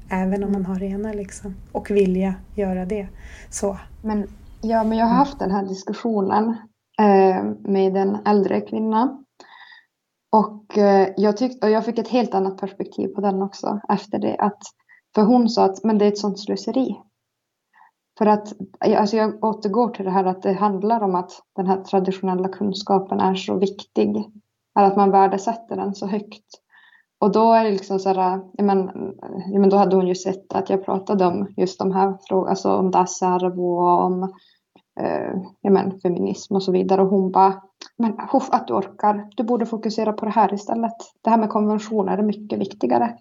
även 0.10 0.44
om 0.44 0.52
man 0.52 0.66
har 0.66 0.76
renar 0.76 1.14
liksom, 1.14 1.56
och 1.72 1.92
vilja 1.92 2.36
göra 2.56 2.86
det. 2.86 3.08
Så. 3.50 3.78
Men, 4.02 4.28
ja, 4.62 4.84
men 4.84 4.98
jag 4.98 5.06
har 5.06 5.16
haft 5.16 5.40
den 5.40 5.52
här 5.52 5.64
diskussionen 5.64 6.56
eh, 7.00 7.44
med 7.60 7.98
en 7.98 8.18
äldre 8.26 8.62
kvinna. 8.62 9.24
Och, 10.32 10.78
eh, 10.78 11.10
jag 11.18 11.38
tyckte, 11.38 11.68
och 11.68 11.72
jag 11.72 11.86
fick 11.86 12.00
ett 12.00 12.08
helt 12.08 12.34
annat 12.34 12.58
perspektiv 12.58 13.08
på 13.08 13.22
den 13.22 13.42
också 13.42 13.80
efter 13.90 14.20
det. 14.20 14.36
Att, 14.38 14.62
för 15.16 15.22
hon 15.22 15.50
sa 15.50 15.66
att 15.66 15.84
men 15.84 15.98
det 15.98 16.06
är 16.06 16.12
ett 16.12 16.18
sånt 16.18 16.40
slöseri. 16.40 16.96
För 18.18 18.26
att 18.26 18.54
alltså 18.80 19.18
jag 19.18 19.44
återgår 19.44 19.90
till 19.90 20.06
det 20.06 20.12
här 20.12 20.26
att 20.26 20.42
det 20.42 20.54
handlar 20.54 21.02
om 21.02 21.16
att 21.16 21.32
den 21.56 21.68
här 21.68 21.84
traditionella 21.84 22.50
kunskapen 22.50 23.20
är 23.20 23.36
så 23.36 23.58
viktig. 23.58 24.32
att 24.74 24.96
man 24.96 25.12
värdesätter 25.12 25.76
den 25.76 25.96
så 25.96 26.08
högt. 26.08 26.63
Och 27.24 27.32
då 27.32 27.54
är 27.54 27.64
det 27.64 27.72
liksom 27.72 28.00
så 28.00 28.10
här, 28.10 28.42
ja 28.54 28.64
men, 28.64 28.92
ja 29.52 29.60
men 29.60 29.70
då 29.70 29.78
hade 29.78 29.96
hon 29.96 30.08
ju 30.08 30.16
sett 30.16 30.54
att 30.54 30.70
jag 30.70 30.86
pratade 30.86 31.26
om 31.26 31.48
just 31.58 31.80
de 31.80 31.92
här 31.92 32.18
frågorna, 32.28 32.50
alltså 32.50 32.76
om 32.76 32.92
Dasarv 32.92 33.60
och 33.60 34.04
om 34.04 34.24
eh, 35.00 35.34
ja 35.62 35.72
men, 35.72 36.00
feminism 36.00 36.56
och 36.56 36.64
så 36.64 36.72
vidare. 36.72 37.02
Och 37.02 37.08
hon 37.08 37.32
bara, 37.32 37.62
men 37.98 38.14
huff, 38.32 38.50
att 38.52 38.68
du 38.68 38.74
orkar, 38.74 39.28
du 39.36 39.44
borde 39.44 39.66
fokusera 39.66 40.14
på 40.14 40.26
det 40.26 40.32
här 40.32 40.54
istället. 40.54 40.96
Det 41.24 41.30
här 41.30 41.38
med 41.38 41.50
konventioner 41.50 42.18
är 42.18 42.24
mycket 42.24 42.60
viktigare. 42.60 43.18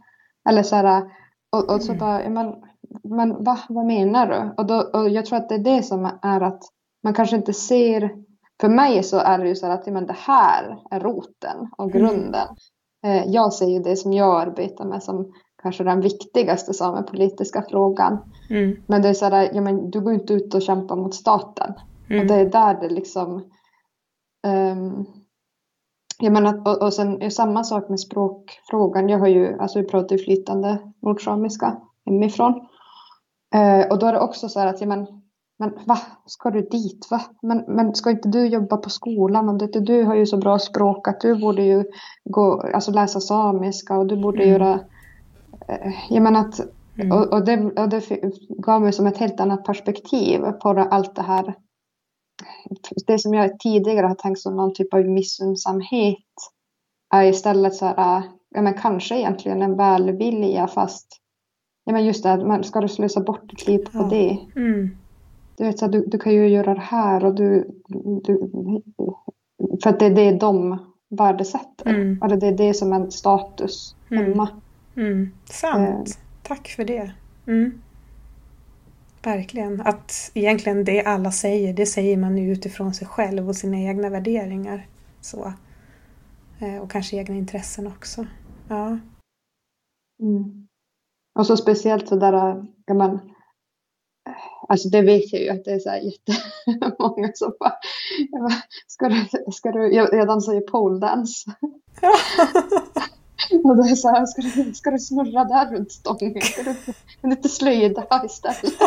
Eller 0.48 0.62
så 0.62 0.76
här, 0.76 1.02
och, 1.52 1.74
och 1.74 1.82
så 1.82 1.92
mm. 1.92 1.98
bara, 1.98 2.22
ja 2.22 2.30
men 2.30 2.54
men 3.02 3.44
va, 3.44 3.58
vad 3.68 3.86
menar 3.86 4.26
du? 4.26 4.54
Och, 4.56 4.66
då, 4.66 4.80
och 4.80 5.10
jag 5.10 5.26
tror 5.26 5.38
att 5.38 5.48
det 5.48 5.54
är 5.54 5.76
det 5.76 5.82
som 5.82 6.10
är 6.22 6.40
att 6.40 6.62
man 7.02 7.14
kanske 7.14 7.36
inte 7.36 7.52
ser, 7.52 8.10
för 8.60 8.68
mig 8.68 9.02
så 9.02 9.18
är 9.18 9.38
det 9.38 9.48
ju 9.48 9.56
så 9.56 9.66
att 9.66 9.86
men 9.86 10.06
det 10.06 10.16
här 10.18 10.78
är 10.90 11.00
roten 11.00 11.70
och 11.76 11.90
mm. 11.90 11.98
grunden. 11.98 12.48
Mm. 13.02 13.32
Jag 13.32 13.52
ser 13.52 13.66
ju 13.66 13.78
det 13.78 13.96
som 13.96 14.12
jag 14.12 14.40
arbetar 14.40 14.84
med 14.84 15.02
som 15.02 15.32
kanske 15.62 15.84
den 15.84 16.00
viktigaste 16.00 16.74
samepolitiska 16.74 17.64
frågan. 17.70 18.18
Mm. 18.50 18.76
Men 18.86 19.02
det 19.02 19.08
är 19.08 19.14
så 19.14 19.24
här, 19.24 19.50
ja 19.54 19.60
men 19.60 19.90
du 19.90 20.00
går 20.00 20.12
inte 20.12 20.34
ut 20.34 20.54
och 20.54 20.62
kämpar 20.62 20.96
mot 20.96 21.14
staten. 21.14 21.74
Mm. 22.10 22.20
Och 22.20 22.26
det 22.26 22.34
är 22.34 22.50
där 22.50 22.80
det 22.80 22.88
liksom 22.88 23.50
um, 24.46 25.06
jag 26.18 26.32
menar, 26.32 26.68
och, 26.68 26.82
och 26.82 26.94
sen 26.94 27.22
är 27.22 27.30
samma 27.30 27.64
sak 27.64 27.88
med 27.88 28.00
språkfrågan. 28.00 29.08
Jag 29.08 29.18
har 29.18 29.28
ju, 29.28 29.58
alltså 29.58 29.80
vi 29.80 29.86
pratar 29.86 30.16
ju 30.16 30.24
flytande 30.24 30.78
nordsamiska 31.02 31.76
hemifrån. 32.06 32.66
Eh, 33.54 33.90
och 33.90 33.98
då 33.98 34.06
är 34.06 34.12
det 34.12 34.20
också 34.20 34.48
så 34.48 34.60
här 34.60 34.66
att, 34.66 34.80
ja, 34.80 34.86
men, 34.86 35.21
men 35.62 35.78
va, 35.86 35.98
ska 36.26 36.50
du 36.50 36.62
dit? 36.62 37.10
Va? 37.10 37.20
Men, 37.42 37.64
men 37.68 37.94
ska 37.94 38.10
inte 38.10 38.28
du 38.28 38.46
jobba 38.46 38.76
på 38.76 38.90
skolan? 38.90 39.48
Om 39.48 39.58
det, 39.58 39.80
du 39.80 40.04
har 40.04 40.14
ju 40.14 40.26
så 40.26 40.36
bra 40.36 40.58
språk 40.58 41.08
att 41.08 41.20
du 41.20 41.40
borde 41.40 41.62
ju 41.62 41.84
gå, 42.24 42.60
alltså 42.74 42.90
läsa 42.90 43.20
samiska 43.20 43.98
och 43.98 44.06
du 44.06 44.16
borde 44.16 44.42
mm. 44.42 44.52
göra... 44.52 44.80
Eh, 45.68 45.92
jag 46.10 46.22
menar 46.22 46.40
att, 46.40 46.60
mm. 46.98 47.12
och, 47.12 47.32
och, 47.32 47.44
det, 47.44 47.80
och 47.80 47.88
det 47.88 48.02
gav 48.48 48.82
mig 48.82 48.92
som 48.92 49.06
ett 49.06 49.18
helt 49.18 49.40
annat 49.40 49.64
perspektiv 49.64 50.38
på 50.38 50.68
allt 50.68 51.14
det 51.14 51.22
här. 51.22 51.54
Det 53.06 53.18
som 53.18 53.34
jag 53.34 53.58
tidigare 53.58 54.06
har 54.06 54.14
tänkt 54.14 54.40
som 54.40 54.56
någon 54.56 54.74
typ 54.74 54.94
av 54.94 55.04
missunnsamhet 55.04 56.16
är 57.14 57.24
istället 57.24 57.74
så 57.74 57.86
här, 57.86 58.22
ja 58.50 58.62
men 58.62 58.74
kanske 58.74 59.18
egentligen 59.18 59.62
en 59.62 59.76
välvilja 59.76 60.66
fast 60.66 61.22
Ja 61.84 61.92
men 61.92 62.06
just 62.06 62.22
det, 62.22 62.44
man 62.46 62.64
ska 62.64 62.80
du 62.80 62.88
slösa 62.88 63.20
bort 63.20 63.50
ditt 63.50 63.66
liv 63.66 63.78
på 63.78 63.98
ja. 63.98 64.08
det. 64.10 64.38
Mm. 64.56 64.96
Du 65.62 65.66
vet 65.66 65.78
så 65.78 65.86
du, 65.86 66.04
du 66.06 66.18
kan 66.18 66.32
ju 66.32 66.48
göra 66.48 66.74
det 66.74 66.80
här 66.80 67.24
och 67.24 67.34
du, 67.34 67.70
du 68.24 68.50
för 69.82 69.90
att 69.90 69.98
det 70.00 70.06
är 70.06 70.14
det 70.14 70.32
de 70.32 70.78
värdesätter. 71.08 71.86
Mm. 71.86 72.22
Eller 72.22 72.36
det 72.36 72.46
är 72.46 72.56
det 72.56 72.74
som 72.74 72.92
är 72.92 72.96
en 72.96 73.10
status 73.10 73.96
mm. 74.10 74.24
hemma. 74.24 74.48
Mm. 74.96 75.30
Sant. 75.44 76.08
Eh. 76.08 76.14
Tack 76.42 76.68
för 76.68 76.84
det. 76.84 77.12
Mm. 77.46 77.82
Verkligen. 79.22 79.80
Att 79.80 80.30
egentligen 80.34 80.84
det 80.84 81.04
alla 81.04 81.30
säger, 81.30 81.74
det 81.74 81.86
säger 81.86 82.16
man 82.16 82.38
ju 82.38 82.52
utifrån 82.52 82.94
sig 82.94 83.06
själv 83.06 83.48
och 83.48 83.56
sina 83.56 83.78
egna 83.78 84.08
värderingar. 84.08 84.86
Så. 85.20 85.52
Eh, 86.58 86.82
och 86.82 86.90
kanske 86.90 87.16
egna 87.16 87.34
intressen 87.34 87.86
också. 87.86 88.26
Ja. 88.68 88.98
Mm. 90.22 90.68
Och 91.38 91.46
så 91.46 91.56
speciellt 91.56 92.08
sådär, 92.08 92.66
ja 92.86 92.94
men, 92.94 93.18
alltså 94.68 94.88
det 94.88 95.02
vet 95.02 95.32
jag 95.32 95.42
ju 95.42 95.48
att 95.48 95.64
det 95.64 95.72
är 95.72 95.78
så 95.78 95.90
här 95.90 96.00
jättemånga 96.00 97.30
som 97.34 97.52
bara, 97.60 97.78
ska 98.86 99.08
du, 99.08 99.26
ska 99.52 99.72
du, 99.72 99.94
jag, 99.94 100.14
jag 100.14 100.26
dansar 100.26 100.52
ju 100.52 100.60
poledance. 100.60 101.50
Och 103.64 103.76
det 103.76 103.90
är 103.90 103.94
så 103.94 104.08
här, 104.08 104.26
ska 104.26 104.42
du, 104.42 104.74
ska 104.74 104.90
du 104.90 104.98
snurra 104.98 105.44
där 105.44 105.70
runt 105.70 105.92
stången? 105.92 106.40
Ska 106.40 106.62
du 106.62 106.74
inte 107.30 107.48
slöjda 107.48 108.22
istället? 108.24 108.74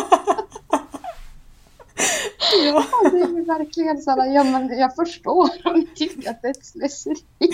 Ja. 2.64 2.84
ja. 3.02 3.10
det 3.10 3.20
är 3.20 3.46
verkligen 3.58 4.02
så 4.02 4.10
här, 4.10 4.34
ja 4.34 4.44
men 4.44 4.78
jag 4.78 4.94
förstår 4.94 5.50
om 5.64 5.72
ni 5.74 5.86
tycker 5.86 6.30
att 6.30 6.42
det 6.42 6.48
är 6.48 6.50
ett 6.50 6.66
slöseri. 6.66 7.16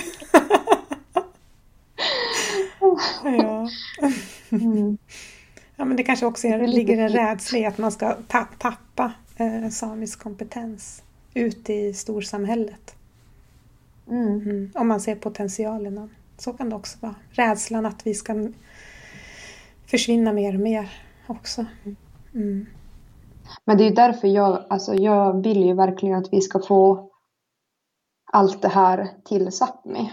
ja. 3.24 3.68
Mm. 4.50 4.98
Ja, 5.82 5.86
men 5.86 5.96
det 5.96 6.02
kanske 6.02 6.26
också 6.26 6.46
är, 6.46 6.66
ligger 6.66 6.98
en 6.98 7.08
rädsla 7.08 7.58
i 7.58 7.66
att 7.66 7.78
man 7.78 7.92
ska 7.92 8.14
ta 8.28 8.44
tappa 8.58 9.12
eh, 9.36 9.68
samisk 9.68 10.22
kompetens 10.22 11.02
ut 11.34 11.70
i 11.70 11.94
storsamhället. 11.94 12.94
Mm. 14.08 14.40
Mm. 14.40 14.70
Om 14.74 14.88
man 14.88 15.00
ser 15.00 15.14
potentialen. 15.14 16.10
Så 16.38 16.52
kan 16.52 16.70
det 16.70 16.76
också 16.76 16.98
vara. 17.00 17.14
Rädslan 17.30 17.86
att 17.86 18.06
vi 18.06 18.14
ska 18.14 18.48
försvinna 19.86 20.32
mer 20.32 20.54
och 20.54 20.60
mer 20.60 20.92
också. 21.26 21.66
Mm. 22.34 22.66
Men 23.64 23.78
det 23.78 23.84
är 23.84 23.94
därför 23.94 24.28
jag, 24.28 24.64
alltså 24.70 24.94
jag 24.94 25.42
vill 25.42 25.64
ju 25.64 25.74
verkligen 25.74 26.18
att 26.18 26.32
vi 26.32 26.40
ska 26.40 26.60
få 26.60 27.10
allt 28.32 28.62
det 28.62 28.68
här 28.68 29.08
till 29.24 29.48
Sápmi. 29.48 30.10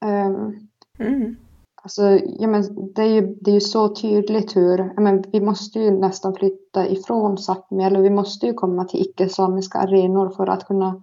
Um, 0.00 0.68
mm. 0.98 1.36
Alltså, 1.82 2.02
ja, 2.24 2.48
men 2.48 2.92
det, 2.94 3.02
är 3.02 3.06
ju, 3.06 3.36
det 3.40 3.50
är 3.50 3.54
ju 3.54 3.60
så 3.60 3.88
tydligt 3.94 4.56
hur, 4.56 4.78
ja, 4.78 5.00
men 5.00 5.24
vi 5.32 5.40
måste 5.40 5.80
ju 5.80 5.90
nästan 5.90 6.34
flytta 6.34 6.88
ifrån 6.88 7.36
Sápmi, 7.36 7.86
eller 7.86 8.00
vi 8.00 8.10
måste 8.10 8.46
ju 8.46 8.54
komma 8.54 8.84
till 8.84 9.00
icke-samiska 9.00 9.78
arenor 9.78 10.30
för 10.30 10.46
att 10.46 10.66
kunna 10.66 11.02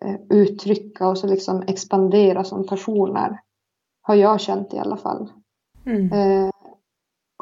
eh, 0.00 0.16
uttrycka 0.30 1.08
och 1.08 1.24
liksom 1.24 1.62
expandera 1.66 2.44
som 2.44 2.66
personer. 2.66 3.40
Har 4.02 4.14
jag 4.14 4.40
känt 4.40 4.74
i 4.74 4.78
alla 4.78 4.96
fall. 4.96 5.32
Mm. 5.86 6.12
Eh, 6.12 6.50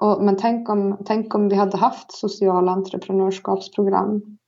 Och, 0.01 0.23
men 0.25 0.37
tänk 0.37 0.69
om, 0.69 0.97
tänk 1.05 1.35
om 1.35 1.49
vi 1.49 1.55
hade 1.55 1.77
haft 1.77 2.13
sociala 2.13 2.73
entreprenörskapsprogram 2.73 4.39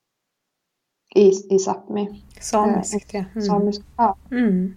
i, 1.14 1.28
i 1.28 1.58
Sápmi. 1.58 2.22
Samiskt, 2.40 3.14
ja. 3.14 3.24
Mm. 3.34 3.42
Samisk, 3.42 3.82
ja. 3.96 4.16
Mm. 4.30 4.74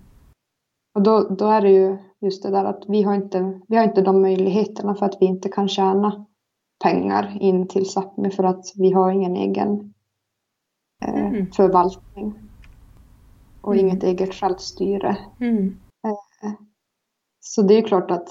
Och 0.96 1.02
då, 1.04 1.28
då 1.30 1.46
är 1.46 1.62
det 1.62 1.72
ju 1.72 1.98
just 2.22 2.44
det 2.44 2.50
där 2.52 2.66
att 2.66 2.84
vi 2.88 3.04
har, 3.04 3.16
inte, 3.16 3.62
vi 3.68 3.76
har 3.78 3.84
inte 3.84 4.02
de 4.02 4.22
möjligheterna 4.22 4.96
för 4.96 5.06
att 5.06 5.18
vi 5.22 5.26
inte 5.26 5.50
kan 5.50 5.68
tjäna 5.68 6.26
pengar 6.84 7.38
in 7.42 7.68
till 7.68 7.84
Sápmi 7.86 8.30
för 8.30 8.44
att 8.44 8.66
vi 8.76 8.92
har 8.92 9.12
ingen 9.12 9.36
egen 9.36 9.94
eh, 11.06 11.26
Mm. 11.28 11.52
förvaltning. 11.52 12.34
Och 13.62 13.74
Mm. 13.74 13.86
inget 13.86 14.04
eget 14.04 14.34
självstyre. 14.34 15.18
Mm. 15.40 15.76
Så 17.40 17.62
det 17.62 17.74
är 17.74 17.78
ju 17.78 17.84
klart 17.88 18.12
att 18.12 18.28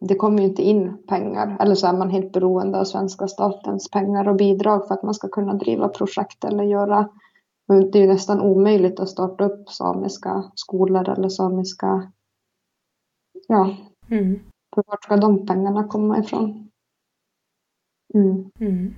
det 0.00 0.14
kommer 0.14 0.38
ju 0.42 0.48
inte 0.48 0.62
in 0.62 1.06
pengar. 1.08 1.56
Eller 1.60 1.74
så 1.74 1.86
är 1.86 1.92
man 1.92 2.10
helt 2.10 2.32
beroende 2.32 2.80
av 2.80 2.84
svenska 2.84 3.28
statens 3.28 3.90
pengar 3.90 4.28
och 4.28 4.36
bidrag 4.36 4.86
för 4.88 4.94
att 4.94 5.02
man 5.02 5.14
ska 5.14 5.28
kunna 5.28 5.54
driva 5.54 5.88
projekt 5.88 6.44
eller 6.44 6.64
göra. 6.64 7.08
Men 7.68 7.90
det 7.90 7.98
är 7.98 8.02
ju 8.02 8.08
nästan 8.08 8.40
omöjligt 8.40 9.00
att 9.00 9.08
starta 9.08 9.44
upp 9.44 9.68
samiska 9.68 10.50
skolor 10.54 11.08
eller 11.08 11.28
samiska... 11.28 12.12
Ja, 13.48 13.76
Mm. 14.10 14.40
för 14.74 14.82
vart 14.86 15.04
ska 15.04 15.16
de 15.16 15.46
pengarna 15.46 15.88
komma 15.88 16.18
ifrån? 16.18 16.70
Mm. 18.14 18.50
Mm. 18.60 18.94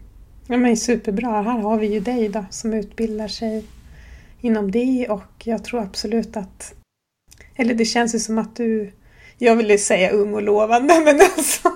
Ja, 0.48 0.56
men 0.56 0.76
superbra. 0.76 1.42
Här 1.42 1.58
har 1.60 1.78
vi 1.78 1.86
ju 1.86 2.00
dig 2.00 2.28
då 2.28 2.44
som 2.50 2.74
utbildar 2.74 3.28
sig 3.28 3.64
inom 4.40 4.70
det 4.70 5.08
och 5.10 5.44
jag 5.44 5.64
tror 5.64 5.80
absolut 5.80 6.36
att... 6.36 6.74
Eller 7.54 7.74
det 7.74 7.84
känns 7.84 8.14
ju 8.14 8.18
som 8.18 8.38
att 8.38 8.56
du... 8.56 8.92
Jag 9.38 9.56
ville 9.56 9.78
säga 9.78 10.10
ung 10.10 10.34
och 10.34 10.42
lovande 10.42 10.94
men 11.04 11.20
alltså... 11.20 11.68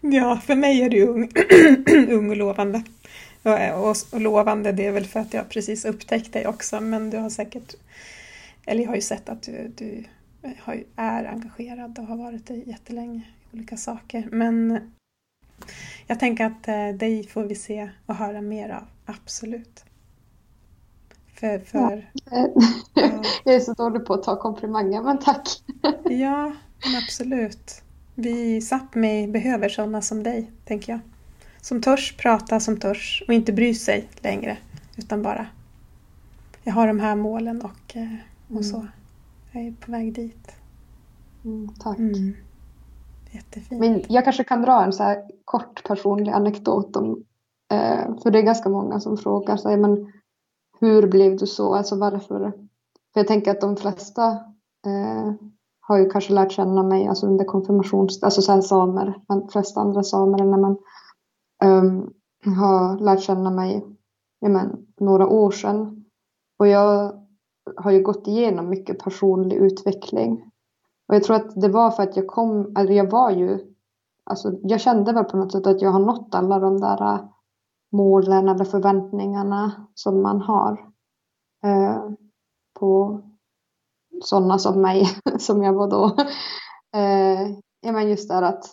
Ja, 0.00 0.40
för 0.46 0.54
mig 0.54 0.82
är 0.82 0.90
du 0.90 1.06
ung, 1.06 1.30
ung 2.10 2.30
och 2.30 2.36
lovande. 2.36 2.82
Och, 3.44 3.96
och, 4.12 4.20
lovande 4.20 4.72
det 4.72 4.86
är 4.86 4.92
väl 4.92 5.06
för 5.06 5.20
att 5.20 5.34
jag 5.34 5.48
precis 5.48 5.84
upptäckt 5.84 6.32
dig 6.32 6.46
också 6.46 6.80
men 6.80 7.10
du 7.10 7.18
har 7.18 7.30
säkert... 7.30 7.74
Eller 8.66 8.82
jag 8.82 8.88
har 8.88 8.96
ju 8.96 9.02
sett 9.02 9.28
att 9.28 9.42
du, 9.42 9.72
du 9.76 10.04
har, 10.62 10.84
är 10.96 11.24
engagerad 11.24 11.98
och 11.98 12.06
har 12.06 12.16
varit 12.16 12.46
det 12.46 12.54
jättelänge 12.54 13.20
i 13.20 13.56
olika 13.56 13.76
saker. 13.76 14.28
Men 14.30 14.80
jag 16.06 16.20
tänker 16.20 16.44
att 16.44 16.68
eh, 16.68 16.88
dig 16.88 17.26
får 17.26 17.42
vi 17.42 17.54
se 17.54 17.90
och 18.06 18.14
höra 18.14 18.40
mer 18.40 18.70
av, 18.70 18.84
absolut. 19.06 19.84
För, 21.34 21.58
för 21.58 22.10
ja, 22.30 22.48
Jag 23.44 23.54
är 23.54 23.60
så 23.60 23.72
dålig 23.72 24.06
på 24.06 24.14
att 24.14 24.22
ta 24.22 24.36
komplimanger, 24.36 25.02
men 25.02 25.18
tack. 25.18 25.48
ja, 26.04 26.52
men 26.84 27.02
absolut. 27.04 27.82
Vi 28.14 28.60
Sápmi 28.60 29.26
behöver 29.26 29.68
sådana 29.68 30.02
som 30.02 30.22
dig, 30.22 30.50
tänker 30.64 30.92
jag. 30.92 31.00
Som 31.64 31.80
törs 31.80 32.16
prata, 32.16 32.60
som 32.60 32.76
törs 32.76 33.24
och 33.28 33.34
inte 33.34 33.52
bry 33.52 33.74
sig 33.74 34.08
längre. 34.22 34.58
Utan 34.96 35.22
bara, 35.22 35.46
jag 36.64 36.72
har 36.72 36.86
de 36.86 37.00
här 37.00 37.16
målen 37.16 37.62
och, 37.62 37.96
eh, 37.96 38.56
och 38.56 38.64
så. 38.64 38.86
Jag 39.52 39.62
är 39.62 39.72
på 39.72 39.92
väg 39.92 40.14
dit. 40.14 40.52
Mm, 41.44 41.68
tack. 41.68 41.98
Mm. 41.98 42.34
Jättefint. 43.30 43.80
Men 43.80 44.02
jag 44.08 44.24
kanske 44.24 44.44
kan 44.44 44.62
dra 44.62 44.84
en 44.84 44.92
så 44.92 45.02
här 45.02 45.22
kort 45.44 45.82
personlig 45.88 46.32
anekdot 46.32 46.96
om, 46.96 47.24
eh, 47.72 48.18
för 48.22 48.30
det 48.30 48.38
är 48.38 48.42
ganska 48.42 48.68
många 48.68 49.00
som 49.00 49.16
frågar 49.16 49.56
sig, 49.56 49.76
men 49.76 50.12
hur 50.80 51.06
blev 51.06 51.36
du 51.36 51.46
så? 51.46 51.74
Alltså 51.74 51.98
varför? 51.98 52.52
För 53.12 53.20
jag 53.20 53.26
tänker 53.26 53.50
att 53.50 53.60
de 53.60 53.76
flesta 53.76 54.30
eh, 54.86 55.32
har 55.80 55.98
ju 55.98 56.10
kanske 56.10 56.32
lärt 56.32 56.52
känna 56.52 56.82
mig 56.82 57.08
alltså 57.08 57.26
under 57.26 57.44
konfirmations, 57.44 58.22
alltså 58.22 58.42
så 58.42 58.52
här 58.52 58.60
samer, 58.60 59.14
de 59.28 59.48
flesta 59.48 59.80
andra 59.80 60.02
samer 60.02 60.38
när 60.38 60.58
man 60.58 60.76
um, 61.64 62.12
har 62.56 62.98
lärt 62.98 63.20
känna 63.20 63.50
mig 63.50 63.84
ja, 64.40 64.48
men, 64.48 64.86
några 65.00 65.26
år 65.26 65.50
sedan. 65.50 66.04
Och 66.58 66.68
jag 66.68 67.20
har 67.76 67.90
ju 67.90 68.02
gått 68.02 68.26
igenom 68.26 68.68
mycket 68.68 68.98
personlig 68.98 69.56
utveckling. 69.56 70.50
Och 71.08 71.14
jag 71.14 71.22
tror 71.22 71.36
att 71.36 71.60
det 71.60 71.68
var 71.68 71.90
för 71.90 72.02
att 72.02 72.16
jag 72.16 72.26
kom, 72.26 72.76
eller 72.76 72.92
jag 72.92 73.10
var 73.10 73.30
ju, 73.30 73.74
alltså 74.24 74.52
jag 74.62 74.80
kände 74.80 75.12
väl 75.12 75.24
på 75.24 75.36
något 75.36 75.52
sätt 75.52 75.66
att 75.66 75.82
jag 75.82 75.90
har 75.90 76.00
nått 76.00 76.34
alla 76.34 76.58
de 76.58 76.80
där 76.80 77.02
äh, 77.02 77.20
målen 77.92 78.48
eller 78.48 78.64
förväntningarna 78.64 79.88
som 79.94 80.22
man 80.22 80.40
har 80.40 80.72
eh, 81.64 82.10
på 82.80 83.20
sådana 84.22 84.58
som 84.58 84.80
mig, 84.80 85.06
som 85.38 85.62
jag 85.62 85.72
var 85.72 85.90
då. 85.90 86.16
Eh, 86.96 87.48
ja 87.80 87.92
men 87.92 88.08
just 88.08 88.28
det 88.28 88.34
här 88.34 88.42
att 88.42 88.64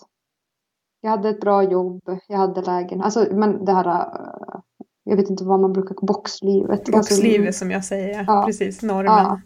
jag 1.01 1.11
hade 1.11 1.29
ett 1.29 1.39
bra 1.41 1.63
jobb, 1.63 2.01
jag 2.27 2.37
hade 2.37 2.61
lägen, 2.61 3.01
alltså 3.01 3.25
men 3.31 3.65
det 3.65 3.71
här, 3.73 3.87
äh, 3.87 4.59
jag 5.03 5.15
vet 5.17 5.29
inte 5.29 5.43
vad 5.43 5.59
man 5.59 5.73
brukar, 5.73 5.95
boxlivet. 6.05 6.79
Alltså, 6.79 6.91
Boxlivet 6.91 7.55
som 7.55 7.71
jag 7.71 7.85
säger, 7.85 8.25
Ja. 8.27 8.43
precis, 8.45 8.83
Ja. 8.83 8.87
normen. 8.87 9.41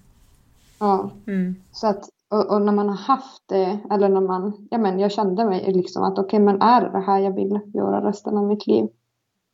ja. 0.80 1.10
Mm. 1.28 1.56
Så 1.72 1.88
att, 1.88 2.10
och, 2.30 2.52
och 2.56 2.62
när 2.62 2.74
man 2.74 2.90
har 2.90 2.96
haft 2.96 3.44
det, 3.46 3.80
eller 3.92 4.10
när 4.10 4.22
man, 4.22 4.68
ja 4.72 4.78
men 4.78 5.00
jag 5.00 5.12
kände 5.12 5.46
mig 5.46 5.74
liksom 5.74 6.04
att 6.04 6.20
okej 6.20 6.40
men 6.40 6.62
är 6.62 6.82
det 6.82 7.00
här 7.00 7.20
jag 7.20 7.36
vill 7.36 7.60
göra 7.74 8.10
resten 8.10 8.38
av 8.38 8.44
mitt 8.48 8.68
liv? 8.68 8.88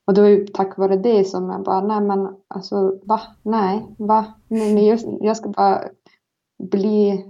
Och 0.05 0.13
det 0.13 0.21
var 0.21 0.27
ju 0.29 0.47
tack 0.47 0.77
vare 0.77 0.95
det 0.97 1.23
som 1.27 1.49
jag 1.49 1.63
bara, 1.63 1.81
nej 1.81 2.01
men 2.01 2.35
alltså 2.47 2.99
va? 3.03 3.21
Nej, 3.43 3.85
va? 3.97 4.25
Nej, 4.47 4.87
jag, 4.87 4.99
jag 5.21 5.37
ska 5.37 5.49
bara 5.49 5.81
bli, 6.71 7.25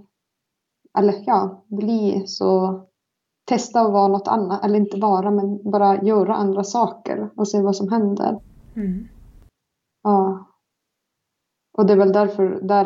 eller 0.97 1.23
ja, 1.25 1.63
bli 1.67 2.23
så, 2.27 2.81
testa 3.45 3.81
att 3.81 3.93
vara 3.93 4.07
något 4.07 4.27
annat, 4.27 4.65
eller 4.65 4.79
inte 4.79 4.97
vara 4.97 5.31
men 5.31 5.71
bara 5.71 6.01
göra 6.03 6.35
andra 6.35 6.63
saker 6.63 7.29
och 7.35 7.47
se 7.47 7.61
vad 7.61 7.75
som 7.75 7.89
händer. 7.89 8.39
Mm. 8.75 9.07
Ja. 10.03 10.47
Och 11.77 11.85
det 11.85 11.93
är 11.93 11.97
väl 11.97 12.13
därför, 12.13 12.59
där, 12.61 12.85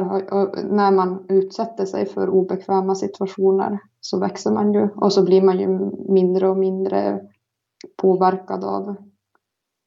när 0.63 0.91
man 0.91 1.25
utsätter 1.29 1.85
sig 1.85 2.05
för 2.05 2.29
obekväma 2.29 2.95
situationer 2.95 3.79
så 3.99 4.19
växer 4.19 4.51
man 4.51 4.73
ju 4.73 4.89
och 4.89 5.13
så 5.13 5.25
blir 5.25 5.41
man 5.41 5.59
ju 5.59 5.67
mindre 6.13 6.49
och 6.49 6.57
mindre 6.57 7.21
påverkad 7.97 8.63
av 8.63 8.95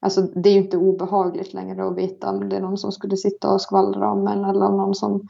Alltså 0.00 0.22
det 0.22 0.48
är 0.48 0.52
ju 0.52 0.58
inte 0.58 0.76
obehagligt 0.76 1.54
längre 1.54 1.88
att 1.88 1.96
veta 1.96 2.30
om 2.30 2.48
det 2.48 2.56
är 2.56 2.60
någon 2.60 2.78
som 2.78 2.92
skulle 2.92 3.16
sitta 3.16 3.52
och 3.52 3.60
skvallra 3.60 4.12
om 4.12 4.26
en 4.26 4.44
eller 4.44 4.66
om 4.66 4.76
någon 4.76 4.94
som 4.94 5.28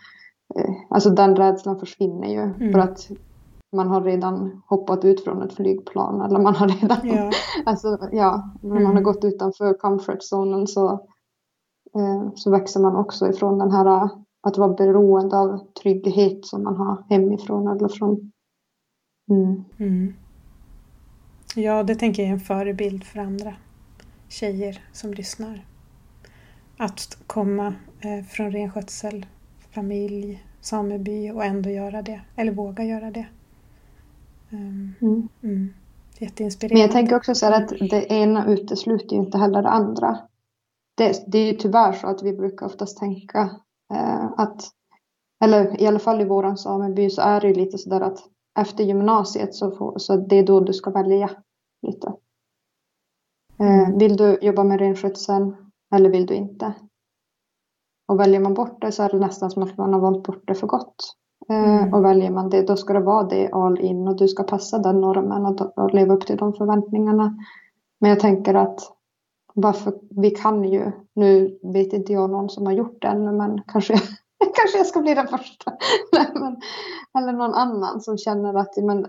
eh, 0.55 0.75
Alltså 0.91 1.11
den 1.11 1.37
rädslan 1.37 1.79
försvinner 1.79 2.29
ju 2.29 2.41
Mm. 2.41 2.73
för 2.73 2.79
att 2.79 3.09
man 3.77 3.89
har 3.89 4.01
redan 4.03 4.63
hoppat 4.67 5.05
ut 5.05 5.25
från 5.25 5.43
ett 5.43 5.53
flygplan 5.55 6.21
eller 6.21 6.39
man 6.39 6.55
har 6.55 6.69
redan 6.69 6.99
Ja. 7.09 7.31
Alltså 7.67 7.99
ja, 8.13 8.57
när 8.63 8.75
man 8.75 8.85
har 8.85 8.91
Mm. 8.93 9.03
gått 9.03 9.25
utanför 9.25 9.75
comfort 9.75 10.23
zonen 10.23 10.67
så, 10.67 10.91
eh, 11.99 12.31
så 12.35 12.51
växer 12.51 12.81
man 12.81 12.97
också 12.97 13.29
ifrån 13.29 13.59
den 13.59 13.71
här 13.71 13.87
eh, 13.87 14.11
att 14.43 14.59
vara 14.59 14.73
beroende 14.75 15.37
av 15.39 15.59
trygghet 15.83 16.47
som 16.47 16.63
man 16.65 16.77
har 16.77 17.05
hemifrån 17.09 17.69
eller 17.69 17.89
från. 17.89 18.33
Mm. 19.31 19.65
Mm. 19.79 20.15
Ja, 21.57 21.83
det 21.83 21.95
tänker 21.95 22.23
jag 22.23 22.29
är 22.29 22.33
en 22.35 22.41
förebild 22.41 23.05
för 23.05 23.19
andra 23.21 23.55
tjejer 24.29 24.83
som 24.93 25.15
lyssnar. 25.15 25.65
Att 26.77 27.19
komma 27.27 27.67
eh, 28.01 28.25
från 28.25 28.51
renskötsel, 28.53 29.27
familj, 29.75 30.45
sameby 30.61 31.31
och 31.31 31.45
ändå 31.45 31.71
göra 31.71 32.03
det. 32.03 32.21
Eller 32.37 32.53
våga 32.53 32.85
göra 32.85 33.11
det. 33.11 33.27
Um, 34.51 34.95
Mm. 35.01 35.29
mm. 35.43 35.75
Men 36.21 36.29
Jätteinspirerande. 36.29 36.81
jag 36.81 36.93
tänker 36.93 37.17
också 37.17 37.35
så 37.35 37.47
här 37.47 37.63
att 37.63 37.69
det 37.69 38.13
ena 38.13 38.47
utesluter 38.47 39.17
ju 39.17 39.23
inte 39.23 39.39
heller 39.39 39.63
det 39.63 39.69
andra. 39.69 40.19
Det, 40.97 41.25
det 41.27 41.39
är 41.39 41.53
ju 41.53 41.59
tyvärr 41.59 41.93
så 41.93 42.07
att 42.07 42.23
vi 42.23 42.33
brukar 42.33 42.67
oftast 42.67 42.99
tänka 42.99 43.41
eh, 43.95 44.25
att, 44.37 44.63
eller 45.45 45.81
i 45.83 45.87
alla 45.87 45.99
fall 45.99 46.21
i 46.21 46.25
våran 46.25 46.57
sameby 46.57 47.11
så 47.11 47.23
är 47.23 47.41
det 47.41 47.49
ju 47.49 47.55
lite 47.55 47.79
sådär 47.79 48.01
att 48.01 48.19
efter 48.59 48.85
gymnasiet 48.85 49.55
så, 49.55 49.71
får, 49.71 49.99
så 49.99 50.17
det 50.17 50.37
är 50.37 50.47
då 50.47 50.61
du 50.61 50.73
ska 50.73 50.91
välja 50.91 51.31
lite. 51.87 52.13
Eh, 53.59 53.97
vill 53.99 54.17
du 54.17 54.39
jobba 54.43 54.65
med 54.65 54.81
renskötseln 54.81 55.57
eller 55.95 56.11
vill 56.11 56.27
du 56.27 56.35
inte? 56.35 56.75
Och 58.09 58.21
väljer 58.21 58.41
man 58.41 58.55
bort 58.55 58.81
det 58.81 58.93
så 58.93 59.03
är 59.03 59.09
det 59.09 59.19
nästan 59.19 59.51
som 59.51 59.63
att 59.63 59.77
man 59.77 59.93
har 59.93 60.01
valt 60.01 60.23
bort 60.23 60.47
det 60.47 60.55
för 60.55 60.67
gott. 60.67 61.15
Eh, 61.51 61.79
Mm. 61.79 61.95
Och 61.95 62.05
väljer 62.05 62.31
man 62.31 62.51
det, 62.51 62.63
då 62.63 62.77
ska 62.77 62.93
det 62.93 63.01
vara 63.01 63.23
det 63.23 63.51
all 63.53 63.81
in 63.81 64.09
och 64.09 64.17
du 64.17 64.29
ska 64.29 64.43
passa 64.43 64.79
den 64.79 65.01
normen 65.01 65.47
och, 65.47 65.79
och 65.79 65.95
leva 65.95 66.15
upp 66.15 66.27
till 66.27 66.37
de 66.37 66.53
förväntningarna. 66.53 67.37
Men 68.01 68.11
jag 68.11 68.21
tänker 68.21 68.55
att 68.55 68.81
varför, 69.55 69.93
vi 70.11 70.31
kan 70.31 70.65
ju, 70.65 70.93
nu 71.15 71.59
vet 71.63 71.93
inte 71.93 72.13
jag 72.13 72.31
någon 72.31 72.51
som 72.51 72.67
har 72.67 72.73
gjort 72.73 73.03
det 73.03 73.09
ännu, 73.09 73.33
men 73.33 73.63
kanske, 73.67 73.95
kanske 74.55 74.79
jag 74.79 74.87
ska 74.87 75.01
bli 75.01 75.15
den 75.15 75.29
första. 75.29 75.73
Men, 76.13 76.57
eller 77.19 77.33
någon 77.33 77.55
annan 77.55 78.01
som 78.01 78.19
känner 78.19 78.55
att 78.55 78.77
men, 78.77 79.07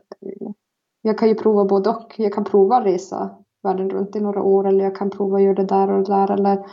jag 1.01 1.17
kan 1.17 1.27
ju 1.27 1.35
prova 1.35 1.65
både 1.65 1.89
och. 1.89 2.13
Jag 2.17 2.33
kan 2.33 2.43
prova 2.43 2.77
att 2.77 2.85
resa 2.85 3.29
världen 3.63 3.89
runt 3.89 4.15
i 4.15 4.19
några 4.19 4.43
år 4.43 4.67
eller 4.67 4.83
jag 4.83 4.95
kan 4.95 5.09
prova 5.09 5.37
att 5.37 5.43
göra 5.43 5.55
det 5.55 5.65
där 5.65 5.91
och 5.91 6.03
det 6.03 6.13
där. 6.13 6.31
Eller, 6.31 6.65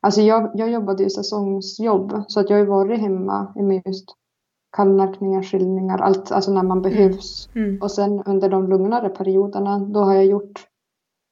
alltså 0.00 0.20
jag, 0.20 0.50
jag 0.54 0.70
jobbade 0.70 1.02
ju 1.02 1.10
säsongsjobb 1.10 2.24
så 2.28 2.40
att 2.40 2.50
jag 2.50 2.58
har 2.58 2.64
varit 2.66 3.00
hemma 3.00 3.52
med 3.56 3.82
just 3.86 4.08
kallnärkningar, 4.74 5.42
skiljningar, 5.42 5.98
allt 5.98 6.32
alltså 6.32 6.52
när 6.52 6.62
man 6.62 6.82
behövs. 6.82 7.48
Mm. 7.54 7.82
Och 7.82 7.90
sen 7.90 8.22
under 8.26 8.48
de 8.48 8.68
lugnare 8.68 9.08
perioderna 9.08 9.78
då 9.78 10.00
har 10.00 10.14
jag 10.14 10.26
gjort 10.26 10.66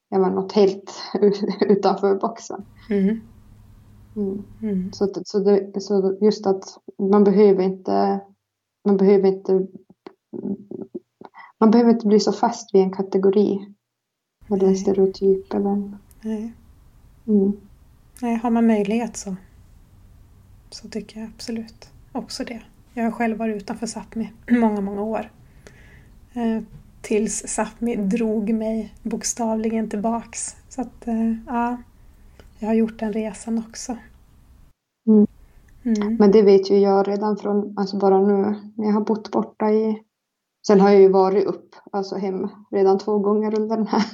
ja, 0.09 0.19
men 0.19 0.32
något 0.32 0.52
helt 0.52 0.93
utanför 1.60 2.14
boxen. 2.14 2.64
Mm. 2.90 3.20
Mm. 4.16 4.43
Mm. 4.62 4.93
Så, 4.93 5.09
så, 5.24 5.39
det, 5.39 5.81
så 5.81 6.19
just 6.20 6.47
att 6.47 6.64
man 6.98 7.24
behöver 7.24 7.62
inte, 7.62 8.20
man 8.85 8.97
behöver 8.97 9.28
inte, 9.28 9.66
man 11.59 11.70
behöver 11.70 11.90
inte 11.90 12.06
bli 12.06 12.20
så 12.20 12.32
fast 12.32 12.74
vid 12.74 12.82
en 12.82 12.93
kategori. 12.93 13.74
Eller 14.48 14.66
en 14.66 14.77
stereotyp 14.77 15.55
eller 15.55 15.98
Nej. 16.20 16.52
mm. 17.27 17.52
Nej, 18.23 18.36
har 18.36 18.51
man 18.51 18.66
möjlighet 18.66 19.16
så, 19.16 19.36
så 20.70 20.89
tycker 20.89 21.20
jag 21.20 21.31
absolut 21.35 21.90
också 22.12 22.44
det. 22.44 22.62
Jag 22.94 23.05
har 23.05 23.10
själv 23.10 23.39
varit 23.39 23.56
utanför 23.56 23.86
Sápmi 23.86 24.28
många, 24.51 24.81
många 24.81 25.02
år. 25.02 25.31
Eh, 26.32 26.62
tills 27.01 27.43
Sápmi 27.47 27.97
drog 27.97 28.55
mig 28.55 28.94
bokstavligen 29.02 29.90
tillbaks. 29.90 30.56
Så 30.69 30.81
att, 30.81 31.09
eh, 31.09 31.32
ja, 31.47 31.77
jag 32.59 32.69
har 32.69 32.74
gjort 32.74 32.98
den 32.98 33.12
resan 33.12 33.64
också. 33.69 33.97
Mm. 35.06 35.27
Mm. 35.85 36.16
Men 36.16 36.31
det 36.31 36.43
vet 36.43 36.70
ju 36.70 36.78
jag 36.78 37.09
redan 37.09 37.36
från, 37.36 37.78
alltså 37.78 37.97
bara 37.97 38.20
nu 38.20 38.55
när 38.77 38.86
jag 38.86 38.93
har 38.93 39.05
bott 39.05 39.31
borta 39.31 39.70
i, 39.70 40.02
sen 40.66 40.81
har 40.81 40.90
jag 40.90 41.01
ju 41.01 41.09
varit 41.09 41.47
upp, 41.47 41.74
alltså 41.93 42.16
hem 42.16 42.48
redan 42.70 42.98
två 42.98 43.19
gånger 43.19 43.60
under 43.60 43.77
den 43.77 43.86
här. 43.86 44.05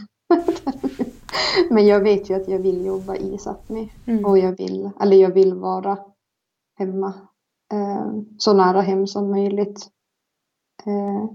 Men 1.70 1.86
jag 1.86 2.00
vet 2.00 2.30
ju 2.30 2.34
att 2.34 2.48
jag 2.48 2.58
vill 2.58 2.86
jobba 2.86 3.16
i 3.16 3.38
Sápmi. 3.38 3.92
Mm. 4.06 4.24
Och 4.24 4.38
jag 4.38 4.56
vill, 4.56 4.90
eller 5.00 5.16
jag 5.16 5.30
vill 5.30 5.54
vara 5.54 5.98
hemma. 6.78 7.14
Eh, 7.72 8.12
så 8.38 8.52
nära 8.52 8.80
hem 8.80 9.06
som 9.06 9.30
möjligt. 9.30 9.88
Eh, 10.86 11.30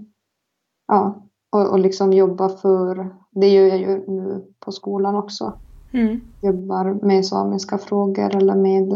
ja, 0.86 1.28
och, 1.52 1.70
och 1.70 1.78
liksom 1.78 2.12
jobba 2.12 2.48
för, 2.48 3.16
det 3.30 3.48
gör 3.48 3.66
jag 3.66 3.78
ju 3.78 4.04
nu 4.08 4.46
på 4.58 4.72
skolan 4.72 5.16
också. 5.16 5.58
Mm. 5.92 6.20
Jobbar 6.42 7.06
med 7.06 7.26
samiska 7.26 7.78
frågor 7.78 8.36
eller 8.36 8.54
med 8.54 8.92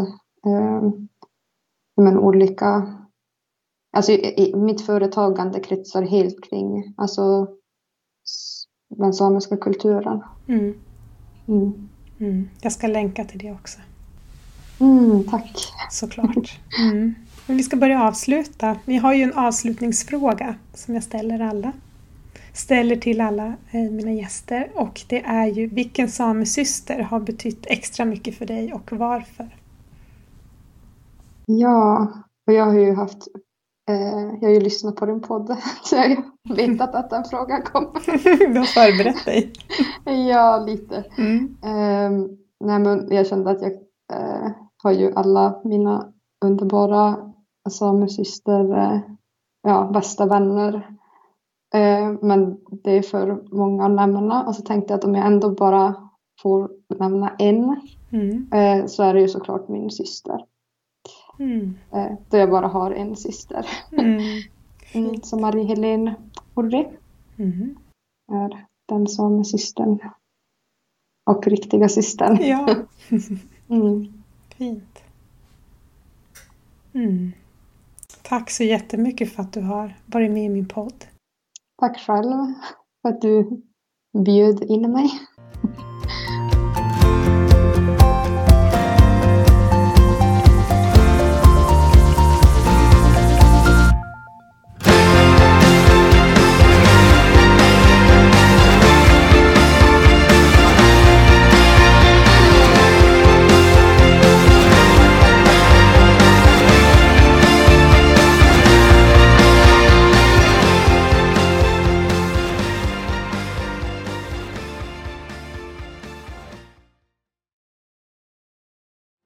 eh, 0.46 0.90
men 1.96 2.18
olika, 2.18 2.98
alltså 3.92 4.12
i, 4.12 4.52
mitt 4.56 4.80
företagande 4.80 5.60
kretsar 5.60 6.02
helt 6.02 6.44
kring 6.44 6.94
alltså 6.96 7.48
den 8.88 9.12
samiska 9.12 9.56
kulturen. 9.56 10.22
Mm. 10.48 10.74
Mm. 11.48 11.88
Mm. 12.18 12.48
Jag 12.60 12.72
ska 12.72 12.86
länka 12.86 13.24
till 13.24 13.38
det 13.38 13.52
också. 13.52 13.78
Mm, 14.80 15.24
tack. 15.24 15.72
Såklart. 15.90 16.60
Men 17.48 17.56
vi 17.56 17.62
ska 17.62 17.76
börja 17.76 18.02
avsluta. 18.02 18.76
Vi 18.84 18.96
har 18.96 19.14
ju 19.14 19.22
en 19.22 19.34
avslutningsfråga 19.34 20.54
som 20.74 20.94
jag 20.94 21.02
ställer 21.02 21.40
alla. 21.40 21.72
Ställer 22.54 22.96
till 22.96 23.20
alla 23.20 23.46
eh, 23.46 23.90
mina 23.90 24.12
gäster 24.12 24.70
och 24.74 25.00
det 25.08 25.20
är 25.24 25.46
ju 25.46 25.66
vilken 25.66 26.08
samesyster 26.08 27.02
har 27.02 27.20
betytt 27.20 27.66
extra 27.66 28.04
mycket 28.04 28.38
för 28.38 28.46
dig 28.46 28.72
och 28.72 28.92
varför? 28.92 29.56
Ja, 31.46 32.12
och 32.46 32.52
jag 32.52 32.64
har 32.64 32.78
ju 32.78 32.94
haft, 32.94 33.28
eh, 33.90 34.36
jag 34.40 34.48
har 34.48 34.54
ju 34.54 34.60
lyssnat 34.60 34.96
på 34.96 35.06
din 35.06 35.20
podd 35.20 35.56
så 35.84 35.96
jag 35.96 36.02
har 36.48 36.56
vetat 36.56 36.94
att 36.94 37.10
den 37.10 37.24
frågan 37.24 37.62
kommer. 37.62 38.48
du 38.52 38.58
har 38.58 38.66
förberett 38.66 39.24
dig. 39.24 39.52
Ja, 40.28 40.64
lite. 40.66 41.04
Mm. 41.18 41.56
Eh, 41.64 42.28
nej, 42.64 42.78
men 42.78 43.08
jag 43.10 43.26
kände 43.26 43.50
att 43.50 43.62
jag 43.62 43.72
eh, 44.12 44.50
har 44.82 44.92
ju 44.92 45.12
alla 45.14 45.60
mina 45.64 46.12
underbara 46.44 47.27
samesyster, 47.70 48.76
eh, 48.76 49.00
ja, 49.62 49.90
bästa 49.92 50.26
vänner. 50.26 50.74
Eh, 51.74 52.12
men 52.22 52.60
det 52.70 52.90
är 52.98 53.02
för 53.02 53.44
många 53.56 53.84
att 53.84 53.90
nämna 53.94 54.46
och 54.46 54.54
så 54.56 54.62
tänkte 54.62 54.92
jag 54.92 54.98
att 54.98 55.04
om 55.04 55.14
jag 55.14 55.26
ändå 55.26 55.50
bara 55.50 56.08
får 56.42 56.70
nämna 56.98 57.34
en 57.38 57.80
Mm. 58.12 58.52
eh, 58.52 58.86
så 58.86 59.02
är 59.02 59.14
det 59.14 59.20
ju 59.20 59.28
såklart 59.28 59.68
min 59.68 59.90
syster. 59.90 60.44
Mm. 61.38 61.74
Då 62.30 62.36
jag 62.36 62.50
bara 62.50 62.66
har 62.66 62.90
en 62.90 63.16
syster. 63.16 63.66
Mm. 63.92 65.20
Så 65.22 65.36
Marie-Helene 65.38 66.14
Orre 66.54 66.90
är 68.32 68.66
den 68.88 69.06
som 69.06 69.38
är 69.38 69.42
systern. 69.44 69.98
Och 71.30 71.46
riktiga 71.46 71.88
systern. 71.88 72.38
Ja, 72.40 72.68
Mm. 73.68 74.12
fint. 74.56 74.98
Mm. 76.92 77.32
Tack 78.28 78.50
så 78.50 78.64
jättemycket 78.64 79.32
för 79.32 79.42
att 79.42 79.52
du 79.52 79.60
har 79.60 79.96
varit 80.06 80.30
med 80.30 80.44
i 80.44 80.48
min 80.48 80.68
podd. 80.68 81.04
Tack 81.80 81.98
själv 81.98 82.32
för 83.02 83.08
att 83.08 83.20
du 83.20 83.62
bjöd 84.24 84.62
in 84.62 84.92
mig. 84.92 85.10